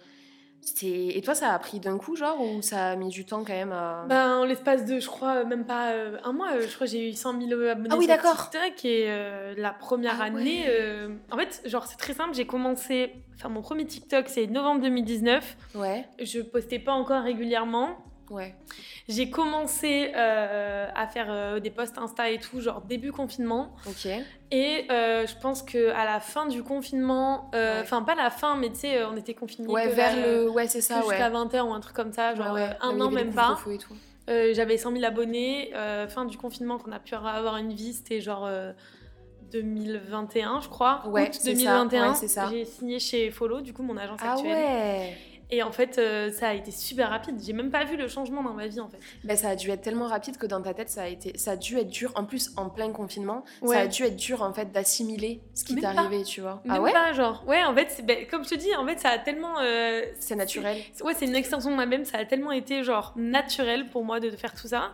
Et 0.82 1.22
toi, 1.22 1.34
ça 1.34 1.52
a 1.52 1.58
pris 1.58 1.80
d'un 1.80 1.96
coup, 1.96 2.16
genre, 2.16 2.40
ou 2.40 2.60
ça 2.60 2.88
a 2.88 2.96
mis 2.96 3.08
du 3.08 3.24
temps 3.24 3.44
quand 3.44 3.52
même 3.52 3.72
à... 3.72 4.04
Ben, 4.08 4.38
en 4.38 4.44
l'espace 4.44 4.84
de, 4.84 5.00
je 5.00 5.06
crois, 5.06 5.44
même 5.44 5.64
pas 5.64 5.92
euh, 5.92 6.18
un 6.24 6.32
mois, 6.32 6.54
euh, 6.54 6.66
je 6.68 6.74
crois 6.74 6.86
j'ai 6.86 7.08
eu 7.08 7.12
100 7.12 7.40
000 7.40 7.60
abonnés 7.62 7.88
ah, 7.90 7.96
oui, 7.96 8.06
sur 8.06 8.50
TikTok. 8.50 8.84
Et 8.84 9.06
euh, 9.08 9.54
la 9.56 9.70
première 9.70 10.20
ah 10.20 10.24
année, 10.24 10.66
en 11.30 11.36
fait, 11.36 11.62
genre, 11.66 11.86
c'est 11.86 11.96
très 11.96 12.14
simple, 12.14 12.34
j'ai 12.34 12.46
commencé, 12.46 13.14
enfin, 13.36 13.48
mon 13.48 13.62
premier 13.62 13.86
TikTok, 13.86 14.28
c'est 14.28 14.46
novembre 14.46 14.82
2019. 14.82 15.56
Ouais. 15.76 16.04
Je 16.20 16.40
postais 16.40 16.78
pas 16.78 16.92
encore 16.92 17.22
régulièrement. 17.22 17.96
Ouais. 18.30 18.54
J'ai 19.08 19.30
commencé 19.30 20.12
euh, 20.14 20.88
à 20.94 21.06
faire 21.06 21.26
euh, 21.30 21.60
des 21.60 21.70
posts 21.70 21.98
Insta 21.98 22.30
et 22.30 22.38
tout, 22.38 22.60
genre 22.60 22.82
début 22.82 23.12
confinement. 23.12 23.74
Ok. 23.86 24.08
Et 24.50 24.86
euh, 24.90 25.26
je 25.26 25.34
pense 25.40 25.62
que 25.62 25.90
à 25.90 26.04
la 26.04 26.20
fin 26.20 26.46
du 26.46 26.62
confinement, 26.62 27.50
enfin 27.82 28.02
pas 28.02 28.14
la 28.14 28.30
fin, 28.30 28.56
mais 28.56 28.70
tu 28.70 28.80
sais, 28.80 29.04
on 29.04 29.16
était 29.16 29.34
confinés 29.34 29.68
ouais, 29.68 29.88
vers, 29.88 30.16
le, 30.16 30.48
ouais 30.48 30.66
c'est 30.66 30.80
ça, 30.80 31.00
jusqu'à 31.00 31.30
20h 31.30 31.60
ou 31.62 31.72
un 31.72 31.80
truc 31.80 31.94
comme 31.94 32.12
ça, 32.12 32.34
genre 32.34 32.56
un 32.56 33.00
an 33.00 33.10
même 33.10 33.34
pas. 33.34 33.58
J'avais 34.28 34.78
100 34.78 34.92
000 34.92 35.04
abonnés. 35.04 35.72
fin 36.08 36.24
du 36.24 36.36
confinement, 36.36 36.78
qu'on 36.78 36.92
a 36.92 37.00
pu 37.00 37.14
avoir 37.14 37.56
une 37.56 37.72
vie, 37.72 37.92
c'était 37.92 38.20
genre 38.20 38.48
2021, 39.52 40.60
je 40.60 40.68
crois. 40.68 41.02
Ouais, 41.08 41.30
2021. 41.44 42.14
J'ai 42.50 42.64
signé 42.64 42.98
chez 42.98 43.30
Follow, 43.30 43.60
du 43.60 43.72
coup 43.72 43.82
mon 43.82 43.96
agence 43.96 44.20
ah 44.22 44.32
actuelle. 44.32 44.52
Ouais. 44.52 45.16
Et 45.50 45.62
en 45.62 45.70
fait, 45.70 45.98
euh, 45.98 46.32
ça 46.32 46.48
a 46.48 46.54
été 46.54 46.70
super 46.72 47.10
rapide. 47.10 47.36
J'ai 47.44 47.52
même 47.52 47.70
pas 47.70 47.84
vu 47.84 47.96
le 47.96 48.08
changement 48.08 48.42
dans 48.42 48.52
ma 48.52 48.66
vie, 48.66 48.80
en 48.80 48.88
fait. 48.88 48.98
Ben, 49.22 49.36
ça 49.36 49.50
a 49.50 49.56
dû 49.56 49.70
être 49.70 49.82
tellement 49.82 50.08
rapide 50.08 50.38
que 50.38 50.46
dans 50.46 50.60
ta 50.60 50.74
tête, 50.74 50.90
ça 50.90 51.02
a, 51.02 51.06
été... 51.06 51.38
ça 51.38 51.52
a 51.52 51.56
dû 51.56 51.78
être 51.78 51.88
dur. 51.88 52.12
En 52.16 52.24
plus, 52.24 52.50
en 52.56 52.68
plein 52.68 52.90
confinement, 52.90 53.44
ça 53.64 53.80
a 53.80 53.86
dû 53.86 54.02
être 54.02 54.16
dur, 54.16 54.42
en 54.42 54.52
fait, 54.52 54.72
d'assimiler 54.72 55.40
ce 55.54 55.64
qui 55.64 55.76
t'est 55.76 55.86
arrivé, 55.86 56.24
tu 56.24 56.40
vois. 56.40 56.62
ah 56.68 56.80
ouais 56.80 56.92
pas, 56.92 57.12
genre. 57.12 57.44
Ouais, 57.46 57.64
en 57.64 57.74
fait, 57.74 58.04
ben, 58.04 58.26
comme 58.26 58.44
je 58.44 58.50
te 58.50 58.54
dis, 58.56 58.74
en 58.74 58.84
fait, 58.86 58.98
ça 58.98 59.10
a 59.10 59.18
tellement... 59.18 59.60
Euh, 59.60 60.02
c'est 60.18 60.36
naturel. 60.36 60.78
Ouais, 61.04 61.14
c'est 61.14 61.26
une 61.26 61.36
extension 61.36 61.70
de 61.70 61.76
moi-même. 61.76 62.04
Ça 62.04 62.18
a 62.18 62.24
tellement 62.24 62.52
été, 62.52 62.82
genre, 62.82 63.12
naturel 63.16 63.88
pour 63.88 64.04
moi 64.04 64.18
de 64.18 64.30
faire 64.30 64.54
tout 64.54 64.68
ça. 64.68 64.92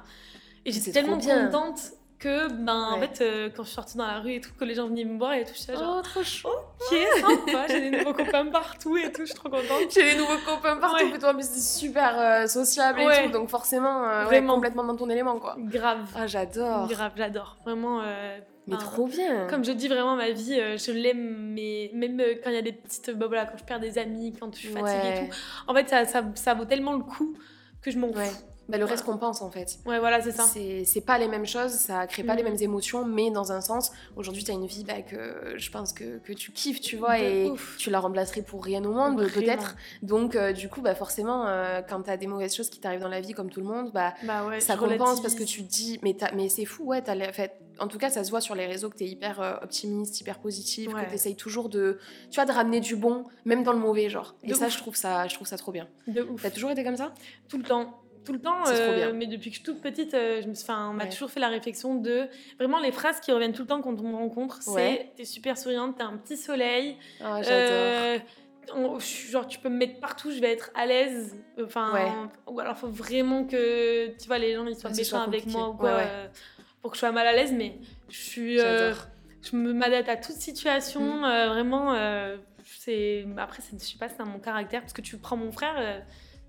Et 0.65 0.73
j'étais 0.73 0.93
tellement 0.93 1.19
contente 1.19 1.93
que 2.23 2.53
ben 2.53 2.91
en 2.93 3.01
fait 3.01 3.21
euh, 3.21 3.51
quand 3.55 3.65
je 3.65 3.69
suis 3.69 3.75
sortie 3.75 3.97
dans 3.97 4.07
la 4.07 4.21
rue 4.21 4.35
et 4.35 4.41
tout 4.41 4.53
que 4.59 4.65
les 4.65 4.75
gens 4.75 4.87
venaient 4.87 5.05
me 5.05 5.19
voir 5.19 5.33
et 5.33 5.45
tout 5.45 5.57
ça 5.57 5.75
genre 5.75 5.97
oh 5.99 6.03
trop 6.03 6.23
chaud 6.23 6.49
ok 6.49 6.97
sympa 7.21 7.67
j'ai 7.69 7.91
des 7.91 7.99
nouveaux 7.99 8.15
copains 8.15 8.47
partout 8.47 8.97
et 8.97 9.11
tout 9.11 9.23
je 9.23 9.27
suis 9.27 9.35
trop 9.35 9.49
contente. 9.49 9.91
J'ai 9.93 10.13
des 10.13 10.17
nouveaux 10.17 10.39
copains 10.47 10.77
partout 10.77 11.05
ouais. 11.05 11.19
toi 11.19 11.33
mais 11.33 11.43
c'est 11.43 11.61
super 11.61 12.19
euh, 12.19 12.47
sociable 12.47 13.01
et 13.01 13.25
tout 13.25 13.33
donc 13.33 13.49
forcément 13.49 14.05
euh, 14.05 14.25
Vraiment. 14.25 14.55
complètement 14.55 14.85
dans 14.85 14.97
ton 14.97 15.11
élément 15.11 15.39
quoi. 15.41 15.57
Grave. 15.59 16.07
Ah 16.15 16.29
j'adore. 16.29 16.87
Grave 16.89 17.13
j'adore. 17.17 17.57
Vraiment 17.65 18.03
mais 18.69 18.77
trop 18.77 19.09
bien. 19.09 19.49
Comme 19.49 19.65
je 19.65 19.73
dis 19.73 19.89
vraiment, 19.89 20.15
ma 20.15 20.31
vie, 20.31 20.55
je 20.55 20.93
l'aime, 20.93 21.53
mais 21.53 21.91
même 21.95 22.23
quand 22.45 22.51
il 22.51 22.55
y 22.55 22.59
a 22.59 22.63
des 22.63 22.71
petites... 22.71 23.11
Bah, 23.11 23.27
voilà, 23.27 23.45
quand 23.45 23.59
je 23.59 23.65
perds 23.65 23.81
des 23.81 23.99
amis, 23.99 24.33
quand 24.39 24.55
je 24.55 24.61
suis 24.61 24.69
fatiguée 24.69 25.25
et 25.25 25.29
tout. 25.29 25.35
En 25.67 25.75
fait, 25.75 25.89
ça, 25.89 26.05
ça, 26.05 26.23
ça, 26.37 26.55
vaut 26.55 26.65
tellement 26.65 26.93
le 26.93 27.03
coup 27.03 27.37
que 27.81 27.91
je 27.91 27.99
m'en 27.99 28.13
fous. 28.13 28.52
Bah, 28.68 28.79
le 28.79 28.85
reste 28.85 29.05
qu'on 29.05 29.18
pense 29.18 29.42
en 29.42 29.51
fait. 29.51 29.79
Ouais, 29.87 29.98
voilà, 29.98 30.20
c'est 30.22 30.33
ça. 30.33 30.44
C'est 30.44 31.01
pas 31.01 31.18
les 31.18 31.29
mêmes 31.29 31.46
choses, 31.46 31.72
ça 31.72 32.07
crée 32.07 32.22
pas 32.22 32.35
les 32.35 32.42
mm. 32.42 32.46
mêmes 32.46 32.57
émotions, 32.61 33.05
mais 33.05 33.31
dans 33.31 33.53
un 33.53 33.61
sens, 33.61 33.92
aujourd'hui, 34.16 34.44
tu 34.44 34.51
as 34.51 34.55
une 34.55 34.66
vie 34.66 34.85
bah, 34.85 35.03
que 35.03 35.55
je 35.57 35.70
pense 35.70 35.92
que, 35.92 36.18
que, 36.18 36.33
tu 36.33 36.53
kiffes, 36.53 36.81
tu 36.81 36.96
vois, 36.96 37.18
et 37.18 37.53
tu 37.79 37.90
la 37.90 38.01
remplacerais 38.01 38.42
pour 38.42 38.64
rien 38.64 38.85
au 38.85 38.92
monde, 38.92 39.27
peut-être. 39.33 39.77
Donc, 40.03 40.37
euh, 40.37 40.53
du 40.53 40.68
coup, 40.68 40.81
bah, 40.81 40.94
forcément, 40.94 41.46
euh, 41.46 41.81
quand 41.87 42.03
tu 42.03 42.11
as 42.11 42.16
des 42.16 42.27
mauvaises 42.27 42.55
choses 42.55 42.70
qui 42.70 42.81
t'arrivent 42.81 43.01
dans 43.01 43.09
la 43.09 43.20
vie, 43.20 43.33
comme 43.33 43.51
tout 43.51 43.61
le 43.61 43.66
monde, 43.66 43.90
bah, 43.92 44.14
bah 44.25 44.46
ouais, 44.46 44.61
ça 44.61 44.77
compense 44.77 45.20
parce 45.20 45.35
que 45.35 45.44
tu 45.44 45.62
te 45.64 45.70
dis, 45.70 45.98
mais, 46.03 46.16
mais 46.35 46.48
c'est 46.48 46.64
fou, 46.64 46.85
ouais, 46.85 47.09
as 47.09 47.12
en 47.12 47.33
fait, 47.33 47.53
en 47.79 47.88
tout 47.88 47.98
cas, 47.98 48.11
ça 48.11 48.25
se 48.25 48.31
voit 48.31 48.40
sur 48.40 48.55
les 48.55 48.66
réseaux 48.66 48.90
que 48.90 48.96
tu 48.96 49.05
es 49.05 49.09
hyper 49.09 49.40
euh, 49.40 49.55
optimiste, 49.62 50.20
hyper 50.20 50.38
positif, 50.38 50.92
que 50.92 51.09
tu 51.09 51.14
essayes 51.14 51.37
toujours 51.37 51.68
de, 51.68 51.98
tu 52.31 52.37
vois, 52.37 52.44
de 52.44 52.53
ramener 52.53 52.81
du 52.81 52.96
bon, 52.96 53.25
même 53.44 53.62
dans 53.62 53.72
le 53.72 53.79
mauvais, 53.79 54.09
genre. 54.09 54.35
Et 54.42 54.55
ça, 54.55 54.68
je 54.68 54.79
trouve 54.79 54.96
ça, 54.96 55.27
je 55.29 55.35
trouve 55.35 55.46
ça 55.46 55.57
trop 55.57 55.72
bien. 55.72 55.88
De 56.07 56.22
ouf. 56.22 56.42
T'as 56.42 56.51
toujours 56.51 56.70
été 56.70 56.85
comme 56.85 56.96
ça? 56.96 57.12
Tout 57.48 57.59
le 57.59 57.64
temps 57.64 58.02
tout 58.25 58.33
le 58.33 58.41
temps, 58.41 58.67
euh, 58.69 59.13
mais 59.15 59.27
depuis 59.27 59.51
que 59.51 59.57
je 59.57 59.63
suis 59.63 59.65
toute 59.65 59.81
petite, 59.81 60.15
euh, 60.15 60.41
je 60.43 60.49
me 60.49 60.55
suis, 60.55 60.71
on 60.71 60.93
m'a 60.93 61.07
toujours 61.07 61.31
fait 61.31 61.41
la 61.41 61.49
réflexion 61.49 61.97
de 61.97 62.29
vraiment 62.59 62.79
les 62.79 62.93
phrases 62.93 63.21
qui 63.21 63.33
reviennent 63.33 63.53
tout 63.53 63.63
le 63.63 63.69
temps 63.69 63.81
quand 63.81 63.99
on 64.01 64.09
me 64.09 64.17
rencontre, 64.17 64.63
c'est 64.63 65.13
t'es 65.17 65.25
super 65.25 65.59
souriante, 65.59 65.97
t'as 65.99 66.05
un 66.05 66.17
petit 66.17 66.37
soleil. 66.37 66.97
Oh, 67.21 67.39
j'adore. 67.43 68.21
Genre 69.01 69.47
tu 69.49 69.59
peux 69.59 69.69
me 69.69 69.77
mettre 69.77 69.99
partout, 69.99 70.31
je 70.31 70.41
vais 70.41 70.53
être 70.53 70.71
à 70.75 70.87
l'aise. 70.87 71.37
Enfin, 71.63 72.31
ou 72.47 72.61
alors 72.61 72.77
faut 72.77 72.89
vraiment 72.89 73.45
que 73.45 74.09
tu 74.17 74.27
vois 74.27 74.39
les 74.39 74.55
gens 74.55 74.67
ils 74.67 74.77
soient 74.77 74.91
méchants 74.91 75.23
avec 75.23 75.47
moi 75.47 75.71
ou 75.71 75.75
quoi 75.75 76.01
pour 76.81 76.91
que 76.91 76.97
je 76.97 77.01
sois 77.01 77.13
mal 77.13 77.27
à 77.27 77.33
l'aise, 77.33 77.53
mais 77.53 77.79
je 78.09 78.19
suis, 78.19 78.59
je 78.59 79.57
me 79.57 79.73
m'adapte 79.73 80.09
à 80.09 80.17
toute 80.17 80.37
situation, 80.37 81.19
mm. 81.19 81.49
vraiment. 81.49 81.95
c'est 82.65 83.27
après, 83.37 83.63
je 83.73 83.79
sais 83.79 83.99
pas, 83.99 84.09
c'est 84.09 84.25
mon 84.25 84.39
caractère 84.39 84.81
parce 84.81 84.93
que 84.93 85.03
tu 85.03 85.17
prends 85.19 85.37
mon 85.37 85.51
frère 85.51 86.03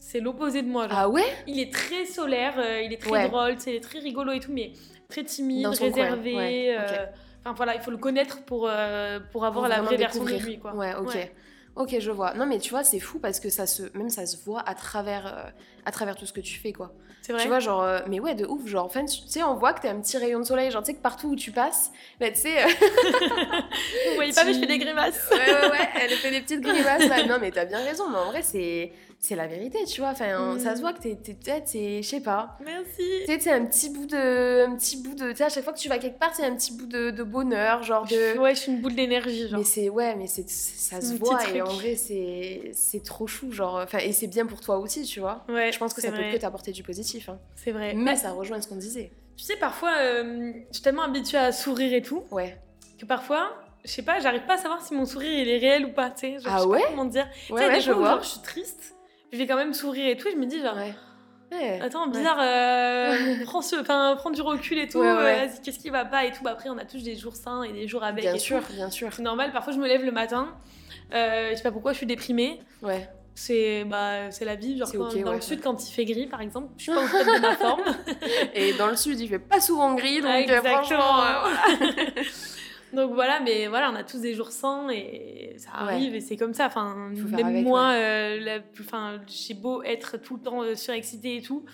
c'est 0.06 0.20
l'opposé 0.20 0.62
de 0.62 0.68
moi. 0.68 0.88
Ah 0.90 1.08
ouais? 1.08 1.24
Il 1.48 1.60
est 1.60 1.72
très 1.72 2.06
solaire, 2.06 2.56
euh, 2.58 2.82
il 2.82 2.92
est 2.92 3.02
très 3.02 3.30
drôle, 3.30 3.56
c'est 3.58 3.80
très 3.80 4.00
rigolo 4.00 4.34
et 4.34 4.40
tout, 4.40 4.52
mais 4.52 4.74
très 5.10 5.24
timide, 5.24 5.66
réservé. 5.68 6.76
Euh, 6.78 7.06
enfin 7.42 7.54
voilà, 7.56 7.76
il 7.76 7.82
faut 7.82 7.90
le 7.90 7.98
connaître 7.98 8.44
pour, 8.44 8.68
euh, 8.70 9.20
pour 9.32 9.46
avoir 9.46 9.68
la 9.70 9.82
vraie 9.82 9.98
version 9.98 10.24
de 10.24 10.36
lui. 10.36 10.60
Quoi. 10.60 10.76
Ouais, 10.76 10.94
ok. 10.96 11.18
Ok, 11.76 11.96
je 12.00 12.12
vois. 12.12 12.36
Non, 12.36 12.46
mais 12.46 12.60
tu 12.60 12.70
vois, 12.70 12.84
c'est 12.84 13.00
fou 13.00 13.18
parce 13.18 13.40
que 13.40 13.50
ça 13.50 13.66
se, 13.66 13.84
même 13.98 14.10
ça 14.10 14.28
se 14.28 14.38
voit 14.44 14.62
à 14.68 14.76
travers, 14.76 15.52
à 15.86 15.92
travers 15.92 16.16
tout 16.16 16.28
ce 16.28 16.34
que 16.34 16.42
tu 16.42 16.60
fais, 16.60 16.72
quoi. 16.72 16.94
C'est 17.24 17.32
vrai. 17.32 17.42
Tu 17.42 17.48
vois, 17.48 17.60
genre, 17.60 18.02
mais 18.08 18.20
ouais, 18.20 18.36
de 18.36 18.46
ouf. 18.46 18.68
Genre, 18.68 18.86
enfin, 18.86 19.06
tu 19.06 19.18
sais, 19.26 19.42
on 19.42 19.56
voit 19.56 19.74
que 19.74 19.82
t'es 19.82 19.88
un 19.88 20.00
petit 20.00 20.18
rayon 20.18 20.40
de 20.40 20.44
soleil. 20.44 20.70
Genre, 20.70 20.84
tu 20.84 20.92
sais 20.92 20.94
que 20.98 21.02
partout 21.02 21.30
où 21.30 21.36
tu 21.36 21.52
passes, 21.52 21.92
bah, 22.20 22.30
tu 22.30 22.42
sais. 22.42 22.64
Vous 24.10 24.16
voyez 24.16 24.34
pas, 24.34 24.44
mais 24.44 24.54
je 24.54 24.60
fais 24.60 24.68
des 24.68 24.78
grimaces. 24.78 25.28
ouais, 25.32 25.38
ouais, 25.38 25.72
ouais, 25.72 25.90
elle 26.00 26.12
fait 26.12 26.30
des 26.30 26.42
petites 26.42 26.62
grimaces. 26.62 27.08
Là. 27.08 27.26
Non, 27.26 27.38
mais 27.42 27.50
t'as 27.50 27.66
bien 27.66 27.80
raison. 27.80 28.08
Mais 28.10 28.18
en 28.18 28.26
vrai, 28.26 28.44
c'est 28.44 28.92
c'est 29.24 29.38
la 29.38 29.48
vérité, 29.48 29.86
tu 29.86 30.02
vois. 30.02 30.10
Enfin, 30.10 30.60
ça 30.60 30.76
se 30.76 30.80
mm. 30.80 30.82
voit 30.82 30.92
que 30.92 31.02
t'es, 31.02 31.16
t'es, 31.16 32.04
je 32.04 32.08
sais 32.08 32.20
pas. 32.20 32.58
Merci. 32.60 33.04
Tu 33.26 33.40
sais, 33.40 33.52
un 33.52 33.66
petit 33.66 33.90
bout 33.90 34.06
de, 34.06 34.66
un 34.68 34.76
petit 34.76 35.02
bout 35.02 35.16
de, 35.16 35.32
tu 35.32 35.38
sais, 35.38 35.46
à 35.46 35.50
chaque 35.50 35.64
fois 35.64 35.72
que 35.72 35.80
tu 35.80 35.88
vas 35.88 35.98
quelque 35.98 36.20
part, 36.20 36.36
c'est 36.36 36.44
un 36.44 36.54
petit 36.54 36.74
bout 36.74 36.88
de, 36.88 37.10
de, 37.10 37.24
bonheur, 37.24 37.84
genre 37.84 38.06
de. 38.06 38.38
Ouais, 38.38 38.54
je 38.54 38.60
suis 38.60 38.72
une 38.74 38.82
boule 38.82 38.96
d'énergie, 38.96 39.48
genre. 39.48 39.60
Mais 39.60 39.64
c'est, 39.64 39.88
ouais, 39.88 40.16
mais 40.16 40.28
c'est, 40.28 40.50
ça 40.50 41.00
se 41.00 41.14
voit 41.14 41.40
et 41.56 41.62
en 41.62 41.70
vrai, 41.70 41.96
c'est, 41.96 42.72
c'est 42.74 43.02
trop 43.02 43.26
chou, 43.26 43.50
genre. 43.54 43.76
Enfin, 43.82 44.00
et 44.00 44.12
c'est 44.12 44.28
bien 44.28 44.46
pour 44.46 44.60
toi 44.60 44.78
aussi, 44.78 45.04
tu 45.04 45.22
vois. 45.22 45.46
Ouais. 45.48 45.72
Je 45.72 45.80
pense 45.80 45.94
que 45.94 46.02
ça 46.02 46.12
peut 46.12 46.18
que 46.18 46.38
t'apporter 46.38 46.74
du 46.74 46.84
positif. 46.84 47.30
Hein. 47.30 47.40
C'est 47.56 47.72
vrai. 47.72 47.94
Mais 47.94 48.18
ça 48.18 48.32
rejoint 48.32 48.62
ce 48.62 48.68
qu'on 48.68 48.76
disait. 48.76 49.12
Tu 49.38 49.46
sais, 49.46 49.56
parfois, 49.56 49.94
euh, 50.00 50.52
je 50.68 50.74
suis 50.74 50.84
tellement 50.84 51.04
habituée 51.04 51.38
à 51.38 51.54
sourire 51.54 51.94
et 51.94 52.02
tout. 52.02 52.24
Ouais. 52.30 52.58
Que 53.00 53.06
parfois, 53.06 53.54
je 53.86 53.90
sais 53.90 54.04
pas, 54.04 54.20
j'arrive 54.20 54.46
pas 54.46 54.56
à 54.56 54.58
savoir 54.58 54.86
si 54.86 54.94
mon 54.94 55.06
sourire 55.06 55.32
il 55.32 55.48
est 55.48 55.60
réel 55.60 55.86
ou 55.86 55.94
pas, 55.94 56.12
tu 56.12 56.38
sais. 56.38 56.38
Ah 56.46 56.68
ouais? 56.68 56.82
comment 56.90 57.06
dire. 57.06 57.28
Ouais, 57.50 57.68
ouais, 57.68 57.80
je 57.80 57.92
vois. 57.92 58.10
genre, 58.12 58.24
je 58.24 58.28
suis 58.28 58.42
triste 58.42 58.94
je 59.34 59.38
vais 59.38 59.48
quand 59.48 59.58
même 59.58 59.74
sourire 59.74 60.08
et 60.08 60.16
tout. 60.16 60.30
je 60.32 60.38
me 60.38 60.46
dis, 60.46 60.62
genre, 60.62 60.78
attends, 61.82 62.08
bizarre, 62.08 62.40
euh, 62.42 63.16
prends, 63.46 63.62
ce, 63.62 63.76
prends 64.16 64.32
du 64.32 64.42
recul 64.42 64.78
et 64.78 64.88
tout. 64.88 65.02
Euh, 65.02 65.48
qu'est-ce 65.64 65.80
qui 65.80 65.90
va 65.90 66.06
pas 66.06 66.26
et 66.26 66.32
tout. 66.32 66.44
Bah, 66.44 66.52
après, 66.52 66.70
on 66.70 66.78
a 66.78 66.86
tous 66.86 67.04
des 67.04 67.16
jours 67.16 67.36
sains 67.36 67.64
et 67.64 67.74
des 67.74 67.88
jours 67.88 68.04
avec. 68.04 68.24
Bien 68.24 68.38
sûr, 68.38 68.62
bien 68.72 68.90
sûr. 68.90 69.10
C'est 69.12 69.22
normal. 69.22 69.52
Parfois, 69.52 69.74
je 69.74 69.80
me 69.80 69.88
lève 69.88 70.04
le 70.04 70.12
matin. 70.12 70.50
Euh, 71.14 71.52
je 71.52 71.56
sais 71.56 71.64
pas 71.64 71.72
pourquoi, 71.72 71.92
je 71.92 71.98
suis 71.98 72.06
déprimée. 72.06 72.62
Ouais. 72.82 73.10
C'est 73.36 73.84
bah, 73.86 74.30
la 74.42 74.56
vie. 74.56 74.78
Genre, 74.78 74.92
dans 75.24 75.34
le 75.34 75.42
sud, 75.42 75.62
quand 75.62 75.88
il 75.88 75.92
fait 75.92 76.06
gris, 76.06 76.28
par 76.28 76.42
exemple, 76.42 76.70
je 76.78 76.84
suis 76.84 76.92
pas 76.92 77.04
au 77.04 77.08
top 77.08 77.26
de 77.26 77.42
ma 77.42 77.56
forme. 77.56 77.82
et 78.54 78.74
dans 78.74 78.88
le 78.88 78.96
sud, 78.96 79.20
il 79.20 79.28
fait 79.28 79.40
pas 79.40 79.60
souvent 79.60 79.94
gris. 79.96 80.22
Donc, 80.22 80.50
franchement, 80.64 81.24
Donc 82.94 83.14
voilà, 83.14 83.40
mais 83.40 83.68
voilà, 83.68 83.92
on 83.92 83.96
a 83.96 84.04
tous 84.04 84.20
des 84.20 84.36
jours 84.36 84.52
sans 84.52 84.90
et 84.90 85.56
ça 85.58 85.72
arrive 85.74 86.14
et 86.14 86.22
c'est 86.22 86.38
comme 86.38 86.54
ça. 86.54 86.68
Enfin, 86.68 87.12
même 87.12 87.64
moi, 87.64 87.94
euh, 87.94 88.60
enfin, 88.80 89.20
j'ai 89.28 89.56
beau 89.56 89.82
être 89.84 90.18
tout 90.18 90.36
le 90.36 90.42
temps 90.42 90.62
euh, 90.62 90.76
surexcitée 90.76 91.38
et 91.38 91.42
tout, 91.42 91.66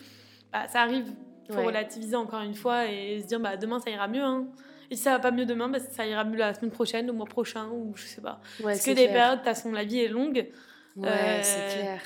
bah, 0.51 0.67
ça 0.67 0.81
arrive. 0.81 1.11
Faut 1.51 1.63
relativiser 1.63 2.15
encore 2.15 2.41
une 2.41 2.53
fois 2.53 2.85
et 2.85 3.21
se 3.21 3.25
dire 3.25 3.39
bah 3.39 3.57
demain 3.57 3.79
ça 3.79 3.89
ira 3.89 4.07
mieux. 4.07 4.23
Hein. 4.23 4.47
Et 4.91 4.95
si 4.95 5.01
ça 5.01 5.11
va 5.13 5.19
pas 5.19 5.31
mieux 5.31 5.47
demain, 5.47 5.67
bah, 5.67 5.79
ça 5.79 6.05
ira 6.05 6.23
mieux 6.23 6.37
la 6.37 6.53
semaine 6.53 6.69
prochaine, 6.69 7.07
le 7.07 7.13
mois 7.13 7.25
prochain 7.25 7.67
ou 7.69 7.91
je 7.95 8.03
sais 8.03 8.21
pas. 8.21 8.39
Parce 8.61 8.85
que 8.85 8.91
des 8.91 9.07
périodes, 9.07 9.31
de 9.31 9.35
toute 9.37 9.45
façon, 9.45 9.71
la 9.71 9.83
vie 9.83 9.99
est 9.99 10.09
longue. 10.09 10.47
Ouais, 10.95 11.39
c'est 11.41 11.59
euh, 11.59 11.79
clair. 11.79 12.01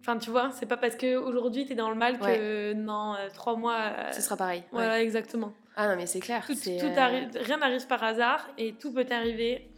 Enfin, 0.00 0.18
tu 0.18 0.30
vois, 0.30 0.50
c'est 0.52 0.66
pas 0.66 0.76
parce 0.76 0.94
qu'aujourd'hui 0.94 1.66
tu 1.66 1.72
es 1.72 1.74
dans 1.74 1.90
le 1.90 1.96
mal 1.96 2.20
que 2.20 2.74
dans 2.74 3.16
trois 3.34 3.56
mois. 3.56 4.12
Ce 4.12 4.22
sera 4.22 4.36
pareil. 4.36 4.62
Voilà, 4.70 5.02
exactement. 5.02 5.52
Ah 5.76 5.88
non, 5.88 5.96
mais 5.96 6.06
c'est 6.06 6.20
clair. 6.20 6.44
Tout, 6.46 6.54
euh, 6.68 6.96
arrive, 6.96 7.28
rien 7.34 7.58
n'arrive 7.58 7.86
par 7.86 8.02
hasard 8.02 8.48
et 8.56 8.72
tout 8.72 8.92
peut 8.92 9.06
arriver. 9.10 9.68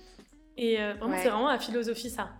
Et 0.56 0.80
euh, 0.80 0.94
vraiment, 0.94 1.16
c'est 1.16 1.28
vraiment 1.28 1.50
la 1.50 1.58
philosophie, 1.58 2.11
ça. 2.11 2.30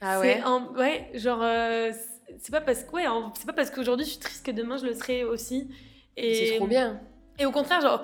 Ah 0.00 0.20
ouais? 0.20 0.42
Ouais, 0.76 1.10
genre, 1.14 1.42
euh, 1.42 1.92
c'est 2.38 2.52
pas 2.52 2.60
parce 2.60 2.84
que, 2.84 2.92
ouais, 2.92 3.04
c'est 3.36 3.46
pas 3.46 3.52
parce 3.52 3.70
qu'aujourd'hui 3.70 4.06
je 4.06 4.10
suis 4.12 4.20
triste 4.20 4.44
que 4.44 4.50
demain 4.50 4.76
je 4.78 4.86
le 4.86 4.94
serai 4.94 5.24
aussi. 5.24 5.68
Et 6.16 6.34
c'est 6.34 6.56
trop 6.56 6.66
bien. 6.66 7.00
Et 7.38 7.46
au 7.46 7.50
contraire, 7.50 7.80
genre, 7.80 8.02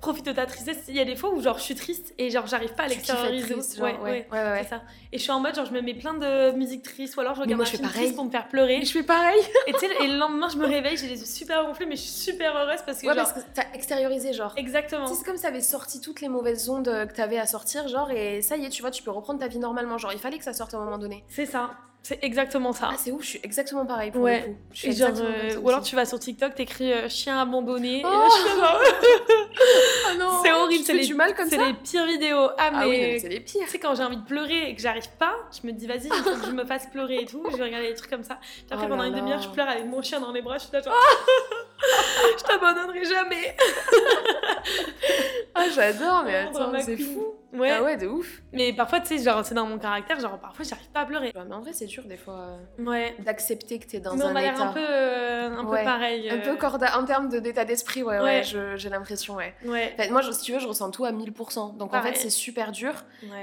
profite 0.00 0.26
de 0.26 0.32
ta 0.32 0.46
tristesse. 0.46 0.78
Il 0.88 0.96
y 0.96 1.00
a 1.00 1.04
des 1.04 1.16
fois 1.16 1.30
où, 1.30 1.40
genre, 1.40 1.58
je 1.58 1.64
suis 1.64 1.74
triste 1.74 2.14
et, 2.18 2.30
genre, 2.30 2.46
j'arrive 2.46 2.74
pas 2.74 2.84
à 2.84 2.88
l'extérioriser. 2.88 3.54
Ouais, 3.80 3.96
ouais, 4.02 4.26
ouais, 4.32 4.66
ça. 4.68 4.82
Et 5.12 5.18
je 5.18 5.22
suis 5.22 5.32
en 5.32 5.40
mode, 5.40 5.54
genre, 5.54 5.66
je 5.66 5.72
me 5.72 5.80
mets 5.80 5.94
plein 5.94 6.14
de 6.14 6.52
musique 6.52 6.82
triste 6.82 7.16
ou 7.16 7.20
alors 7.20 7.34
je 7.34 7.40
regarde 7.40 7.58
moi, 7.58 7.66
un 7.66 7.70
je 7.70 7.76
film 7.76 7.88
triste 7.88 8.14
pour 8.14 8.24
me 8.24 8.30
faire 8.30 8.48
pleurer. 8.48 8.84
je 8.84 8.90
fais 8.90 9.02
pareil. 9.02 9.40
et 9.66 9.72
tu 9.72 9.78
sais, 9.80 9.88
et 10.02 10.08
le 10.08 10.16
lendemain, 10.16 10.48
je 10.48 10.56
me 10.56 10.66
réveille, 10.66 10.96
j'ai 10.96 11.08
les 11.08 11.20
yeux 11.20 11.26
super 11.26 11.64
gonflés, 11.64 11.86
mais 11.86 11.96
je 11.96 12.02
suis 12.02 12.32
super 12.32 12.56
heureuse 12.56 12.80
parce 12.84 13.00
que. 13.00 13.06
Ouais, 13.06 13.14
parce 13.14 13.32
que 13.32 13.40
t'as 13.54 13.70
extériorisé, 13.74 14.32
genre. 14.32 14.54
Exactement. 14.56 15.06
C'est 15.06 15.24
comme 15.24 15.36
si 15.36 15.42
t'avais 15.42 15.60
sorti 15.60 16.00
toutes 16.00 16.20
les 16.20 16.28
mauvaises 16.28 16.68
ondes 16.68 16.86
que 16.86 17.12
t'avais 17.14 17.38
à 17.38 17.46
sortir, 17.46 17.88
genre, 17.88 18.10
et 18.10 18.42
ça 18.42 18.56
y 18.56 18.64
est, 18.64 18.70
tu 18.70 18.82
vois, 18.82 18.90
tu 18.90 19.02
peux 19.02 19.10
reprendre 19.10 19.40
ta 19.40 19.48
vie 19.48 19.58
normalement. 19.58 19.98
Genre, 19.98 20.12
il 20.12 20.18
fallait 20.18 20.38
que 20.38 20.44
ça 20.44 20.52
sorte 20.52 20.74
à 20.74 20.78
un 20.78 20.84
moment 20.84 20.98
donné. 20.98 21.24
C'est 21.28 21.46
ça. 21.46 21.70
C'est 22.02 22.24
exactement 22.24 22.72
ça. 22.72 22.88
Ah, 22.92 22.96
c'est 22.96 23.12
ouf, 23.12 23.22
je 23.22 23.28
suis 23.28 23.40
exactement 23.42 23.84
pareil 23.84 24.10
pour 24.10 24.22
ouais. 24.22 24.40
le 24.40 24.46
coup. 24.46 24.56
Je 24.72 24.90
genre, 24.90 25.10
euh, 25.16 25.60
ou 25.60 25.68
alors 25.68 25.82
tu 25.82 25.94
vas 25.94 26.06
sur 26.06 26.18
TikTok, 26.18 26.54
t'écris 26.54 26.92
euh, 26.92 27.08
chien 27.10 27.38
abandonné. 27.38 28.02
Oh, 28.04 28.08
oh 28.08 28.18
non, 30.18 30.40
c'est 30.42 30.50
horrible, 30.50 30.82
c'est 30.82 30.94
les, 30.94 31.06
du 31.06 31.14
mal 31.14 31.34
comme 31.34 31.48
ça. 31.48 31.56
C'est 31.56 31.66
les 31.66 31.74
pires 31.74 32.06
vidéos. 32.06 32.48
Ah, 32.58 32.70
ah 32.72 32.86
mais, 32.86 33.18
c'est 33.18 33.28
les 33.28 33.40
pires. 33.40 33.64
Tu 33.64 33.70
sais, 33.70 33.78
quand 33.78 33.94
j'ai 33.94 34.02
envie 34.02 34.16
de 34.16 34.24
pleurer 34.24 34.70
et 34.70 34.74
que 34.74 34.80
j'arrive 34.80 35.10
pas, 35.18 35.34
je 35.52 35.66
me 35.66 35.72
dis 35.72 35.86
vas-y, 35.86 36.06
il 36.06 36.12
faut 36.12 36.36
que 36.36 36.46
je 36.46 36.52
me 36.52 36.64
fasse 36.64 36.86
pleurer 36.86 37.20
et 37.20 37.26
tout. 37.26 37.44
Je 37.50 37.56
vais 37.56 37.64
regarder 37.64 37.88
des 37.88 37.94
trucs 37.94 38.10
comme 38.10 38.24
ça. 38.24 38.38
Puis 38.40 38.64
après, 38.70 38.86
oh 38.86 38.88
pendant 38.88 39.04
une 39.04 39.14
demi-heure, 39.14 39.42
je 39.42 39.50
pleure 39.50 39.68
avec 39.68 39.84
mon 39.84 40.00
chien 40.00 40.20
dans 40.20 40.32
les 40.32 40.40
bras. 40.40 40.56
Je 40.56 40.64
suis 40.64 40.72
là, 40.72 40.80
genre, 40.80 40.94
je 42.38 42.44
t'abandonnerai 42.44 43.04
jamais. 43.04 43.54
ah, 45.54 45.64
j'adore, 45.74 46.22
mais 46.24 46.36
attends, 46.36 46.72
c'est 46.80 46.96
fou. 46.96 47.34
Ouais. 47.52 47.70
Ah 47.70 47.82
ouais, 47.82 47.96
de 47.96 48.06
ouf. 48.06 48.42
Mais 48.52 48.72
parfois, 48.72 49.00
tu 49.00 49.06
sais, 49.06 49.18
genre, 49.22 49.44
c'est 49.44 49.54
dans 49.54 49.66
mon 49.66 49.78
caractère, 49.78 50.20
genre, 50.20 50.38
parfois, 50.38 50.64
j'arrive 50.64 50.88
pas 50.90 51.00
à 51.00 51.06
pleurer. 51.06 51.32
mais 51.34 51.54
en 51.54 51.60
vrai, 51.60 51.72
c'est 51.72 51.86
dur, 51.86 52.04
des 52.04 52.16
fois, 52.16 52.58
euh, 52.78 52.84
ouais. 52.84 53.16
d'accepter 53.18 53.78
que 53.78 53.86
t'es 53.86 53.98
dans 53.98 54.14
mais 54.14 54.24
un 54.24 54.32
on 54.32 54.36
a 54.36 54.40
l'air 54.40 54.60
un 54.60 54.72
peu, 54.72 54.80
euh, 54.80 55.56
un 55.56 55.64
peu 55.64 55.84
pareil. 55.84 56.30
Un 56.30 56.38
peu 56.38 56.50
euh. 56.50 56.56
corda 56.56 56.98
en 56.98 57.04
termes 57.04 57.28
d'état 57.28 57.64
d'esprit, 57.64 58.02
ouais, 58.02 58.20
ouais, 58.20 58.42
j'ai 58.44 58.88
l'impression, 58.88 59.36
ouais. 59.36 59.54
ouais. 59.64 59.94
moi, 60.10 60.22
si 60.22 60.42
tu 60.42 60.52
veux, 60.52 60.60
je 60.60 60.68
ressens 60.68 60.90
tout 60.90 61.04
à 61.04 61.12
1000%. 61.12 61.76
Donc, 61.76 61.94
en 61.94 62.02
fait, 62.02 62.16
c'est 62.16 62.30
super 62.30 62.72
dur 62.72 62.92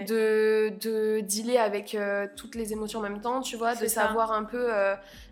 de, 0.07 0.71
de 0.81 1.19
dealer 1.21 1.57
avec 1.57 1.97
toutes 2.35 2.55
les 2.55 2.71
émotions 2.73 2.99
en 2.99 3.03
même 3.03 3.21
temps, 3.21 3.41
tu 3.41 3.57
vois, 3.57 3.75
de 3.75 3.87
savoir 3.87 4.31
un 4.31 4.43
peu, 4.43 4.69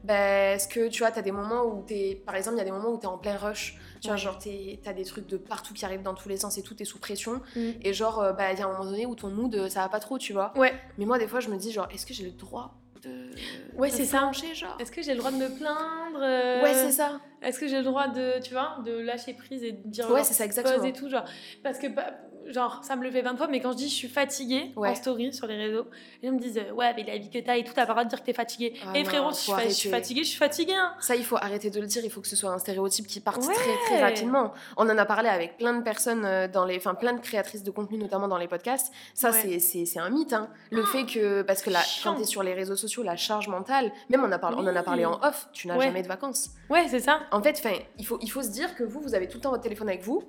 ben, 0.04 0.60
ce 0.60 0.68
que, 0.68 0.90
tu 0.90 1.00
vois, 1.00 1.12
t'as 1.12 1.22
des 1.22 1.32
moments 1.32 1.64
où 1.64 1.84
t'es, 1.88 2.22
par 2.26 2.36
exemple, 2.36 2.58
il 2.58 2.60
y 2.60 2.62
a 2.62 2.66
des 2.66 2.72
moments 2.72 2.90
où 2.90 2.98
t'es 2.98 3.08
en 3.08 3.18
plein 3.18 3.38
rush. 3.38 3.78
Tu 4.06 4.10
vois, 4.10 4.18
genre, 4.18 4.38
t'as 4.84 4.94
des 4.94 5.06
trucs 5.06 5.28
de 5.28 5.38
partout 5.38 5.74
qui 5.74 5.86
arrivent 5.86 6.04
dans 6.04 6.14
tous 6.14 6.30
les 6.30 6.38
sens 6.38 6.58
et 6.58 6.62
tout, 6.62 6.74
t'es 6.74 6.86
sous 6.86 7.00
pression. 7.00 7.42
Mm. 7.56 7.70
Et 7.82 7.94
genre, 7.94 8.22
euh, 8.22 8.34
bah, 8.34 8.52
il 8.54 8.60
y 8.60 8.62
a 8.62 8.66
un 8.66 8.72
moment 8.72 8.86
donné 8.86 9.06
où 9.06 9.16
ton 9.16 9.30
mood, 9.30 9.54
euh, 9.56 9.70
ça 9.70 9.82
va 9.82 9.90
pas 9.90 10.00
trop, 10.00 10.18
tu 10.18 10.34
vois. 10.34 10.54
Ouais. 10.58 10.74
Mais 10.98 11.06
moi, 11.06 11.18
des 11.18 11.28
fois, 11.28 11.40
je 11.40 11.50
me 11.50 11.58
dis, 11.58 11.72
genre, 11.72 11.88
est-ce 11.92 12.06
que 12.06 12.14
j'ai 12.14 12.26
le 12.26 12.32
droit 12.32 12.76
de. 13.04 13.32
Ouais, 13.78 13.90
c'est 13.90 14.06
ça. 14.06 14.32
genre 14.32 14.78
Est-ce 14.80 14.92
que 14.92 15.02
j'ai 15.02 15.14
le 15.14 15.20
droit 15.20 15.32
de 15.32 15.38
me 15.38 15.50
plaindre 15.50 16.20
euh, 16.22 16.62
Ouais, 16.64 16.74
c'est 16.74 16.92
ça. 16.92 17.20
est-ce 17.42 17.60
que 17.60 17.68
j'ai 17.68 17.78
le 17.78 17.84
droit 17.84 18.08
de, 18.08 18.42
tu 18.42 18.54
vois, 18.54 18.78
de 18.86 18.92
lâcher 18.92 19.34
prise 19.34 19.64
et 19.64 19.72
de 19.72 19.88
dire 19.88 20.10
ouais, 20.12 20.24
c'est 20.24 20.34
ça 20.34 20.46
exactement. 20.46 20.84
et 20.84 20.94
tout, 20.94 21.10
genre, 21.10 21.26
parce 21.64 21.80
que 21.80 21.88
bah, 21.88 22.14
genre, 22.52 22.82
ça 22.84 22.96
me 22.96 23.04
le 23.04 23.12
fait 23.12 23.22
20 23.22 23.38
fois, 23.38 23.48
mais 23.48 23.60
quand 23.60 23.72
je 23.72 23.78
dis 23.78 23.90
je 23.90 23.94
suis 23.94 24.08
fatiguée 24.08 24.72
en 24.76 24.96
story 24.96 25.34
sur 25.34 25.48
les 25.48 25.58
réseaux, 25.58 25.88
les 26.22 26.30
gens 26.30 26.36
me 26.36 26.40
disent 26.40 26.62
ouais, 26.76 26.94
mais 26.96 27.04
la 27.04 27.18
vie 27.18 27.30
que 27.30 27.40
t'as 27.40 27.58
et 27.58 27.64
tout, 27.64 27.74
t'as 27.74 27.86
pas 27.86 27.94
le 27.94 27.94
droit 27.94 28.04
de 28.04 28.10
dire 28.10 28.20
que 28.20 28.26
t'es 28.26 28.34
fatiguée. 28.34 28.74
et 28.94 29.02
ah 29.02 29.04
frérot, 29.06 29.32
je 29.32 29.70
suis, 29.72 29.90
fatiguée, 29.90 30.24
je 30.24 30.30
suis 30.30 30.38
fatiguée. 30.38 30.76
Hein. 30.76 30.94
Ça, 31.00 31.16
il 31.16 31.26
faut 31.26 31.38
arrêter 31.38 31.70
de 31.70 31.80
le 31.80 31.88
dire, 31.88 32.04
il 32.04 32.12
faut 32.12 32.22
que 32.22 32.28
ce 32.28 32.36
soit 32.36 32.52
un 32.52 32.60
stéréotype 32.60 33.08
qui 33.08 33.20
parte 33.20 33.42
très 33.42 33.78
très 33.86 34.02
rapidement. 34.02 34.54
On 34.78 34.90
en 34.90 34.98
a 34.98 35.06
parlé 35.06 35.30
avec 35.30 35.58
plein 35.58 35.74
de 35.74 35.84
personnes, 35.84 36.26
euh, 36.26 36.48
dans 36.48 36.66
les, 36.66 36.78
enfin 36.78 36.96
plein 36.96 37.14
de 37.14 37.22
créatrices 37.22 37.64
de 37.64 37.72
contenu, 37.72 37.98
notamment 37.98 38.28
dans 38.28 38.38
les 38.38 38.48
podcasts. 38.48 38.92
Ça, 39.14 39.32
c'est 39.32 40.00
un 40.00 40.10
mythe. 40.10 40.34
Hein. 40.34 40.50
Le 40.72 40.84
oh, 40.84 40.86
fait 40.86 41.06
que, 41.06 41.42
parce 41.42 41.62
que 41.62 41.70
là, 41.70 41.82
quand 42.04 42.16
t'es 42.16 42.26
sur 42.26 42.44
les 42.44 42.54
réseaux 42.54 42.76
sociaux, 42.76 43.04
la 43.04 43.16
charge 43.16 43.48
mentale, 43.48 43.92
même 44.10 44.24
on, 44.24 44.32
a 44.32 44.40
parlé, 44.40 44.58
on 44.60 44.68
en 44.68 44.76
a 44.76 44.84
parlé 44.84 45.06
en 45.06 45.20
off, 45.24 45.48
tu 45.54 45.68
n'as 45.68 45.80
jamais 45.80 46.02
de 46.02 46.08
vacances. 46.08 46.52
Ouais, 46.70 46.86
c'est 46.90 47.00
ça. 47.00 47.22
En 47.32 47.42
fait, 47.42 47.62
il 47.98 48.06
faut, 48.06 48.20
il 48.22 48.30
faut 48.30 48.42
se 48.42 48.50
dire 48.50 48.76
que 48.76 48.84
vous, 48.84 49.02
vous 49.02 49.16
avez 49.16 49.28
tout 49.28 49.38
le 49.38 49.42
temps 49.42 49.52
votre 49.52 49.64
téléphone 49.64 49.90
avec 49.90 50.04
vous. 50.04 50.24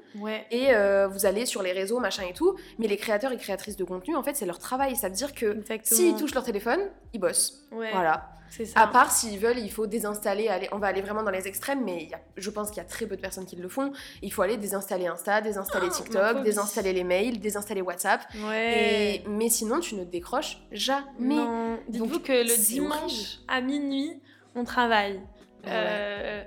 Et 0.51 0.75
euh, 0.75 1.09
vous 1.09 1.27
allez 1.27 1.47
sur 1.47 1.63
les 1.63 1.73
réseaux, 1.73 2.01
machin 2.07 2.25
et 2.29 2.33
tout. 2.33 2.57
Mais 2.79 2.87
les 2.89 2.97
créateurs 2.97 3.33
et 3.33 3.37
créatrices 3.37 3.77
de 3.77 3.85
contenu, 3.85 4.17
en 4.17 4.23
fait, 4.23 4.37
c'est 4.37 4.47
leur 4.47 4.59
travail. 4.59 4.97
Ça 4.97 5.09
veut 5.09 5.15
dire 5.15 5.35
que 5.35 5.63
s'ils 5.83 6.17
touchent 6.17 6.35
leur 6.35 6.45
téléphone, 6.45 6.81
ils 7.13 7.21
bossent. 7.21 7.67
Voilà. 7.71 8.31
Ça. 8.49 8.81
À 8.81 8.87
part 8.87 9.11
s'ils 9.11 9.39
veulent, 9.39 9.59
il 9.59 9.71
faut 9.71 9.87
désinstaller. 9.87 10.49
Aller, 10.49 10.69
on 10.73 10.79
va 10.79 10.87
aller 10.87 11.03
vraiment 11.03 11.23
dans 11.23 11.31
les 11.31 11.47
extrêmes, 11.49 11.85
mais 11.85 12.09
je 12.37 12.51
pense 12.51 12.71
qu'il 12.71 12.79
y 12.79 12.81
a 12.81 12.89
très 12.89 13.07
peu 13.07 13.17
de 13.17 13.21
personnes 13.21 13.45
qui 13.45 13.57
le 13.57 13.69
font. 13.69 13.93
Il 14.23 14.33
faut 14.33 14.43
aller 14.43 14.57
désinstaller 14.57 15.09
Insta, 15.09 15.41
désinstaller 15.41 15.89
ah, 15.91 15.95
TikTok, 15.95 16.43
désinstaller 16.43 16.93
les 16.93 17.05
mails, 17.05 17.41
désinstaller 17.41 17.83
WhatsApp. 17.83 18.23
Ouais. 18.45 19.23
mais 19.29 19.49
sinon, 19.49 19.81
tu 19.81 19.97
ne 19.97 20.05
décroches 20.05 20.59
jamais. 20.73 21.45
Dites-vous 21.89 22.21
que 22.21 22.33
le 22.33 22.57
dimanche 22.57 23.41
à 23.49 23.61
minuit, 23.61 24.21
on 24.55 24.65
travaille. 24.65 25.21
Euh, 25.67 26.45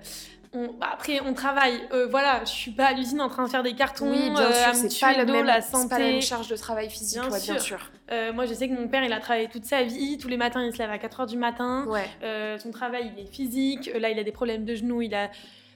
bah, 0.53 0.89
après, 0.93 1.19
on 1.25 1.33
travaille. 1.33 1.79
Euh, 1.93 2.07
voilà, 2.09 2.43
je 2.43 2.49
suis 2.49 2.71
pas 2.71 2.87
à 2.87 2.93
l'usine 2.93 3.21
en 3.21 3.29
train 3.29 3.43
de 3.43 3.49
faire 3.49 3.61
des 3.61 3.73
cartons. 3.73 4.09
Oui, 4.09 4.31
bien 4.31 4.41
euh, 4.41 4.51
sûr, 4.51 4.89
c'est 4.89 4.99
pas, 4.99 5.13
le 5.13 5.31
même, 5.31 5.45
la 5.45 5.61
santé. 5.61 5.89
pas 5.89 5.99
la 5.99 6.05
même 6.05 6.21
charge 6.21 6.47
de 6.47 6.55
travail 6.55 6.89
physique, 6.89 7.21
bien, 7.21 7.39
sûr. 7.39 7.53
bien 7.53 7.61
sûr. 7.61 7.91
Euh, 8.11 8.33
moi, 8.33 8.45
je 8.45 8.55
sais 8.55 8.67
que 8.67 8.73
mon 8.73 8.87
père, 8.87 9.03
il 9.03 9.13
a 9.13 9.19
travaillé 9.19 9.47
toute 9.47 9.65
sa 9.65 9.83
vie. 9.83 10.17
Tous 10.17 10.27
les 10.27 10.37
matins, 10.37 10.63
il 10.63 10.73
se 10.73 10.79
lève 10.79 10.89
à 10.89 10.97
4 10.97 11.21
h 11.21 11.27
du 11.27 11.37
matin. 11.37 11.85
Ouais. 11.87 12.57
son 12.59 12.71
travail, 12.71 13.11
il 13.15 13.23
est 13.23 13.27
physique. 13.27 13.91
Là, 13.99 14.09
il 14.09 14.17
a 14.17 14.23
des 14.23 14.31
problèmes 14.31 14.65
de 14.65 14.73
genoux, 14.73 15.03
il 15.03 15.13
a 15.13 15.29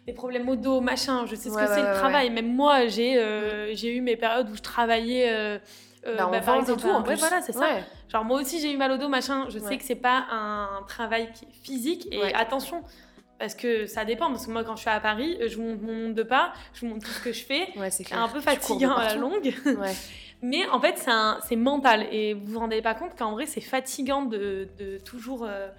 des 0.07 0.13
problèmes 0.13 0.49
au 0.49 0.55
dos, 0.55 0.81
machin. 0.81 1.25
Je 1.27 1.35
sais 1.35 1.49
ce 1.49 1.55
que 1.55 1.67
c'est 1.67 1.81
le 1.81 1.95
travail. 1.95 2.29
Même 2.31 2.51
moi, 2.53 2.87
j'ai 2.87 3.73
j'ai 3.75 3.95
eu 3.95 4.01
mes 4.01 4.15
périodes 4.15 4.49
où 4.49 4.55
je 4.55 4.61
travaillais. 4.61 5.59
bah, 6.03 6.29
bah, 6.31 6.39
par 6.39 6.55
exemple, 6.57 6.81
tout, 6.81 6.89
en 6.89 7.03
ouais, 7.03 7.15
voilà, 7.15 7.41
c'est 7.41 7.53
ça. 7.53 7.77
Genre, 8.11 8.25
moi 8.25 8.41
aussi, 8.41 8.59
j'ai 8.59 8.71
eu 8.71 8.77
mal 8.77 8.91
au 8.91 8.97
dos, 8.97 9.07
machin. 9.07 9.45
Je 9.49 9.59
sais 9.59 9.77
que 9.77 9.83
c'est 9.83 9.93
pas 9.93 10.25
un 10.31 10.83
travail 10.87 11.29
qui 11.31 11.45
est 11.45 11.63
physique. 11.63 12.07
Et 12.11 12.33
attention, 12.33 12.81
parce 13.39 13.55
que 13.55 13.85
ça 13.85 14.05
dépend, 14.05 14.29
parce 14.29 14.45
que 14.45 14.51
moi, 14.51 14.63
quand 14.63 14.75
je 14.75 14.81
suis 14.81 14.89
à 14.89 14.99
Paris, 14.99 15.37
je 15.45 15.57
vous 15.57 15.63
montre 15.63 15.83
mon 15.83 15.93
nombre 15.93 16.15
de 16.15 16.23
pas, 16.23 16.53
je 16.73 16.81
vous 16.81 16.87
montre 16.87 17.05
tout 17.05 17.11
ce 17.11 17.21
que 17.21 17.33
je 17.33 17.43
fais. 17.43 17.67
Ouais, 17.77 17.91
c'est 17.91 18.11
un 18.13 18.29
peu 18.29 18.39
fatigant 18.39 18.95
à 18.95 19.05
la 19.05 19.15
longue. 19.15 19.53
Mais 20.43 20.67
en 20.67 20.79
fait, 20.79 21.09
c'est 21.47 21.55
mental. 21.55 22.05
Et 22.11 22.33
vous 22.33 22.53
vous 22.53 22.59
rendez 22.59 22.81
pas 22.81 22.93
compte 22.93 23.15
qu'en 23.17 23.31
vrai, 23.31 23.45
c'est 23.45 23.61
fatigant 23.61 24.23
de, 24.23 24.67
de 24.77 24.97
toujours. 24.99 25.45
Euh, 25.45 25.69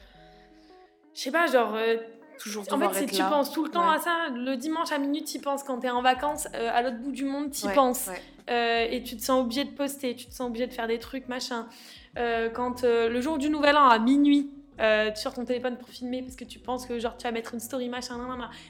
je 1.15 1.21
sais 1.21 1.31
pas, 1.31 1.47
genre. 1.47 1.75
Euh, 1.75 1.99
toujours 2.39 2.65
en 2.73 2.79
fait, 2.79 3.07
si 3.07 3.17
tu 3.17 3.23
penses 3.23 3.53
tout 3.53 3.63
le 3.63 3.71
temps 3.71 3.89
à 3.89 3.99
ça, 3.99 4.29
le 4.35 4.57
dimanche 4.57 4.91
à 4.91 4.99
minuit, 4.99 5.23
tu 5.23 5.39
penses 5.39 5.63
quand 5.63 5.81
tu 5.81 5.87
es 5.87 5.91
en 5.91 6.03
vacances, 6.03 6.49
euh, 6.55 6.71
à 6.73 6.83
l'autre 6.83 6.97
bout 6.97 7.13
du 7.13 7.25
monde, 7.25 7.53
tu 7.53 7.69
penses. 7.75 8.09
et 8.49 9.03
tu 9.05 9.17
te 9.17 9.23
sens 9.23 9.43
obligé 9.43 9.65
de 9.65 9.71
poster, 9.71 10.17
tu 10.17 10.27
te 10.27 10.35
sens 10.35 10.49
obligé 10.49 10.67
de 10.67 10.73
faire 10.73 10.89
des 10.89 10.99
trucs, 10.99 11.29
machin. 11.29 11.69
quand 12.17 12.83
le 12.83 13.21
jour 13.21 13.37
du 13.37 13.51
nouvel 13.51 13.77
an 13.77 13.89
à 13.89 13.99
minuit, 13.99 14.51
euh, 14.81 15.11
sur 15.15 15.35
ton 15.35 15.45
téléphone 15.45 15.77
pour 15.77 15.89
filmer 15.89 16.23
parce 16.23 16.37
que 16.37 16.45
tu 16.45 16.59
penses 16.59 16.87
que 16.87 16.99
genre 16.99 17.17
tu 17.17 17.25
vas 17.25 17.33
mettre 17.33 17.55
une 17.55 17.61
story 17.61 17.89
machin 17.89 18.17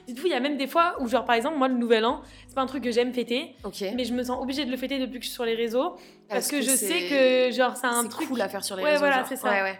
dites-vous 0.07 0.27
il 0.27 0.31
y 0.31 0.35
a 0.35 0.39
même 0.39 0.57
des 0.57 0.67
fois 0.67 0.95
où 0.99 1.07
genre 1.07 1.25
par 1.25 1.35
exemple 1.35 1.57
moi 1.57 1.67
le 1.67 1.73
nouvel 1.75 2.05
an 2.05 2.21
c'est 2.47 2.55
pas 2.55 2.61
un 2.61 2.67
truc 2.67 2.83
que 2.83 2.91
j'aime 2.91 3.13
fêter 3.13 3.55
mais 3.95 4.05
je 4.05 4.13
me 4.13 4.23
sens 4.23 4.41
obligée 4.41 4.65
de 4.65 4.71
le 4.71 4.77
fêter 4.77 4.99
depuis 4.99 5.19
que 5.19 5.23
je 5.23 5.29
suis 5.29 5.33
sur 5.33 5.45
les 5.45 5.55
réseaux 5.55 5.95
parce, 6.29 6.47
que, 6.47 6.61
je 6.61 6.69
sais 6.69 7.07
que 7.09 7.55
genre 7.55 7.75
c'est 7.75 7.87
un 7.87 8.05
truc 8.07 8.27
cool 8.27 8.41
à 8.41 8.49
faire 8.49 8.63
sur 8.63 8.75
les 8.75 8.83
ouais, 8.83 8.91
réseaux 8.91 8.99
voilà 8.99 9.25
c'est 9.25 9.35
ça. 9.35 9.49
Ouais, 9.49 9.79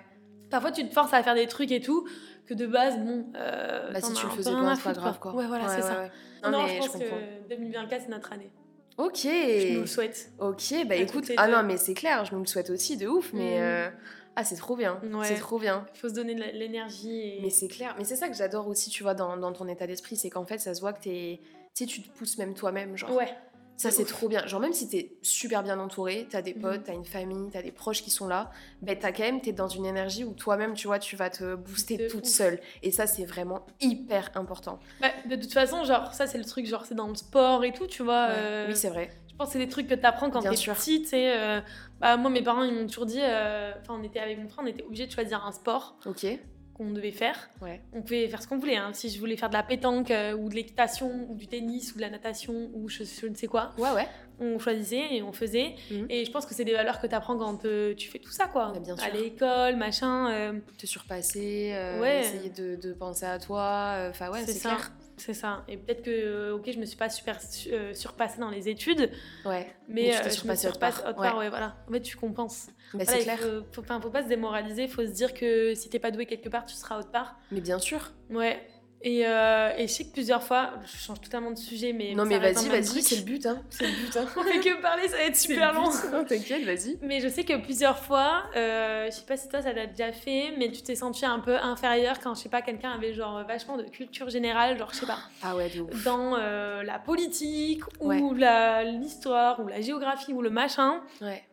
parfois 0.50 0.72
tu 0.72 0.88
te 0.88 0.94
forces 0.94 1.14
à 1.14 1.22
faire 1.22 1.36
des 1.36 1.48
trucs 1.48 1.72
et 1.72 1.82
tout 1.82 2.08
que 2.48 2.54
de 2.54 2.66
base 2.66 2.98
bon 2.98 3.28
euh, 3.36 3.92
bah, 3.92 4.02
si 4.02 4.14
tu 4.14 4.26
le 4.26 4.32
faisais 4.32 4.52
pas 4.52 4.76
c'est 4.76 4.84
pas 4.84 4.94
grave 4.94 5.20
quoi. 5.20 5.34
ouais 5.36 5.48
voilà 5.48 5.68
c'est 5.68 5.82
ça. 5.82 6.10
non, 6.50 6.68
je 6.68 6.78
pense 6.78 6.94
que 6.94 7.50
2024 7.50 8.02
c'est 8.04 8.12
notre 8.12 8.34
année. 8.34 8.52
Ok. 8.98 9.24
Je 9.24 9.74
nous 9.74 9.82
le 9.82 9.88
souhaite. 9.88 10.32
Ok, 10.40 10.74
bah 10.88 10.96
écoute, 10.96 11.30
ah 11.38 11.48
non, 11.48 11.64
mais 11.64 11.78
c'est 11.78 11.94
clair, 11.94 12.24
je 12.26 12.34
nous 12.34 12.40
le 12.40 12.46
souhaite 12.46 12.70
aussi 12.70 12.98
de 12.98 13.08
ouf, 13.08 13.32
mais 13.34 13.60
mm. 13.60 13.64
euh, 13.64 13.90
ah, 14.36 14.44
c'est 14.44 14.56
trop 14.56 14.76
bien. 14.76 15.00
C'est 15.24 15.36
trop 15.36 15.60
bien. 15.60 15.86
Il 15.96 16.00
faut 16.00 16.10
se 16.10 16.14
donner 16.14 16.36
de 16.36 16.42
l'énergie. 16.42 17.40
Mais 17.42 17.50
c'est 17.50 17.68
clair. 17.68 17.96
Mais 17.98 18.04
c'est 18.04 18.16
ça 18.16 18.28
que 18.28 18.36
j'adore 18.36 18.68
aussi, 18.68 18.90
tu 18.90 19.04
vois, 19.04 19.14
dans, 19.14 19.38
dans 19.38 19.54
ton 19.54 19.68
état 19.68 19.88
d'esprit. 19.88 20.18
C'est 20.18 20.30
qu'en 20.30 20.46
fait, 20.46 20.58
ça 20.58 20.74
se 20.74 20.82
voit 20.82 20.94
que 20.94 21.10
es... 21.10 21.40
tu 21.74 21.86
tu 21.86 22.02
te 22.02 22.18
pousses 22.18 22.38
même 22.38 22.54
toi-même. 22.54 22.98
Genre. 22.98 23.12
Ouais. 23.16 23.34
Ça, 23.78 23.92
c'est 23.92 24.06
trop 24.06 24.30
bien. 24.30 24.46
Genre, 24.48 24.62
même 24.62 24.72
si 24.72 24.88
t'es 24.88 25.18
super 25.22 25.62
bien 25.62 25.80
entouré, 25.80 26.28
t'as 26.30 26.42
des 26.42 26.54
potes, 26.54 26.76
tu 26.76 26.80
mhm. 26.80 26.84
t'as 26.84 26.94
une 26.94 27.06
famille, 27.06 27.50
t'as 27.52 27.62
des 27.62 27.74
proches 27.74 28.02
qui 28.02 28.10
sont 28.10 28.28
là, 28.28 28.50
ben, 28.82 28.98
t'as 28.98 29.12
quand 29.12 29.24
même, 29.24 29.42
t'es 29.42 29.52
dans 29.52 29.68
une 29.68 29.86
énergie 29.86 30.24
où 30.24 30.34
toi-même, 30.34 30.76
tu 30.76 30.88
vois, 30.88 30.98
tu 30.98 31.18
vas 31.18 31.30
te 31.30 31.56
booster 31.56 32.08
toute 32.08 32.26
seule. 32.26 32.60
Et 32.84 32.92
ça, 32.92 33.06
c'est 33.06 33.26
vraiment 33.26 33.66
hyper 33.82 34.32
important. 34.36 34.80
Bah, 35.02 35.10
de 35.30 35.36
toute 35.36 35.52
façon, 35.52 35.84
genre, 35.84 36.14
ça, 36.14 36.26
c'est 36.26 36.38
le 36.38 36.46
truc, 36.46 36.66
genre, 36.66 36.86
c'est 36.86 36.96
dans 36.96 37.10
le 37.10 37.16
sport 37.16 37.66
et 37.66 37.74
tout, 37.74 37.88
tu 37.88 38.02
vois. 38.02 38.30
Euh, 38.30 38.68
oui, 38.70 38.76
c'est 38.78 38.90
vrai. 38.90 39.10
Je 39.36 39.40
pense 39.40 39.50
que 39.50 39.54
c'est 39.54 39.66
des 39.66 39.68
trucs 39.68 39.88
que 39.88 39.96
tu 39.96 40.06
apprends 40.06 40.30
quand 40.30 40.40
tu 40.40 40.48
es 40.48 40.74
petite. 40.74 41.14
Euh, 41.14 41.60
bah, 42.00 42.16
moi, 42.16 42.30
mes 42.30 42.42
parents, 42.42 42.64
ils 42.64 42.74
m'ont 42.74 42.88
toujours 42.88 43.06
dit. 43.06 43.20
Euh, 43.20 43.74
enfin, 43.82 44.00
on 44.00 44.04
était 44.04 44.22
avec 44.22 44.40
mon 44.40 44.48
frère, 44.48 44.64
on 44.64 44.68
était 44.68 44.84
obligé 44.84 45.08
de 45.08 45.12
choisir 45.12 45.46
un 45.46 45.52
sport. 45.52 45.98
Ok. 46.06 46.26
Qu'on 46.74 46.92
devait 46.92 47.12
faire. 47.12 47.50
Ouais. 47.62 47.82
On 47.92 48.02
pouvait 48.02 48.30
faire 48.30 48.42
ce 48.42 48.48
qu'on 48.48 48.58
voulait. 48.58 48.78
Hein. 48.78 48.92
Si 48.94 49.10
je 49.10 49.20
voulais 49.20 49.36
faire 49.36 49.50
de 49.50 49.56
la 49.56 49.64
pétanque 49.64 50.10
euh, 50.10 50.38
ou 50.38 50.48
de 50.48 50.56
l'équitation 50.56 51.28
ou 51.30 51.36
du 51.36 51.48
tennis 51.48 51.92
ou 51.92 51.98
de 51.98 52.02
la 52.02 52.10
natation 52.10 52.70
ou 52.74 52.88
je, 52.88 53.04
ne 53.28 53.36
sais 53.36 53.48
quoi. 53.48 53.74
Ouais, 53.78 53.92
ouais. 53.92 54.08
On 54.40 54.58
choisissait 54.58 55.16
et 55.16 55.22
on 55.22 55.34
faisait. 55.34 55.76
Mhm. 55.92 56.06
Et 56.10 56.24
je 56.24 56.32
pense 56.32 56.46
que 56.46 56.54
c'est 56.54 56.66
des 56.66 56.74
valeurs 56.74 57.02
que 57.02 57.08
tu 57.08 57.16
apprends 57.16 57.38
quand 57.38 57.58
tu 57.58 58.08
fais 58.10 58.20
tout 58.20 58.32
ça, 58.32 58.48
quoi. 58.48 58.72
Bah, 58.74 58.80
bien 58.80 58.96
sûr. 58.96 59.06
À 59.06 59.10
l'école, 59.10 59.76
machin. 59.76 60.62
Te 60.78 60.86
surpasser, 60.86 61.76
ouais. 62.00 62.22
essayer 62.22 62.52
de, 62.52 62.78
de, 62.78 62.94
penser 62.94 63.26
à 63.26 63.38
toi. 63.38 64.08
Enfin, 64.10 64.32
ouais, 64.32 64.46
c'est 64.46 64.62
clair. 64.62 64.94
C'est 65.18 65.34
ça. 65.34 65.64
Et 65.68 65.78
peut-être 65.78 66.04
que, 66.04 66.12
euh, 66.12 66.56
ok, 66.56 66.70
je 66.72 66.80
me 66.80 66.86
suis 66.86 66.98
pas 66.98 67.10
super 67.10 67.40
euh, 67.68 67.94
surpassée 67.94 68.40
dans 68.40 68.50
les 68.50 68.68
études. 68.70 69.12
Ouais. 69.46 69.74
Mais, 69.88 70.16
euh, 70.16 70.20
je 70.24 70.48
me 70.48 70.56
surpasse 70.56 71.00
autre 71.00 71.16
part. 71.16 71.38
ouais. 71.38 71.50
voilà. 71.50 71.76
En 71.88 71.92
fait, 71.92 72.02
tu 72.02 72.18
compenses. 72.18 72.68
Bah, 72.94 73.06
c'est 73.06 73.20
clair. 73.20 73.40
Faut, 73.40 73.82
faut, 73.84 74.00
faut, 74.02 74.10
pas 74.10 74.24
se 74.24 74.28
démoraliser. 74.28 74.84
Il 74.84 74.90
faut 74.90 75.06
se 75.06 75.12
dire 75.12 75.34
que 75.34 75.74
si 75.74 75.90
t'es 75.90 76.00
pas 76.00 76.12
doué 76.12 76.26
quelque 76.26 76.50
part, 76.50 76.66
tu 76.66 76.76
seras 76.76 77.00
autre 77.00 77.12
part. 77.12 77.38
Mais 77.52 77.62
bien 77.62 77.80
sûr. 77.80 78.12
Ouais. 78.30 78.62
Et, 79.02 79.26
euh, 79.28 79.72
et, 79.78 79.88
je 79.88 79.94
sais 79.94 80.06
que 80.06 80.14
plusieurs 80.14 80.42
fois, 80.42 80.74
je 80.84 80.98
change 80.98 81.22
totalement 81.22 81.52
de 81.52 81.58
sujet, 81.58 81.94
mais. 81.94 82.16
Non, 82.16 82.26
mais 82.26 82.40
vas-y, 82.40 82.70
vas-y, 82.70 83.04
c'est 83.04 83.18
le 83.18 83.22
but, 83.22 83.46
hein. 83.46 83.62
C'est 83.70 83.86
le 83.86 83.92
but, 83.92 84.18
hein. 84.18 84.26
On 84.36 84.42
fait 84.42 84.60
que 84.60 84.82
parler, 84.82 85.08
ça 85.08 85.18
va 85.18 85.24
être 85.24 85.36
super 85.36 85.74
long. 85.74 85.92
Non, 86.12 86.26
t'inquiète, 86.26 86.64
vas-y. 86.64 86.98
Mais 87.04 87.20
je 87.20 87.28
sais 87.28 87.44
que 87.44 87.56
plusieurs 87.62 88.00
fois, 88.00 88.44
euh, 88.56 89.06
je 89.06 89.12
sais 89.12 89.26
pas 89.26 89.38
si 89.38 89.48
toi 89.48 89.62
ça 89.62 89.74
t'a 89.74 89.86
déjà 89.86 90.12
fait, 90.12 90.54
mais 90.58 90.72
tu 90.72 90.82
t'es 90.82 90.96
senti 90.96 91.26
un 91.26 91.40
peu 91.40 91.56
inférieur 91.56 92.20
quand, 92.20 92.34
je 92.34 92.42
sais 92.42 92.50
pas, 92.50 92.64
quelqu'un 92.64 92.92
avait 92.92 93.14
genre 93.14 93.44
vachement 93.46 93.78
de 93.78 93.84
culture 93.84 94.30
générale, 94.30 94.78
genre, 94.78 94.90
je 94.92 95.00
sais 95.00 95.06
pas. 95.06 95.20
Ah 95.44 95.56
ouais, 95.56 95.70
de 95.70 95.82
ouf. 95.82 96.04
Dans 96.04 96.36
euh, 96.38 96.82
la 96.82 96.98
politique, 96.98 97.84
ou 98.00 98.12
l'histoire, 98.34 99.60
ou 99.60 99.68
la 99.68 99.82
géographie, 99.82 100.34
ou 100.34 100.42
le 100.42 100.50
machin. 100.50 101.02
Ouais. 101.22 101.44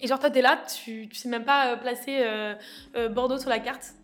Et 0.00 0.06
genre, 0.06 0.18
toi, 0.18 0.30
t'es 0.30 0.42
là, 0.42 0.60
tu, 0.84 1.08
tu 1.08 1.16
sais 1.16 1.28
même 1.28 1.44
pas 1.44 1.72
euh, 1.72 1.76
placer 1.76 2.18
euh, 2.20 2.54
euh, 2.96 3.08
Bordeaux 3.08 3.38
sur 3.38 3.50
la 3.50 3.58
carte. 3.58 3.94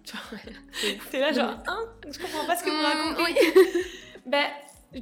T'es 1.11 1.21
là, 1.21 1.33
genre, 1.33 1.57
hein 1.67 1.81
Je 2.11 2.19
comprends 2.19 2.47
pas 2.47 2.57
ce 2.57 2.65
que 2.65 2.71
vous 2.71 2.77
mmh, 2.77 3.17
racontez. 3.17 3.81
ben, 4.27 4.45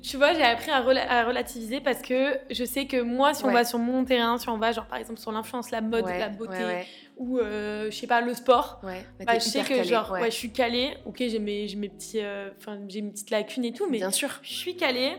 tu 0.02 0.16
vois, 0.16 0.32
j'ai 0.32 0.42
appris 0.42 0.70
à, 0.70 0.76
à, 0.76 1.24
relativiser 1.24 1.80
parce 1.80 2.00
que 2.00 2.38
je 2.50 2.64
sais 2.64 2.86
que 2.86 3.00
moi, 3.00 3.34
si 3.34 3.44
on 3.44 3.52
va 3.52 3.64
sur 3.64 3.78
mon 3.78 4.04
terrain, 4.04 4.38
si 4.38 4.48
on 4.48 4.56
va, 4.56 4.72
genre, 4.72 4.86
par 4.86 4.98
exemple, 4.98 5.20
sur 5.20 5.32
l'influence, 5.32 5.70
la 5.70 5.80
mode, 5.80 6.06
la 6.06 6.28
beauté, 6.28 6.86
ou, 7.18 7.38
je 7.38 7.90
sais 7.90 8.06
pas, 8.06 8.20
le 8.20 8.34
sport, 8.34 8.80
bah, 8.82 9.38
je 9.38 9.40
sais 9.40 9.62
que, 9.62 9.82
genre, 9.82 10.12
ouais. 10.12 10.30
je 10.30 10.36
suis 10.36 10.52
calée. 10.52 10.96
Ok, 11.04 11.16
j'ai 11.18 11.38
mes, 11.38 11.74
mes, 11.76 11.88
petits, 11.90 12.20
enfin 12.58 12.78
j'ai 12.88 13.02
mes 13.02 13.10
petites 13.10 13.30
lacunes 13.30 13.64
et 13.66 13.72
tout, 13.72 13.86
mais 13.90 13.98
Bien 13.98 14.10
sûr. 14.10 14.40
je 14.42 14.54
suis 14.54 14.76
calée. 14.76 15.12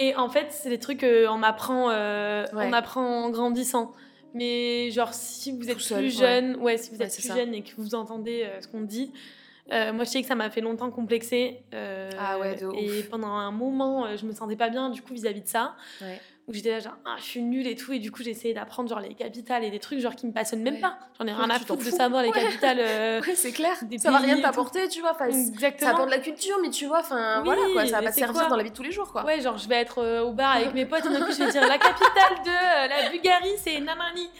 Et 0.00 0.14
en 0.16 0.28
fait, 0.28 0.48
c'est 0.50 0.68
des 0.68 0.78
trucs 0.78 1.00
qu'on 1.00 1.42
apprend, 1.44 1.90
on 1.90 2.72
apprend 2.72 3.24
en 3.24 3.30
grandissant. 3.30 3.94
Mais 4.34 4.90
genre, 4.90 5.14
si 5.14 5.52
vous 5.52 5.70
êtes 5.70 5.78
plus 5.78 6.16
jeune, 6.16 6.56
ouais. 6.56 6.76
si 6.76 6.90
vous 6.94 7.02
êtes 7.02 7.12
plus 7.12 7.26
jeune 7.26 7.54
et 7.54 7.62
que 7.62 7.70
vous 7.78 7.94
entendez 7.94 8.44
euh, 8.44 8.60
ce 8.60 8.68
qu'on 8.68 8.82
dit, 8.82 9.12
euh, 9.72 9.92
moi, 9.92 10.04
je 10.04 10.10
sais 10.10 10.22
que 10.22 10.28
ça 10.28 10.34
m'a 10.34 10.50
fait 10.50 10.60
longtemps 10.60 10.90
complexer. 10.90 11.62
Euh, 11.74 12.10
ah 12.18 12.38
ouais, 12.38 12.56
de 12.56 12.68
Et 12.74 13.02
pendant 13.02 13.28
un 13.28 13.50
moment, 13.50 14.16
je 14.16 14.24
me 14.26 14.32
sentais 14.32 14.56
pas 14.56 14.70
bien 14.70 14.90
du 14.90 15.02
coup 15.02 15.12
vis-à-vis 15.12 15.42
de 15.42 15.48
ça. 15.48 15.76
Ouais 16.00 16.20
où 16.48 16.54
j'étais 16.54 16.70
là 16.70 16.80
genre 16.80 16.96
ah, 17.04 17.16
je 17.18 17.24
suis 17.24 17.42
nulle 17.42 17.66
et 17.66 17.76
tout 17.76 17.92
et 17.92 17.98
du 17.98 18.10
coup 18.10 18.22
j'ai 18.22 18.30
essayé 18.30 18.54
d'apprendre 18.54 18.88
genre 18.88 19.00
les 19.00 19.14
capitales 19.14 19.64
et 19.64 19.70
des 19.70 19.78
trucs 19.78 20.00
genre 20.00 20.16
qui 20.16 20.26
me 20.26 20.32
passionnent 20.32 20.62
même 20.62 20.80
pas. 20.80 20.98
J'en 21.18 21.26
ai 21.26 21.32
rien 21.32 21.50
à 21.50 21.58
foutre 21.58 21.84
de 21.84 21.90
savoir 21.90 22.22
les 22.22 22.30
capitales 22.30 22.78
euh, 22.80 23.20
c'est 23.34 23.52
clair. 23.52 23.76
ça 23.98 24.10
va 24.10 24.18
rien 24.18 24.40
t'apporter 24.40 24.88
tu 24.88 25.00
vois. 25.00 25.16
Exactement 25.28 25.90
ça 25.90 25.94
apporte 25.94 26.10
de 26.10 26.14
la 26.14 26.20
culture 26.20 26.56
mais 26.62 26.70
tu 26.70 26.86
vois 26.86 27.00
enfin 27.00 27.42
voilà 27.44 27.62
quoi. 27.72 27.86
Ça 27.86 28.00
va 28.00 28.06
pas 28.06 28.12
servir 28.12 28.48
dans 28.48 28.56
la 28.56 28.62
vie 28.62 28.70
de 28.70 28.74
tous 28.74 28.82
les 28.82 28.92
jours 28.92 29.12
quoi. 29.12 29.24
Ouais 29.24 29.40
genre 29.40 29.58
je 29.58 29.68
vais 29.68 29.76
être 29.76 30.02
euh, 30.02 30.22
au 30.22 30.32
bar 30.32 30.56
avec 30.56 30.72
mes 30.72 30.86
potes 30.86 31.04
et 31.04 31.10
d'un 31.10 31.20
coup 31.20 31.32
je 31.32 31.44
vais 31.44 31.50
dire 31.50 31.62
la 31.68 31.78
capitale 31.78 32.42
de 32.44 32.50
euh, 32.50 32.88
la 32.88 33.10
Bulgarie 33.10 33.56
c'est 33.58 33.78
Namani 33.80 34.30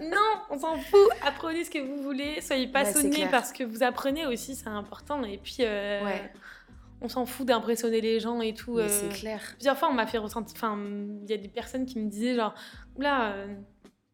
non 0.00 0.16
on 0.50 0.58
s'en 0.58 0.76
fout. 0.76 1.08
Apprenez 1.26 1.64
ce 1.64 1.70
que 1.70 1.78
vous 1.80 2.02
voulez. 2.02 2.40
Soyez 2.40 2.68
passionnés 2.68 3.26
parce 3.30 3.52
que 3.52 3.64
vous 3.64 3.82
apprenez 3.82 4.26
aussi 4.26 4.54
c'est 4.54 4.68
important. 4.68 5.22
Et 5.24 5.38
puis 5.38 5.56
ouais 5.60 6.30
on 7.00 7.08
s'en 7.08 7.26
fout 7.26 7.46
d'impressionner 7.46 8.00
les 8.00 8.20
gens 8.20 8.40
et 8.40 8.54
tout. 8.54 8.78
c'est 8.88 9.06
euh. 9.06 9.08
clair. 9.12 9.40
Plusieurs 9.54 9.76
fois, 9.76 9.88
on 9.88 9.94
m'a 9.94 10.06
fait 10.06 10.18
ressentir. 10.18 10.54
Enfin, 10.56 10.78
il 11.22 11.30
y 11.30 11.34
a 11.34 11.36
des 11.36 11.48
personnes 11.48 11.86
qui 11.86 11.98
me 11.98 12.08
disaient 12.08 12.34
genre, 12.34 12.54
là. 12.98 13.32
Euh, 13.32 13.46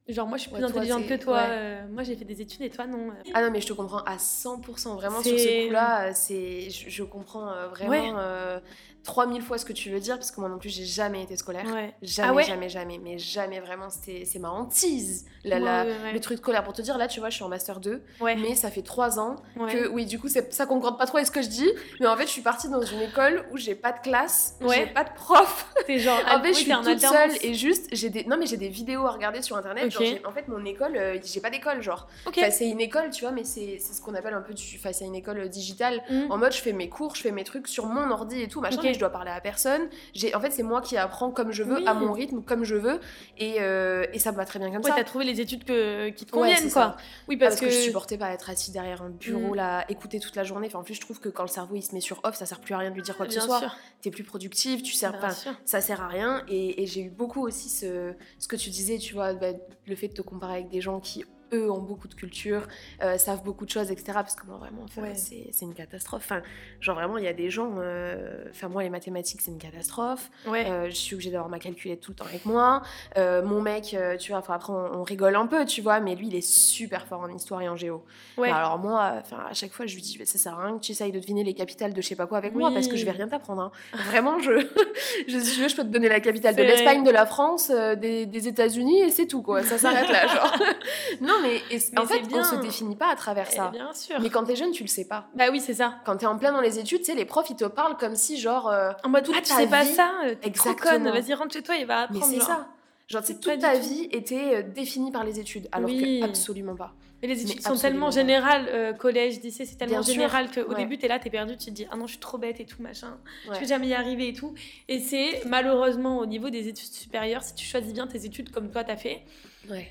genre, 0.09 0.27
moi, 0.27 0.37
je 0.37 0.43
suis 0.43 0.51
plus 0.51 0.65
intelligente 0.65 1.07
que 1.07 1.15
toi. 1.15 1.39
Euh, 1.49 1.87
moi, 1.89 2.03
j'ai 2.03 2.17
fait 2.17 2.25
des 2.25 2.41
études 2.41 2.63
et 2.63 2.71
toi, 2.71 2.87
non. 2.87 3.11
Ah 3.33 3.43
non, 3.43 3.51
mais 3.51 3.61
je 3.61 3.67
te 3.69 3.73
comprends 3.73 4.03
à 4.05 4.17
100%. 4.17 4.95
Vraiment, 4.97 5.23
sur 5.23 5.39
ce 5.39 5.67
coup-là, 5.67 6.13
je, 6.13 6.91
je, 6.91 7.03
comprends 7.03 7.69
vraiment 7.69 8.61
3000 9.05 9.43
fois 9.43 9.59
ce 9.59 9.65
que 9.65 9.73
tu 9.73 9.91
veux 9.91 10.01
dire, 10.01 10.17
parce 10.17 10.31
que 10.31 10.41
moi 10.41 10.49
non 10.49 10.59
plus, 10.59 10.71
j'ai 10.71 10.85
jamais 10.85 11.23
été 11.23 11.37
scolaire. 11.37 11.65
Jamais, 12.03 12.43
ah 12.43 12.47
jamais, 12.47 12.69
jamais. 12.69 12.99
Mais 12.99 13.19
jamais, 13.19 13.61
vraiment, 13.61 13.89
c'est 13.91 14.39
ma 14.39 14.51
hantise. 14.51 15.27
La, 15.45 15.85
le 15.85 16.19
truc 16.21 16.39
scolaire. 16.39 16.65
Pour 16.65 16.73
te 16.73 16.83
dire, 16.83 16.97
là, 16.97 17.07
tu 17.07 17.21
vois, 17.21 17.29
je 17.29 17.35
suis 17.35 17.45
en 17.45 17.49
Master 17.49 17.81
2, 17.81 18.03
mais 18.23 18.55
ça 18.55 18.71
fait 18.71 18.83
3 18.83 19.19
ans 19.21 19.37
que, 19.55 19.89
oui, 19.89 20.07
du 20.07 20.19
coup, 20.19 20.29
ça 20.29 20.67
concorde 20.67 20.99
pas 20.99 21.07
trop 21.07 21.19
avec 21.19 21.27
ce 21.27 21.33
que 21.33 21.43
je 21.43 21.49
dis, 21.49 21.71
mais 22.01 22.07
en 22.07 22.17
fait, 22.17 22.25
je 22.25 22.33
suis 22.33 22.43
partie 22.43 22.69
dans 22.69 22.83
une 22.83 23.03
école 23.03 23.45
où 23.53 23.59
j'ai 23.59 23.75
pas 23.75 23.93
de 23.93 24.01
classe, 24.01 24.59
j'ai 24.69 24.87
pas 24.87 25.05
de 25.05 25.13
prof. 25.15 25.73
T'es 25.87 25.99
genre, 25.99 26.19
en 26.31 26.41
fait, 26.43 26.55
je 26.55 26.59
suis 26.59 26.73
toute 26.73 27.01
seule 27.01 27.33
et 27.43 27.55
juste, 27.55 27.89
j'ai 27.93 28.09
des, 28.11 28.25
non, 28.25 28.37
mais 28.39 28.47
j'ai 28.47 28.57
des 28.57 28.69
vidéos 28.69 29.07
à 29.07 29.11
regarder 29.11 29.43
sur 29.43 29.57
internet. 29.57 29.91
Genre, 29.91 30.03
en 30.27 30.33
fait, 30.33 30.49
mon 30.49 30.65
école, 30.65 30.97
euh, 30.97 31.19
j'ai 31.23 31.41
pas 31.41 31.51
d'école, 31.51 31.83
genre. 31.83 32.09
c'est 32.51 32.69
une 32.69 32.81
école, 32.81 33.11
tu 33.11 33.25
vois, 33.25 33.33
mais 33.33 33.45
c'est 33.45 33.79
ce 33.79 34.01
qu'on 34.01 34.15
appelle 34.15 34.35
un 34.35 34.41
peu 34.41 34.55
du, 34.55 34.65
c'est 34.65 35.05
une 35.05 35.15
école 35.15 35.49
digitale. 35.49 36.03
Mm. 36.11 36.31
En 36.31 36.39
mode, 36.39 36.53
je 36.53 36.61
fais 36.61 36.73
mes 36.73 36.89
cours, 36.89 37.15
je 37.15 37.21
fais 37.21 37.31
mes 37.33 37.45
trucs 37.45 37.69
sur 37.69 37.87
mon 37.87 38.11
ordi 38.11 38.41
et 38.41 38.49
tout, 38.49 38.61
machin 38.61 38.81
je 38.95 38.99
dois 38.99 39.11
parler 39.11 39.31
à 39.31 39.41
personne. 39.41 39.89
J'ai, 40.15 40.35
en 40.35 40.41
fait, 40.41 40.51
c'est 40.51 40.63
moi 40.63 40.81
qui 40.81 40.97
apprends 40.97 41.31
comme 41.31 41.53
je 41.53 41.63
veux, 41.63 41.87
à 41.87 41.95
mon 41.95 42.13
rythme, 42.13 42.43
comme 42.43 42.65
je 42.65 42.77
veux. 42.77 43.01
Et, 43.39 43.57
euh, 43.61 44.07
et 44.13 44.19
ça 44.19 44.33
me 44.33 44.37
va 44.37 44.45
très 44.45 44.59
bien 44.59 44.71
comme 44.71 44.83
ouais, 44.83 44.91
ça. 44.91 44.97
t'as 44.97 45.05
trouvé 45.05 45.25
les 45.25 45.41
études 45.41 45.65
que, 45.65 46.11
qui 46.11 46.25
te 46.25 46.33
conviennent, 46.33 46.71
quoi. 46.71 46.97
Oui, 47.29 47.37
parce, 47.37 47.61
que... 47.61 47.69
je 47.69 47.75
supportais 47.75 48.19
pas 48.19 48.31
être 48.31 48.51
assis 48.51 48.71
derrière 48.71 49.03
un 49.03 49.11
bureau, 49.11 49.53
mm. 49.53 49.57
là, 49.57 49.85
écouter 49.89 50.21
toute 50.21 50.37
la 50.37 50.45
journée. 50.45 50.67
Enfin, 50.69 50.79
en 50.79 50.85
plus, 50.85 50.95
je 50.95 51.01
trouve 51.01 51.21
que 51.21 51.29
quand 51.29 51.43
le 51.43 51.49
cerveau 51.49 51.75
il 51.77 51.83
se 51.83 51.95
met 51.95 52.01
sur 52.01 52.21
off, 52.25 52.37
ça 52.37 52.47
sert 52.47 52.61
plus 52.61 52.75
à 52.75 52.79
rien 52.79 52.91
de 52.91 52.95
lui 52.95 53.03
dire 53.03 53.17
quoi 53.17 53.27
que 53.27 53.33
ce 53.33 53.41
soit. 53.41 53.63
T'es 54.01 54.11
plus 54.11 54.25
productive, 54.25 54.83
tu 54.83 54.93
sers, 54.93 55.19
pas 55.19 55.31
ça 55.65 55.81
sert 55.81 56.03
à 56.03 56.09
rien. 56.09 56.43
Et, 56.49 56.83
et 56.83 56.87
j'ai 56.87 57.03
eu 57.03 57.11
beaucoup 57.11 57.47
aussi 57.47 57.69
ce, 57.69 58.15
ce 58.39 58.49
que 58.49 58.57
tu 58.57 58.71
disais, 58.71 58.99
tu 58.99 59.15
vois, 59.15 59.35
bah, 59.35 59.49
le 59.87 59.97
fait 59.97 60.09
de 60.09 60.15
te 60.15 60.23
comparer 60.23 60.55
avec 60.55 60.69
des 60.69 60.81
gens 60.81 61.01
qui 61.01 61.25
eux 61.55 61.71
ont 61.71 61.81
beaucoup 61.81 62.09
de 62.09 62.15
culture, 62.15 62.67
euh, 63.03 63.19
savent 63.19 63.43
beaucoup 63.43 63.65
de 63.65 63.71
choses, 63.71 63.91
etc. 63.91 64.13
Parce 64.15 64.35
que 64.35 64.47
moi, 64.47 64.59
vraiment, 64.59 64.87
c'est 65.15 65.63
une 65.63 65.75
catastrophe. 65.75 66.23
Enfin, 66.25 66.43
genre, 66.81 66.97
vraiment, 66.97 67.19
il 67.19 67.25
y 67.25 67.29
a 67.29 67.33
des 67.33 67.51
gens. 67.51 67.75
Euh, 67.79 68.45
enfin, 68.51 68.69
moi, 68.69 68.83
les 68.83 68.91
mathématiques, 68.91 69.41
c'est 69.41 69.51
une 69.51 69.59
catastrophe. 69.59 70.31
Euh, 70.47 70.87
je 70.87 70.95
suis 70.95 71.15
obligée 71.15 71.31
d'avoir 71.31 71.49
ma 71.49 71.59
calculette 71.59 72.01
tout 72.01 72.13
le 72.13 72.17
temps 72.17 72.25
avec 72.25 72.45
moi. 72.47 72.83
mon 73.17 73.61
mec, 73.61 73.97
tu 74.19 74.33
vois, 74.33 74.39
après, 74.39 74.73
on, 74.73 75.03
rigole 75.05 75.37
un 75.37 75.47
peu, 75.47 75.65
tu 75.67 75.83
vois, 75.83 76.01
mais 76.01 76.15
lui, 76.15 76.29
il 76.29 76.35
est 76.35 76.47
super 76.47 77.07
fort 77.07 77.21
en 77.21 77.29
histoire 77.29 77.61
et 77.61 77.69
en 77.69 77.77
géo. 77.77 78.05
alors, 78.43 78.79
moi, 78.79 79.15
enfin, 79.21 79.45
à 79.49 79.55
chaque 79.55 79.73
fois, 79.73 79.87
je 79.87 79.95
lui 79.95 80.03
dis, 80.03 80.19
ça 80.25 80.39
sert 80.39 80.59
à 80.59 80.67
rien 80.67 80.79
que 80.79 80.83
tu 80.83 80.93
essayes 80.93 81.13
de 81.13 81.19
deviner 81.19 81.45
les 81.45 81.55
capitales 81.55 81.93
de 81.93 82.01
je 82.01 82.09
sais 82.09 82.17
pas 82.17 82.27
quoi 82.27 82.39
avec 82.39 82.55
moi, 82.55 82.71
parce 82.73 82.89
que 82.89 82.97
je 82.97 83.05
vais 83.05 83.11
rien 83.11 83.29
t'apprendre. 83.29 83.63
Hein. 83.63 83.73
Vraiment, 84.09 84.39
je, 84.39 84.67
je, 85.29 85.39
si 85.39 85.69
je 85.69 85.77
peux 85.77 85.83
te 85.83 85.89
donner 85.89 86.09
la 86.09 86.21
capitale 86.21 86.57
de 86.57 86.63
l'Espagne, 86.63 87.05
de 87.05 87.11
la 87.11 87.27
France, 87.27 87.71
des, 87.71 88.27
des 88.27 88.49
États-Unis, 88.49 89.01
et 89.03 89.11
c'est 89.11 89.27
tout, 89.27 89.43
quoi. 89.43 89.63
Ça 89.63 89.79
s'arrête 89.79 90.09
là, 90.09 90.27
genre. 90.27 90.55
non, 91.25 91.35
mais, 91.43 91.63
en 91.99 92.07
fait, 92.07 92.21
bien. 92.23 92.41
on 92.41 92.45
se 92.45 92.57
définit 92.57 92.97
pas 92.97 93.09
à 93.09 93.17
travers 93.17 93.51
ça. 93.51 93.69
bien 93.69 93.93
sûr. 93.93 94.21
Mais 94.21 94.31
quand 94.31 94.45
t'es 94.45 94.57
jeune, 94.57 94.73
tu 94.73 94.83
le 94.83 94.89
sais 94.89 95.05
pas. 95.05 95.27
Bah 95.35 95.47
oui, 95.51 95.61
c'est 95.61 95.75
ça. 95.75 95.95
Quand 96.05 96.17
t'es 96.17 96.27
en 96.27 96.39
plein 96.39 96.53
dans 96.53 96.61
les 96.61 96.79
études, 96.79 97.01
tu 97.01 97.07
sais, 97.07 97.15
les 97.15 97.25
profs, 97.25 97.51
ils 97.51 97.57
te 97.57 97.65
parlent 97.65 97.97
comme 97.97 98.17
si, 98.17 98.39
genre. 98.39 98.69
Euh, 98.69 98.93
en 99.03 99.09
mode, 99.09 99.29
ah, 99.35 99.41
tu 99.43 99.53
sais 99.53 99.67
pas 99.67 99.85
ça 99.85 100.11
Exactement. 100.43 101.13
Vas-y, 101.13 101.35
rentre 101.35 101.53
chez 101.53 101.63
toi, 101.63 101.77
il 101.77 101.87
va 101.87 102.03
apprendre. 102.03 102.27
Mais 102.29 102.39
c'est 102.39 102.45
ça. 102.45 102.67
Genre, 103.09 103.23
tu 103.23 103.33
sais, 103.35 103.39
toute 103.39 103.59
ta 103.59 103.79
vie 103.79 104.09
était 104.13 104.57
euh, 104.57 104.63
définie 104.63 105.13
par 105.13 105.25
les 105.25 105.39
études, 105.39 105.69
alors 105.73 105.91
que 105.91 106.25
absolument 106.25 106.75
pas. 106.75 106.95
Mais 107.21 107.29
les 107.29 107.43
études 107.43 107.63
sont 107.63 107.77
tellement 107.77 108.11
générales, 108.11 108.67
euh, 108.69 108.93
collège, 108.93 109.41
lycée, 109.41 109.65
c'est 109.65 109.77
tellement 109.77 110.03
général 110.03 110.51
qu'au 110.51 110.75
début 110.75 110.85
début, 110.85 110.99
t'es 110.99 111.09
là, 111.09 111.19
t'es 111.19 111.31
perdu, 111.31 111.57
tu 111.57 111.67
te 111.67 111.71
dis, 111.71 111.87
ah 111.91 111.97
non, 111.97 112.07
je 112.07 112.13
suis 112.13 112.21
trop 112.21 112.37
bête 112.37 112.61
et 112.61 112.67
tout, 112.67 112.83
machin, 112.83 113.19
je 113.47 113.59
vais 113.59 113.67
jamais 113.67 113.89
y 113.89 113.95
arriver 113.95 114.29
et 114.29 114.33
tout. 114.35 114.55
Et 114.89 114.99
c'est 114.99 115.43
malheureusement 115.47 116.19
au 116.19 116.27
niveau 116.27 116.51
des 116.51 116.69
études 116.69 116.93
supérieures, 116.93 117.43
si 117.43 117.55
tu 117.55 117.65
choisis 117.65 117.93
bien 117.93 118.07
tes 118.07 118.27
études 118.27 118.51
comme 118.51 118.71
toi 118.71 118.85
t'as 118.85 118.97
fait, 118.97 119.23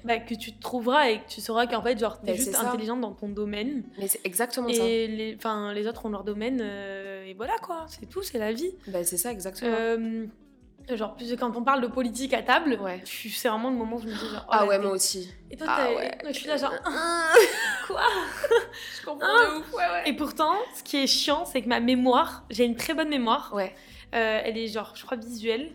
bah, 0.04 0.20
que 0.20 0.36
tu 0.36 0.54
te 0.54 0.62
trouveras 0.62 1.10
et 1.10 1.20
que 1.20 1.28
tu 1.28 1.42
sauras 1.42 1.66
qu'en 1.66 1.82
fait, 1.82 1.98
genre, 1.98 2.20
t'es 2.22 2.32
bah, 2.32 2.38
juste 2.38 2.56
intelligente 2.56 3.02
dans 3.02 3.14
ton 3.14 3.30
domaine. 3.30 3.84
Mais 3.98 4.08
c'est 4.08 4.22
exactement 4.24 4.68
et 4.68 4.74
ça. 4.76 4.86
Et 4.86 5.08
les, 5.08 5.38
les 5.74 5.88
autres 5.88 6.06
ont 6.06 6.10
leur 6.10 6.24
domaine, 6.24 6.60
euh, 6.62 7.26
et 7.26 7.34
voilà 7.34 7.56
quoi, 7.62 7.86
c'est 7.88 8.08
tout, 8.08 8.22
c'est 8.22 8.38
la 8.38 8.54
vie. 8.54 8.72
Bah, 8.88 9.04
c'est 9.04 9.18
ça, 9.18 9.32
exactement. 9.32 9.72
Euh, 9.76 10.28
genre, 10.92 11.16
quand 11.40 11.56
on 11.56 11.64
parle 11.64 11.82
de 11.82 11.88
politique 11.88 12.34
à 12.34 12.42
table, 12.42 12.80
c'est 13.06 13.48
vraiment 13.48 13.70
le 13.70 13.76
moment 13.76 13.98
où 13.98 14.02
je 14.02 14.08
me 14.08 14.14
dis 14.14 14.30
genre. 14.30 14.46
Oh, 14.48 14.52
ah 14.52 14.66
ouais, 14.66 14.80
moi 14.80 14.92
aussi. 14.92 15.30
Et 15.50 15.58
toi, 15.58 15.68
ah 15.70 15.88
je 16.28 16.34
suis 16.34 16.48
là 16.48 16.58
genre. 16.58 16.74
quoi 17.88 18.02
Je 19.00 19.06
comprends 19.06 19.28
de 19.28 19.60
ouf, 19.60 19.74
ouais, 19.74 19.80
ouais. 19.80 20.10
Et 20.10 20.14
pourtant, 20.14 20.54
ce 20.76 20.84
qui 20.84 20.98
est 20.98 21.08
chiant, 21.08 21.46
c'est 21.46 21.62
que 21.62 21.70
ma 21.70 21.80
mémoire, 21.80 22.44
j'ai 22.50 22.66
une 22.66 22.76
très 22.76 22.94
bonne 22.94 23.10
mémoire. 23.10 23.52
Ouais. 23.54 23.74
Euh, 24.14 24.42
elle 24.44 24.58
est 24.58 24.68
genre, 24.68 24.94
je 24.96 25.06
crois, 25.06 25.18
visuelle. 25.18 25.72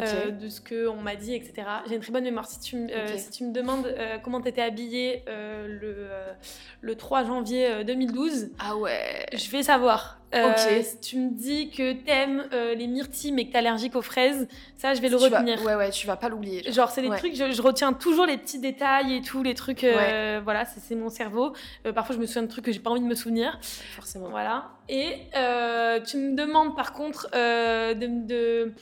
Euh, 0.00 0.30
de 0.30 0.48
ce 0.48 0.60
qu'on 0.60 1.00
m'a 1.00 1.16
dit, 1.16 1.34
etc. 1.34 1.66
J'ai 1.88 1.94
une 1.94 2.00
très 2.00 2.12
bonne 2.12 2.24
mémoire. 2.24 2.46
Si 2.46 2.60
tu, 2.60 2.76
euh, 2.76 3.16
si 3.16 3.30
tu 3.30 3.44
me 3.44 3.52
demandes 3.52 3.86
euh, 3.86 4.18
comment 4.22 4.40
tu 4.40 4.48
étais 4.48 4.62
habillée 4.62 5.22
le, 5.26 6.08
le 6.80 6.94
3 6.94 7.24
janvier 7.24 7.84
2012, 7.84 8.50
ah 8.58 8.76
ouais. 8.76 9.26
je 9.32 9.50
vais 9.50 9.62
savoir. 9.62 10.20
Si 10.56 11.00
tu 11.00 11.18
me 11.18 11.30
dis 11.30 11.70
que 11.70 11.92
t'aimes 11.92 12.44
les 12.52 12.86
myrtilles 12.86 13.32
mais 13.32 13.46
que 13.46 13.52
t'es 13.52 13.58
allergique 13.58 13.96
aux 13.96 14.02
fraises, 14.02 14.48
ça 14.76 14.92
je 14.94 15.00
vais 15.00 15.08
le 15.08 15.16
retenir. 15.16 15.62
Ouais, 15.64 15.74
ouais, 15.74 15.90
tu 15.90 16.06
vas 16.06 16.16
pas 16.16 16.28
l'oublier. 16.28 16.70
Genre, 16.70 16.90
c'est 16.90 17.02
des 17.02 17.08
trucs, 17.08 17.34
je, 17.34 17.62
retiens 17.62 17.92
toujours 17.92 18.26
les 18.26 18.36
petits 18.36 18.58
détails 18.58 19.14
et 19.14 19.22
tout, 19.22 19.42
les 19.42 19.54
trucs. 19.54 19.82
Voilà, 19.82 20.64
c'est 20.64 20.94
mon 20.94 21.08
cerveau. 21.08 21.54
parfois, 21.94 22.14
je 22.14 22.20
me 22.20 22.26
souviens 22.26 22.42
de 22.42 22.48
trucs 22.48 22.64
que 22.64 22.72
j'ai 22.72 22.80
pas 22.80 22.90
envie 22.90 23.00
de 23.00 23.06
me 23.06 23.14
souvenir. 23.14 23.58
Forcément. 23.94 24.28
Voilà. 24.28 24.70
Et 24.88 25.28
tu 26.06 26.16
me 26.18 26.34
demandes 26.34 26.76
par 26.76 26.92
contre 26.92 27.30
de, 27.32 28.26
de 28.26 28.74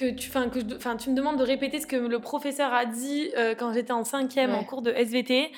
que 0.00 0.10
tu, 0.10 0.30
fin, 0.30 0.48
que 0.48 0.60
je, 0.60 0.96
tu 0.96 1.10
me 1.10 1.14
demandes 1.14 1.38
de 1.38 1.44
répéter 1.44 1.78
ce 1.78 1.86
que 1.86 1.96
le 1.96 2.18
professeur 2.18 2.72
a 2.72 2.86
dit 2.86 3.30
euh, 3.36 3.54
quand 3.54 3.72
j'étais 3.72 3.92
en 3.92 4.04
cinquième 4.04 4.54
en 4.54 4.64
cours 4.64 4.82
de 4.82 4.90
SVT. 4.90 5.52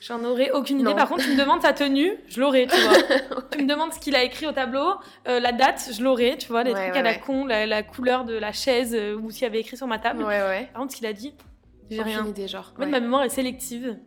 J'en 0.00 0.22
aurais 0.24 0.50
aucune 0.50 0.80
idée. 0.80 0.94
Par 0.94 1.08
contre, 1.08 1.24
tu 1.24 1.30
me 1.30 1.38
demandes 1.38 1.62
sa 1.62 1.72
tenue, 1.72 2.12
je 2.28 2.38
l'aurais, 2.40 2.66
tu 2.66 2.76
vois. 2.76 3.40
Tu 3.50 3.62
me 3.62 3.68
demandes 3.68 3.94
ce 3.94 3.98
qu'il 3.98 4.14
a 4.14 4.22
écrit 4.22 4.46
au 4.46 4.52
tableau, 4.52 4.94
euh, 5.26 5.40
la 5.40 5.52
date, 5.52 5.90
je 5.96 6.02
l'aurais, 6.02 6.36
tu 6.36 6.48
vois, 6.48 6.64
les 6.64 6.72
trucs 6.72 6.96
à 6.96 7.02
la 7.02 7.14
con, 7.14 7.46
la, 7.46 7.82
couleur 7.82 8.24
de 8.24 8.34
la 8.34 8.52
chaise 8.52 8.94
euh, 8.94 9.16
ou 9.16 9.30
s'il 9.30 9.44
y 9.44 9.46
avait 9.46 9.60
écrit 9.60 9.76
sur 9.76 9.86
ma 9.86 9.98
table. 9.98 10.22
Par 10.22 10.72
contre, 10.74 10.92
ce 10.92 10.98
qu'il 10.98 11.06
a 11.06 11.14
dit, 11.14 11.34
j'ai 11.90 12.02
rien. 12.02 12.26
idée, 12.26 12.48
genre. 12.48 12.72
En 12.76 12.80
fait, 12.80 12.86
ma 12.86 13.00
mémoire 13.00 13.22
est 13.24 13.30
sélective. 13.30 13.98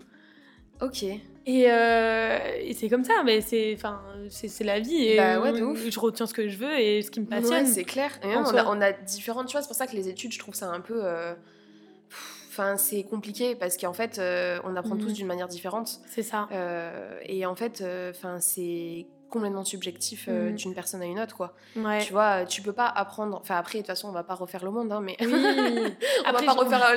Ok. 0.82 1.06
Euh, 1.48 2.40
et, 2.62 2.74
c'est 2.74 2.90
comme 2.90 3.04
ça, 3.04 3.24
mais 3.26 3.42
c'est, 3.42 3.74
enfin, 3.76 4.02
c'est, 4.30 4.64
la 4.64 4.80
vie. 4.80 4.96
Et 4.96 5.18
bah 5.18 5.42
Je 5.54 6.00
retiens 6.00 6.26
ce 6.26 6.34
que 6.34 6.48
je 6.48 6.58
veux 6.58 6.80
et 6.80 7.02
ce 7.02 7.12
qui 7.12 7.20
me 7.20 7.26
passionne. 7.26 7.66
c'est 7.66 7.84
clair. 7.84 8.12
on, 8.24 8.82
a, 8.82 8.92
différentes 8.92 9.50
choses. 9.50 9.62
C'est 9.62 9.68
pour 9.68 9.76
ça 9.76 9.88
que 9.88 9.96
les 9.96 10.10
études, 10.10 10.32
je 10.32 10.40
trouve 10.40 10.56
ça 10.56 10.70
un 10.70 10.82
peu. 10.82 11.02
Euh, 11.04 11.34
enfin, 12.50 12.78
c'est 12.78 13.04
compliqué 13.04 13.56
parce 13.56 13.78
qu'en 13.78 13.94
fait, 13.94 14.20
euh, 14.20 14.60
on 14.64 14.76
apprend 14.76 14.98
tous 14.98 15.10
mhm. 15.10 15.14
d'une 15.14 15.28
manière 15.28 15.48
différente. 15.48 16.02
C'est 16.08 16.24
ça. 16.24 16.48
et 17.24 17.46
en 17.46 17.56
fait, 17.56 17.84
enfin, 18.10 18.40
c'est 18.40 19.08
complètement 19.30 19.64
subjectif 19.64 20.26
euh, 20.28 20.52
mm. 20.52 20.56
d'une 20.56 20.74
personne 20.74 21.02
à 21.02 21.06
une 21.06 21.20
autre 21.20 21.36
quoi. 21.36 21.54
Tu 21.74 22.12
vois 22.12 22.46
tu 22.46 22.62
peux 22.62 22.74
pas 22.74 22.88
apprendre 22.88 23.38
enfin 23.42 23.56
après 23.56 23.80
de 23.80 23.84
toute 23.84 23.88
façon 23.88 24.10
on 24.10 24.12
va 24.12 24.24
pas 24.24 24.36
refaire 24.36 24.64
le 24.64 24.72
monde 24.72 24.92
hein, 24.92 25.02
mais 25.02 25.18
on 25.22 26.32
va 26.32 26.42
pas 26.42 26.54
refaire 26.54 26.96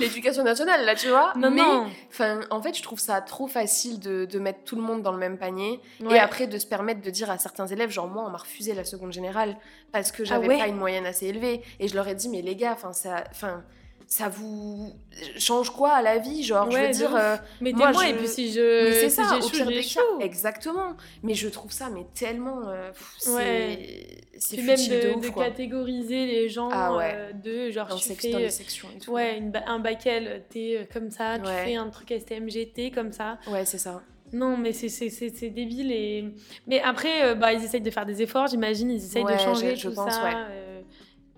l'éducation 0.00 0.44
nationale 0.44 0.84
là 0.84 0.94
tu 0.94 1.08
vois. 1.08 1.32
Non, 1.36 1.50
mais 1.50 1.62
enfin 2.10 2.40
en 2.50 2.62
fait 2.62 2.76
je 2.76 2.82
trouve 2.82 3.00
ça 3.00 3.20
trop 3.20 3.46
facile 3.46 4.00
de, 4.00 4.24
de, 4.24 4.38
mettre 4.38 4.64
tout 4.64 4.76
le 4.76 4.82
monde 4.82 5.02
dans 5.02 5.12
le 5.12 5.18
même 5.18 5.38
panier 5.38 5.80
et 6.10 6.18
après 6.18 6.46
de 6.46 6.58
se 6.58 6.66
permettre 6.66 7.00
de 7.00 7.10
dire 7.10 7.30
à 7.30 7.38
certains 7.38 7.66
élèves 7.66 7.90
genre 7.90 8.06
moi 8.06 8.24
on 8.26 8.30
m'a 8.30 8.38
refusé 8.38 8.74
la 8.74 8.84
seconde 8.84 9.12
générale 9.12 9.56
parce 9.92 10.12
que 10.12 10.22
ah 10.22 10.26
j'avais 10.26 10.48
pas 10.48 10.66
une 10.66 10.76
moyenne 10.76 11.06
assez 11.06 11.26
élevée 11.26 11.62
et 11.80 11.88
je 11.88 11.94
leur 11.94 12.06
ai 12.08 12.14
dit 12.14 12.28
mais 12.28 12.42
les 12.42 12.56
gars 12.56 12.72
enfin 12.72 12.92
ça 12.92 13.24
enfin 13.30 13.64
ça 14.08 14.28
vous 14.28 14.92
change 15.36 15.70
quoi 15.70 15.94
à 15.94 16.02
la 16.02 16.18
vie 16.18 16.44
genre 16.44 16.70
je 16.70 16.78
veux 16.78 16.90
dire 16.90 17.14
euh, 17.16 17.36
mais 17.60 17.72
moi, 17.72 17.92
je... 17.92 18.08
et 18.08 18.14
puis 18.14 18.28
si 18.28 18.52
je 18.52 18.92
c'est 18.92 19.10
ça 19.10 19.36
au 19.36 19.48
pire 19.48 19.66
des 19.66 19.82
cas. 19.82 20.00
exactement. 20.20 20.96
Mais 21.22 21.34
je 21.34 21.48
trouve 21.48 21.72
ça 21.72 21.88
mais 21.92 22.06
tellement 22.14 22.68
euh, 22.68 22.90
c'est 23.18 24.28
c'est 24.38 24.62
même 24.62 24.76
de, 24.76 25.20
de, 25.20 25.28
catégoriser 25.28 26.26
les 26.26 26.48
gens 26.48 26.68
ah 26.70 26.96
euh, 27.00 27.32
de 27.32 27.70
genre 27.70 27.94
tu 27.96 28.14
fais 28.14 28.30
dans 28.30 28.38
les 28.38 28.50
sections 28.50 28.88
et 28.94 28.98
tout, 29.00 29.12
ouais 29.12 29.42
un 29.66 29.78
bac 29.80 30.06
L 30.06 30.44
t'es 30.50 30.88
comme 30.92 31.10
ça 31.10 31.38
tu 31.38 31.50
fais 31.50 31.74
un 31.74 31.88
truc 31.88 32.12
STMGT 32.16 32.92
comme 32.94 33.12
ça. 33.12 33.38
Ouais 33.48 33.64
c'est 33.64 33.78
ça. 33.78 34.02
Non, 34.32 34.56
mais 34.56 34.72
c'est 34.72 35.50
débile. 35.50 35.92
Et... 35.92 36.24
Mais 36.66 36.80
après, 36.80 37.36
bah, 37.36 37.52
ils 37.52 37.62
essayent 37.62 37.80
de 37.80 37.90
faire 37.92 38.04
des 38.04 38.22
efforts, 38.22 38.48
j'imagine. 38.48 38.90
Ils 38.90 38.96
essayent 38.96 39.24
de 39.24 39.38
changer 39.38 39.76
je, 39.76 39.88
tout 39.88 39.94
pense, 39.94 40.12
ça. 40.12 40.48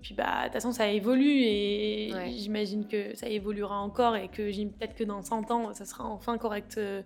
Puis 0.09 0.15
bah, 0.15 0.39
de 0.39 0.45
toute 0.45 0.55
façon, 0.55 0.73
ça 0.73 0.89
évolue 0.89 1.43
et 1.43 2.11
j'imagine 2.35 2.89
que 2.89 3.15
ça 3.15 3.29
évoluera 3.29 3.79
encore 3.79 4.17
et 4.17 4.29
que 4.29 4.51
peut-être 4.65 4.95
que 4.95 5.05
dans 5.05 5.21
100 5.21 5.51
ans, 5.51 5.75
ça 5.75 5.85
sera 5.85 6.05
enfin 6.05 6.39
correct 6.39 6.77
euh, 6.79 7.03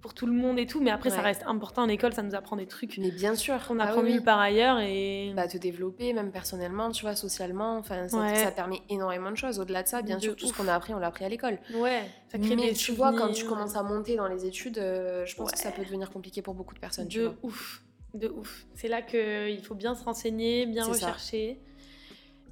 pour 0.00 0.14
tout 0.14 0.24
le 0.24 0.32
monde 0.32 0.58
et 0.58 0.64
tout. 0.64 0.80
Mais 0.80 0.90
après, 0.90 1.10
ça 1.10 1.20
reste 1.20 1.42
important 1.46 1.82
en 1.82 1.88
école, 1.90 2.14
ça 2.14 2.22
nous 2.22 2.34
apprend 2.34 2.56
des 2.56 2.66
trucs. 2.66 2.96
Mais 2.96 3.10
bien 3.10 3.34
sûr. 3.34 3.56
On 3.68 3.78
apprend 3.78 4.02
ah, 4.02 4.20
par 4.22 4.38
ailleurs 4.40 4.80
et. 4.80 5.34
Bah, 5.36 5.48
te 5.48 5.58
développer, 5.58 6.14
même 6.14 6.30
personnellement, 6.30 6.90
tu 6.92 7.02
vois, 7.02 7.14
socialement. 7.14 7.76
Enfin, 7.76 8.08
ça, 8.08 8.50
permet 8.52 8.80
énormément 8.88 9.30
de 9.30 9.36
choses. 9.36 9.60
Au-delà 9.60 9.82
de 9.82 9.88
ça, 9.88 10.00
bien 10.00 10.18
sûr, 10.18 10.34
tout 10.34 10.46
ce 10.46 10.54
qu'on 10.54 10.66
a 10.66 10.72
appris, 10.72 10.94
on 10.94 10.98
l'a 10.98 11.08
appris 11.08 11.26
à 11.26 11.28
l'école. 11.28 11.58
Ouais, 11.74 12.04
ça 12.32 12.38
crée 12.38 12.56
Mais 12.56 12.72
tu 12.72 12.92
vois, 12.92 13.12
quand 13.12 13.32
tu 13.32 13.44
commences 13.44 13.76
à 13.76 13.82
monter 13.82 14.16
dans 14.16 14.28
les 14.28 14.46
études, 14.46 14.78
euh, 14.78 15.26
je 15.26 15.36
pense 15.36 15.52
que 15.52 15.58
ça 15.58 15.72
peut 15.72 15.84
devenir 15.84 16.10
compliqué 16.10 16.40
pour 16.40 16.54
beaucoup 16.54 16.74
de 16.74 16.80
personnes. 16.80 17.08
De 17.08 17.32
ouf 17.42 17.82
De 18.14 18.28
ouf. 18.28 18.64
C'est 18.74 18.88
là 18.88 19.02
qu'il 19.02 19.62
faut 19.62 19.74
bien 19.74 19.94
se 19.94 20.02
renseigner, 20.02 20.64
bien 20.64 20.86
rechercher. 20.86 21.60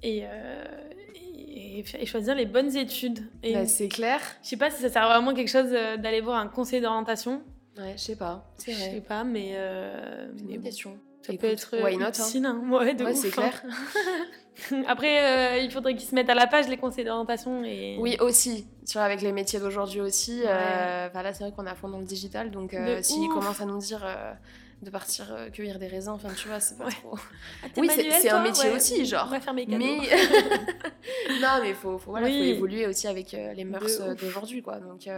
Et, 0.04 0.22
euh, 0.24 0.64
et, 1.98 2.06
choisir 2.06 2.34
les 2.34 2.44
bonnes 2.44 2.76
études. 2.76 3.26
Bah, 3.42 3.66
c'est 3.66 3.88
clair. 3.88 4.20
Je 4.42 4.50
sais 4.50 4.56
pas 4.58 4.70
si 4.70 4.82
ça 4.82 4.90
sert 4.90 5.08
vraiment 5.08 5.32
quelque 5.32 5.48
chose 5.50 5.70
euh, 5.72 5.96
d'aller 5.96 6.20
voir 6.20 6.38
un 6.38 6.46
conseiller 6.46 6.82
d'orientation. 6.82 7.40
Ouais, 7.78 7.94
je 7.96 8.02
sais 8.02 8.16
pas. 8.16 8.44
Je 8.58 8.72
sais 8.72 9.02
pas, 9.06 9.24
mais. 9.24 9.52
Euh, 9.54 10.28
une 10.46 10.62
question. 10.62 10.98
Ça 11.22 11.32
peut 11.32 11.46
être 11.46 11.74
why 11.82 11.96
not, 11.96 12.08
utile. 12.08 12.44
Hein. 12.44 12.62
Ouais, 12.70 13.02
ouais 13.02 13.14
c'est 13.14 13.28
hein. 13.28 13.50
clair. 13.50 13.62
Après, 14.86 15.64
il 15.64 15.70
faudrait 15.70 15.96
qu'ils 15.96 16.06
se 16.06 16.14
mettent 16.14 16.28
à 16.28 16.34
la 16.34 16.46
page, 16.46 16.68
les 16.68 16.76
conseillers 16.76 17.06
d'orientation. 17.06 17.64
Et... 17.64 17.96
Oui, 17.98 18.18
aussi. 18.20 18.66
Tu 18.86 18.92
vois, 18.92 19.02
avec 19.02 19.22
les 19.22 19.32
métiers 19.32 19.58
d'aujourd'hui 19.58 20.02
aussi. 20.02 20.42
Ouais. 20.42 20.44
là, 20.44 21.32
c'est 21.32 21.44
vrai 21.44 21.52
qu'on 21.56 21.66
est 21.66 21.70
à 21.70 21.74
fond 21.74 21.88
dans 21.88 21.98
le 21.98 22.04
digital. 22.04 22.50
Donc, 22.50 22.76
s'ils 23.00 23.28
commencent 23.30 23.62
à 23.62 23.66
nous 23.66 23.78
dire 23.78 24.06
de 24.84 24.90
partir 24.90 25.32
euh, 25.32 25.50
cueillir 25.50 25.78
des 25.78 25.86
raisins. 25.86 26.10
Enfin, 26.10 26.28
tu 26.36 26.48
vois, 26.48 26.60
c'est 26.60 26.78
pas 26.78 26.88
trop. 26.90 27.18
Ah, 27.62 27.66
oui, 27.76 27.88
c'est 27.90 28.30
un 28.30 28.42
métier 28.42 28.70
aussi, 28.70 29.04
genre. 29.04 29.24
On 29.26 29.30
va 29.30 29.40
faire 29.40 29.54
mes 29.54 29.66
mais 29.66 29.78
non, 31.40 31.58
mais 31.62 31.74
faut, 31.74 31.98
faut, 31.98 32.10
voilà, 32.10 32.26
faut 32.28 32.32
évoluer 32.32 32.86
aussi 32.86 33.08
avec 33.08 33.34
euh, 33.34 33.52
les 33.54 33.64
mœurs 33.64 34.00
euh, 34.00 34.14
d'aujourd'hui, 34.14 34.62
quoi. 34.62 34.78
Donc. 34.78 35.08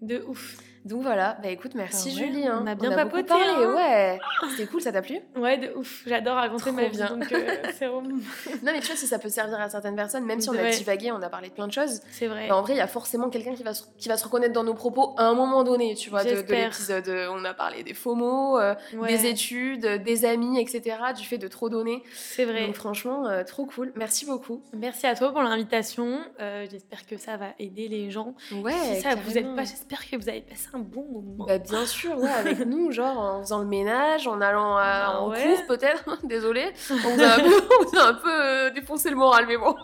De 0.00 0.22
ouf. 0.26 0.58
Donc 0.84 1.00
voilà, 1.00 1.38
bah 1.42 1.48
écoute, 1.48 1.74
merci 1.74 2.12
ah 2.12 2.18
Julie. 2.18 2.46
Hein. 2.46 2.60
On 2.62 2.66
a 2.66 2.74
bien 2.74 2.90
on 2.90 2.92
a 2.92 2.96
papoté. 2.96 3.24
Parlé, 3.24 3.64
hein. 3.64 3.74
ouais. 3.74 4.18
C'était 4.50 4.66
cool, 4.66 4.82
ça 4.82 4.92
t'a 4.92 5.00
plu? 5.00 5.18
Ouais, 5.34 5.56
de 5.56 5.72
ouf. 5.74 6.02
J'adore 6.06 6.34
raconter 6.34 6.72
ma 6.72 6.88
vie, 6.88 6.98
donc 6.98 7.32
euh, 7.32 7.56
c'est 7.72 7.86
vraiment... 7.86 8.02
non, 8.02 8.18
mais 8.64 8.80
tu 8.80 8.88
vois, 8.88 8.96
si 8.96 9.06
ça 9.06 9.18
peut 9.18 9.30
servir 9.30 9.58
à 9.58 9.70
certaines 9.70 9.96
personnes, 9.96 10.26
même 10.26 10.42
si 10.42 10.50
on 10.50 10.52
a 10.52 10.68
divagué, 10.68 11.10
on 11.10 11.22
a 11.22 11.30
parlé 11.30 11.48
de 11.48 11.54
plein 11.54 11.66
de 11.66 11.72
choses. 11.72 12.02
C'est 12.10 12.26
vrai. 12.26 12.48
Bah, 12.48 12.56
en 12.56 12.62
vrai, 12.62 12.74
il 12.74 12.76
y 12.76 12.82
a 12.82 12.86
forcément 12.86 13.30
quelqu'un 13.30 13.54
qui 13.54 13.62
va, 13.62 13.72
se, 13.72 13.84
qui 13.96 14.10
va 14.10 14.18
se 14.18 14.24
reconnaître 14.24 14.52
dans 14.52 14.62
nos 14.62 14.74
propos 14.74 15.14
à 15.16 15.24
un 15.24 15.34
moment 15.34 15.64
donné, 15.64 15.94
tu 15.94 16.10
vois, 16.10 16.22
de, 16.22 16.44
l'épisode. 16.46 17.08
On 17.30 17.42
a 17.46 17.54
parlé 17.54 17.82
des 17.82 17.94
faux 17.94 18.14
mots, 18.14 18.58
euh, 18.58 18.74
des 19.06 19.24
études, 19.24 19.86
des 19.86 20.24
amis, 20.26 20.60
etc., 20.60 20.98
du 21.16 21.24
fait 21.24 21.38
de 21.38 21.48
trop 21.48 21.70
donner. 21.70 22.02
C'est 22.14 22.44
vrai. 22.44 22.66
Donc 22.66 22.74
franchement, 22.74 23.26
euh, 23.26 23.42
trop 23.42 23.64
cool. 23.64 23.90
Merci 23.96 24.26
beaucoup. 24.26 24.62
Merci 24.74 25.06
à 25.06 25.14
toi 25.14 25.32
pour 25.32 25.42
l'invitation. 25.42 26.20
j'espère 26.38 27.06
que 27.06 27.16
ça 27.16 27.38
va 27.38 27.54
aider 27.58 27.88
les 27.88 28.10
gens. 28.10 28.34
Ouais, 28.52 28.72
si 28.96 29.00
ça 29.00 29.14
vous 29.14 29.38
aide 29.38 29.56
pas, 29.56 29.64
j'espère 29.64 30.06
que 30.10 30.16
vous 30.16 30.28
avez 30.28 30.42
passé 30.42 30.68
un 30.74 30.78
bon 30.78 31.04
moment. 31.10 31.44
Bah, 31.46 31.58
bien 31.58 31.86
sûr, 31.86 32.18
ouais, 32.18 32.30
avec 32.30 32.58
nous, 32.66 32.90
genre 32.92 33.18
en 33.18 33.40
faisant 33.40 33.60
le 33.60 33.66
ménage, 33.66 34.26
en 34.26 34.40
allant 34.40 34.76
ah 34.78 35.20
en 35.20 35.30
cours 35.30 35.66
peut-être, 35.68 36.18
désolé. 36.24 36.72
On 36.90 36.96
vous 36.96 37.22
a 37.22 37.26
un 37.34 37.38
peu, 37.38 37.98
un 37.98 38.14
peu 38.14 38.42
euh, 38.42 38.70
défoncé 38.70 39.10
le 39.10 39.16
moral, 39.16 39.46
mais 39.46 39.56
bon. 39.56 39.74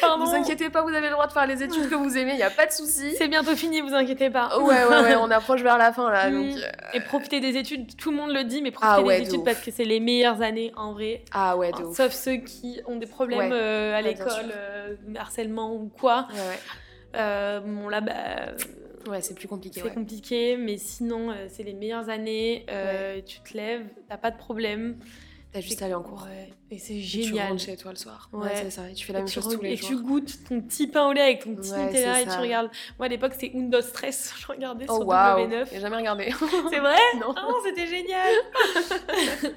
Pardon. 0.00 0.24
Vous 0.24 0.34
inquiétez 0.34 0.70
pas, 0.70 0.82
vous 0.82 0.94
avez 0.94 1.08
le 1.08 1.12
droit 1.12 1.26
de 1.26 1.32
faire 1.32 1.46
les 1.46 1.62
études 1.62 1.88
que 1.88 1.94
vous 1.94 2.16
aimez, 2.16 2.32
il 2.32 2.36
n'y 2.36 2.42
a 2.42 2.50
pas 2.50 2.66
de 2.66 2.72
souci. 2.72 3.14
C'est 3.16 3.28
bientôt 3.28 3.54
fini, 3.54 3.80
vous 3.80 3.94
inquiétez 3.94 4.30
pas. 4.30 4.58
Ouais, 4.58 4.84
ouais, 4.84 5.02
ouais, 5.02 5.16
on 5.16 5.30
approche 5.30 5.62
vers 5.62 5.78
la 5.78 5.92
fin 5.92 6.10
là. 6.10 6.30
Donc, 6.30 6.56
euh, 6.56 6.70
Et 6.94 7.00
profitez 7.00 7.40
des 7.40 7.56
études, 7.56 7.96
tout 7.96 8.10
le 8.10 8.16
monde 8.16 8.32
le 8.32 8.44
dit, 8.44 8.62
mais 8.62 8.70
profitez 8.70 9.02
ah 9.08 9.18
des 9.18 9.26
études 9.26 9.44
parce 9.44 9.60
que 9.60 9.70
c'est 9.70 9.84
les 9.84 10.00
meilleures 10.00 10.42
années 10.42 10.72
en 10.76 10.92
vrai. 10.92 11.24
Ah 11.32 11.56
ouais, 11.56 11.72
de 11.72 11.84
ouf. 11.84 11.96
Sauf 11.96 12.12
ceux 12.12 12.36
qui 12.36 12.80
ont 12.86 12.96
des 12.96 13.06
problèmes 13.06 13.52
euh, 13.52 13.96
à 13.96 14.02
l'école, 14.02 14.52
harcèlement 15.16 15.74
ou 15.74 15.90
quoi. 16.00 16.26
Ouais, 16.32 17.18
ouais. 17.18 17.60
bon 17.64 17.88
là, 17.88 18.00
bah 18.00 18.12
Ouais, 19.06 19.20
c'est 19.20 19.34
plus 19.34 19.48
compliqué. 19.48 19.80
C'est 19.82 19.94
compliqué, 19.94 20.56
mais 20.56 20.78
sinon, 20.78 21.30
euh, 21.30 21.46
c'est 21.48 21.62
les 21.62 21.74
meilleures 21.74 22.08
années. 22.08 22.64
Euh, 22.70 23.20
tu 23.24 23.40
te 23.40 23.56
lèves, 23.56 23.86
t'as 24.08 24.16
pas 24.16 24.30
de 24.30 24.36
problème. 24.36 24.96
T'as 25.52 25.60
juste 25.60 25.82
à 25.82 25.86
aller 25.86 25.94
en 25.94 26.02
cours. 26.02 26.26
Et 26.72 26.78
c'est 26.78 27.00
génial. 27.00 27.34
tu 27.34 27.38
rentres 27.38 27.62
chez 27.62 27.76
toi 27.76 27.90
le 27.90 27.98
soir. 27.98 28.30
Ouais, 28.32 28.48
c'est 28.54 28.70
ça. 28.70 28.88
Et 28.88 28.94
tu 28.94 29.04
fais 29.04 29.12
la 29.12 29.18
même 29.18 29.28
chose 29.28 29.44
tous 29.44 29.60
les 29.60 29.76
jours. 29.76 29.90
Et 29.90 29.94
tu 29.94 30.02
goûtes 30.02 30.38
ton 30.48 30.58
petit 30.62 30.86
pain 30.86 31.06
au 31.06 31.12
lait 31.12 31.20
avec 31.20 31.44
ton 31.44 31.54
petit 31.54 31.70
Nutella 31.70 32.22
et 32.22 32.24
tu 32.24 32.38
regardes. 32.38 32.70
Moi, 32.98 33.04
à 33.04 33.08
l'époque, 33.10 33.32
c'était 33.38 33.54
Undo 33.54 33.82
Stress. 33.82 34.32
Je 34.40 34.46
regardais 34.46 34.86
oh, 34.88 34.94
sur 34.94 35.06
wow. 35.06 35.14
W9. 35.14 35.66
J'ai 35.70 35.80
jamais 35.80 35.96
regardé. 35.96 36.32
C'est 36.70 36.78
vrai? 36.78 36.96
Non. 37.20 37.34
Oh, 37.46 37.56
c'était 37.62 37.86
génial. 37.86 38.32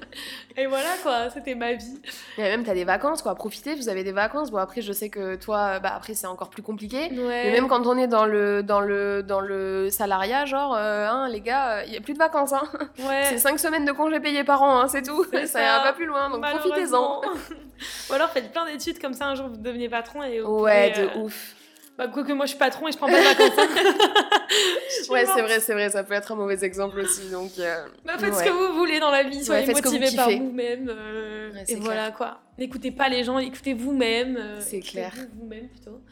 et 0.58 0.66
voilà, 0.66 0.90
quoi. 1.02 1.30
C'était 1.30 1.54
ma 1.54 1.72
vie. 1.72 2.02
Et 2.36 2.42
même, 2.42 2.64
t'as 2.64 2.74
des 2.74 2.84
vacances, 2.84 3.22
quoi. 3.22 3.34
Profitez, 3.34 3.74
vous 3.76 3.88
avez 3.88 4.04
des 4.04 4.12
vacances. 4.12 4.50
Bon, 4.50 4.58
après, 4.58 4.82
je 4.82 4.92
sais 4.92 5.08
que 5.08 5.36
toi, 5.36 5.78
bah, 5.78 5.92
après, 5.96 6.12
c'est 6.12 6.26
encore 6.26 6.50
plus 6.50 6.62
compliqué. 6.62 7.08
Mais 7.10 7.50
même 7.50 7.66
quand 7.66 7.86
on 7.86 7.96
est 7.96 8.08
dans 8.08 8.26
le, 8.26 8.62
dans 8.62 8.80
le, 8.82 9.22
dans 9.22 9.40
le 9.40 9.88
salariat, 9.88 10.44
genre, 10.44 10.74
euh, 10.76 11.08
hein, 11.08 11.28
les 11.30 11.40
gars, 11.40 11.82
il 11.86 11.94
y 11.94 11.96
a 11.96 12.02
plus 12.02 12.12
de 12.12 12.18
vacances. 12.18 12.52
Hein. 12.52 12.68
Ouais. 12.98 13.24
C'est 13.30 13.38
5 13.38 13.58
semaines 13.58 13.86
de 13.86 13.92
congés 13.92 14.20
payés 14.20 14.44
par 14.44 14.62
an, 14.62 14.80
hein, 14.80 14.88
c'est 14.88 15.00
tout. 15.00 15.24
Ça 15.46 15.62
ira 15.62 15.82
pas 15.82 15.94
plus 15.94 16.04
loin. 16.04 16.28
Donc, 16.28 16.42
profitez-en. 16.42 17.05
Ou 18.10 18.12
alors 18.12 18.30
faites 18.30 18.52
plein 18.52 18.66
d'études 18.66 18.98
comme 18.98 19.12
ça 19.12 19.26
un 19.26 19.34
jour 19.34 19.48
vous 19.48 19.56
devenez 19.56 19.88
patron 19.88 20.22
et 20.22 20.40
Ouais, 20.42 20.90
de 20.90 21.02
euh, 21.02 21.22
ouf. 21.22 21.54
Bah, 21.98 22.08
quoique 22.08 22.32
moi 22.32 22.44
je 22.44 22.50
suis 22.50 22.58
patron 22.58 22.88
et 22.88 22.92
je 22.92 22.96
prends 22.96 23.06
pas 23.06 23.18
de 23.18 23.24
vacances. 23.24 23.56
ouais, 25.10 25.24
c'est 25.26 25.42
vrai, 25.42 25.60
c'est 25.60 25.72
vrai, 25.72 25.90
ça 25.90 26.04
peut 26.04 26.14
être 26.14 26.32
un 26.32 26.34
mauvais 26.34 26.62
exemple 26.62 26.98
aussi. 27.00 27.30
Donc, 27.30 27.52
euh, 27.58 27.86
bah, 28.04 28.18
faites 28.18 28.34
ce 28.34 28.44
que 28.44 28.50
vous 28.50 28.78
voulez 28.78 29.00
dans 29.00 29.10
la 29.10 29.22
vie, 29.22 29.44
soyez 29.44 29.66
motivés 29.72 30.14
par 30.14 30.30
vous-même. 30.30 30.90
Euh, 30.90 31.52
et 31.68 31.76
voilà 31.76 32.10
quoi. 32.10 32.40
N'écoutez 32.58 32.90
pas 32.90 33.08
les 33.08 33.24
gens, 33.24 33.38
écoutez 33.38 33.74
vous-même. 33.74 34.38
c'est 34.60 34.80
clair. 34.80 35.12
Vous-même 35.38 35.68
plutôt. 35.68 36.02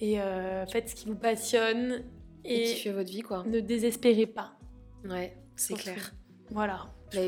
Et 0.00 0.18
faites 0.70 0.90
ce 0.90 0.94
qui 0.94 1.06
vous 1.06 1.16
passionne. 1.16 2.04
Et, 2.46 2.72
et 2.72 2.74
kiffez 2.74 2.92
votre 2.92 3.10
vie 3.10 3.22
quoi. 3.22 3.42
Ne 3.46 3.60
désespérez 3.60 4.26
pas. 4.26 4.52
Ouais, 5.08 5.34
c'est 5.56 5.74
clair. 5.74 6.12
Voilà. 6.50 6.80
Bah, 7.14 7.20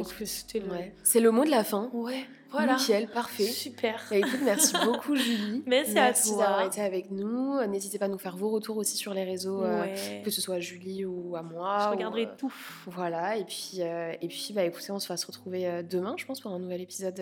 c'est 1.05 1.21
le... 1.21 1.25
le 1.25 1.31
mot 1.31 1.45
de 1.45 1.51
la 1.51 1.65
fin. 1.65 1.91
Ouais. 1.93 2.27
Voilà. 2.51 2.77
Nickel, 2.77 3.09
parfait. 3.09 3.45
Super. 3.45 4.03
Bah, 4.11 4.17
écoute, 4.17 4.41
merci 4.45 4.75
beaucoup 4.85 5.17
Julie. 5.17 5.63
Merci, 5.67 5.99
à 5.99 6.13
toi. 6.13 6.37
d'avoir 6.39 6.67
été 6.67 6.81
avec 6.81 7.11
nous. 7.11 7.65
N'hésitez 7.67 7.99
pas 7.99 8.07
à 8.07 8.09
nous 8.09 8.19
faire 8.19 8.37
vos 8.37 8.51
retours 8.51 8.77
aussi 8.77 8.97
sur 8.97 9.15
les 9.15 9.25
réseaux, 9.25 9.63
euh, 9.63 10.23
que 10.23 10.31
ce 10.31 10.41
soit 10.41 10.57
à 10.57 10.61
Julie 10.61 11.05
ou 11.05 11.37
à 11.37 11.43
moi. 11.43 11.79
Je 11.85 11.89
regarderai 11.97 12.27
euh, 12.27 12.37
tout. 12.39 12.53
Voilà, 12.87 13.37
et 13.37 13.45
puis, 13.45 13.79
euh, 13.81 14.13
et 14.21 14.29
puis 14.29 14.53
bah, 14.55 14.65
écoutez, 14.65 14.93
on 14.93 14.99
se 14.99 15.09
va 15.09 15.17
se 15.17 15.27
retrouver 15.27 15.83
demain, 15.89 16.15
je 16.17 16.25
pense, 16.25 16.41
pour 16.41 16.53
un 16.53 16.59
nouvel 16.59 16.81
épisode 16.81 17.21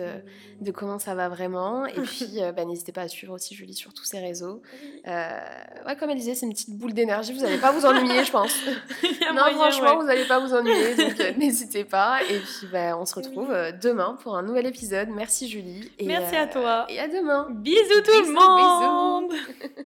de 0.61 0.71
Comment 0.71 0.99
ça 0.99 1.15
va 1.15 1.29
vraiment. 1.29 1.85
Et 1.85 1.93
puis, 2.01 2.39
bah, 2.55 2.65
n'hésitez 2.65 2.91
pas 2.91 3.01
à 3.01 3.07
suivre 3.07 3.33
aussi 3.33 3.55
Julie 3.55 3.73
sur 3.73 3.93
tous 3.93 4.03
ses 4.03 4.19
réseaux. 4.19 4.61
ouais, 5.05 5.95
comme 5.99 6.09
elle 6.09 6.17
disait, 6.17 6.35
c'est 6.35 6.45
une 6.45 6.53
petite 6.53 6.77
boule 6.77 6.93
d'énergie, 6.93 7.33
vous 7.33 7.41
n'allez 7.41 7.57
pas 7.57 7.71
vous 7.71 7.85
ennuyer, 7.85 8.23
je 8.23 8.31
pense. 8.31 8.55
non, 9.33 9.43
franchement, 9.53 9.97
vous 9.97 10.05
n'allez 10.05 10.25
pas 10.25 10.39
vous 10.39 10.53
ennuyer, 10.53 10.95
donc 10.95 11.37
n'hésitez 11.37 11.83
pas. 11.83 12.19
Et 12.23 12.39
puis, 12.39 12.67
bah, 12.71 12.97
on 12.97 13.05
se 13.05 13.15
retrouve 13.15 13.53
demain 13.81 14.17
pour 14.21 14.35
un 14.35 14.43
nouvel 14.43 14.65
épisode. 14.67 15.09
Merci 15.15 15.47
Julie. 15.49 15.89
Merci 16.03 16.35
à 16.35 16.43
euh, 16.43 16.51
toi. 16.51 16.85
Et 16.89 16.99
à 16.99 17.07
demain. 17.07 17.47
Bisous 17.49 18.01
tout 18.03 18.11
le 18.11 18.33
monde. 18.33 19.31
Bisous. 19.31 19.73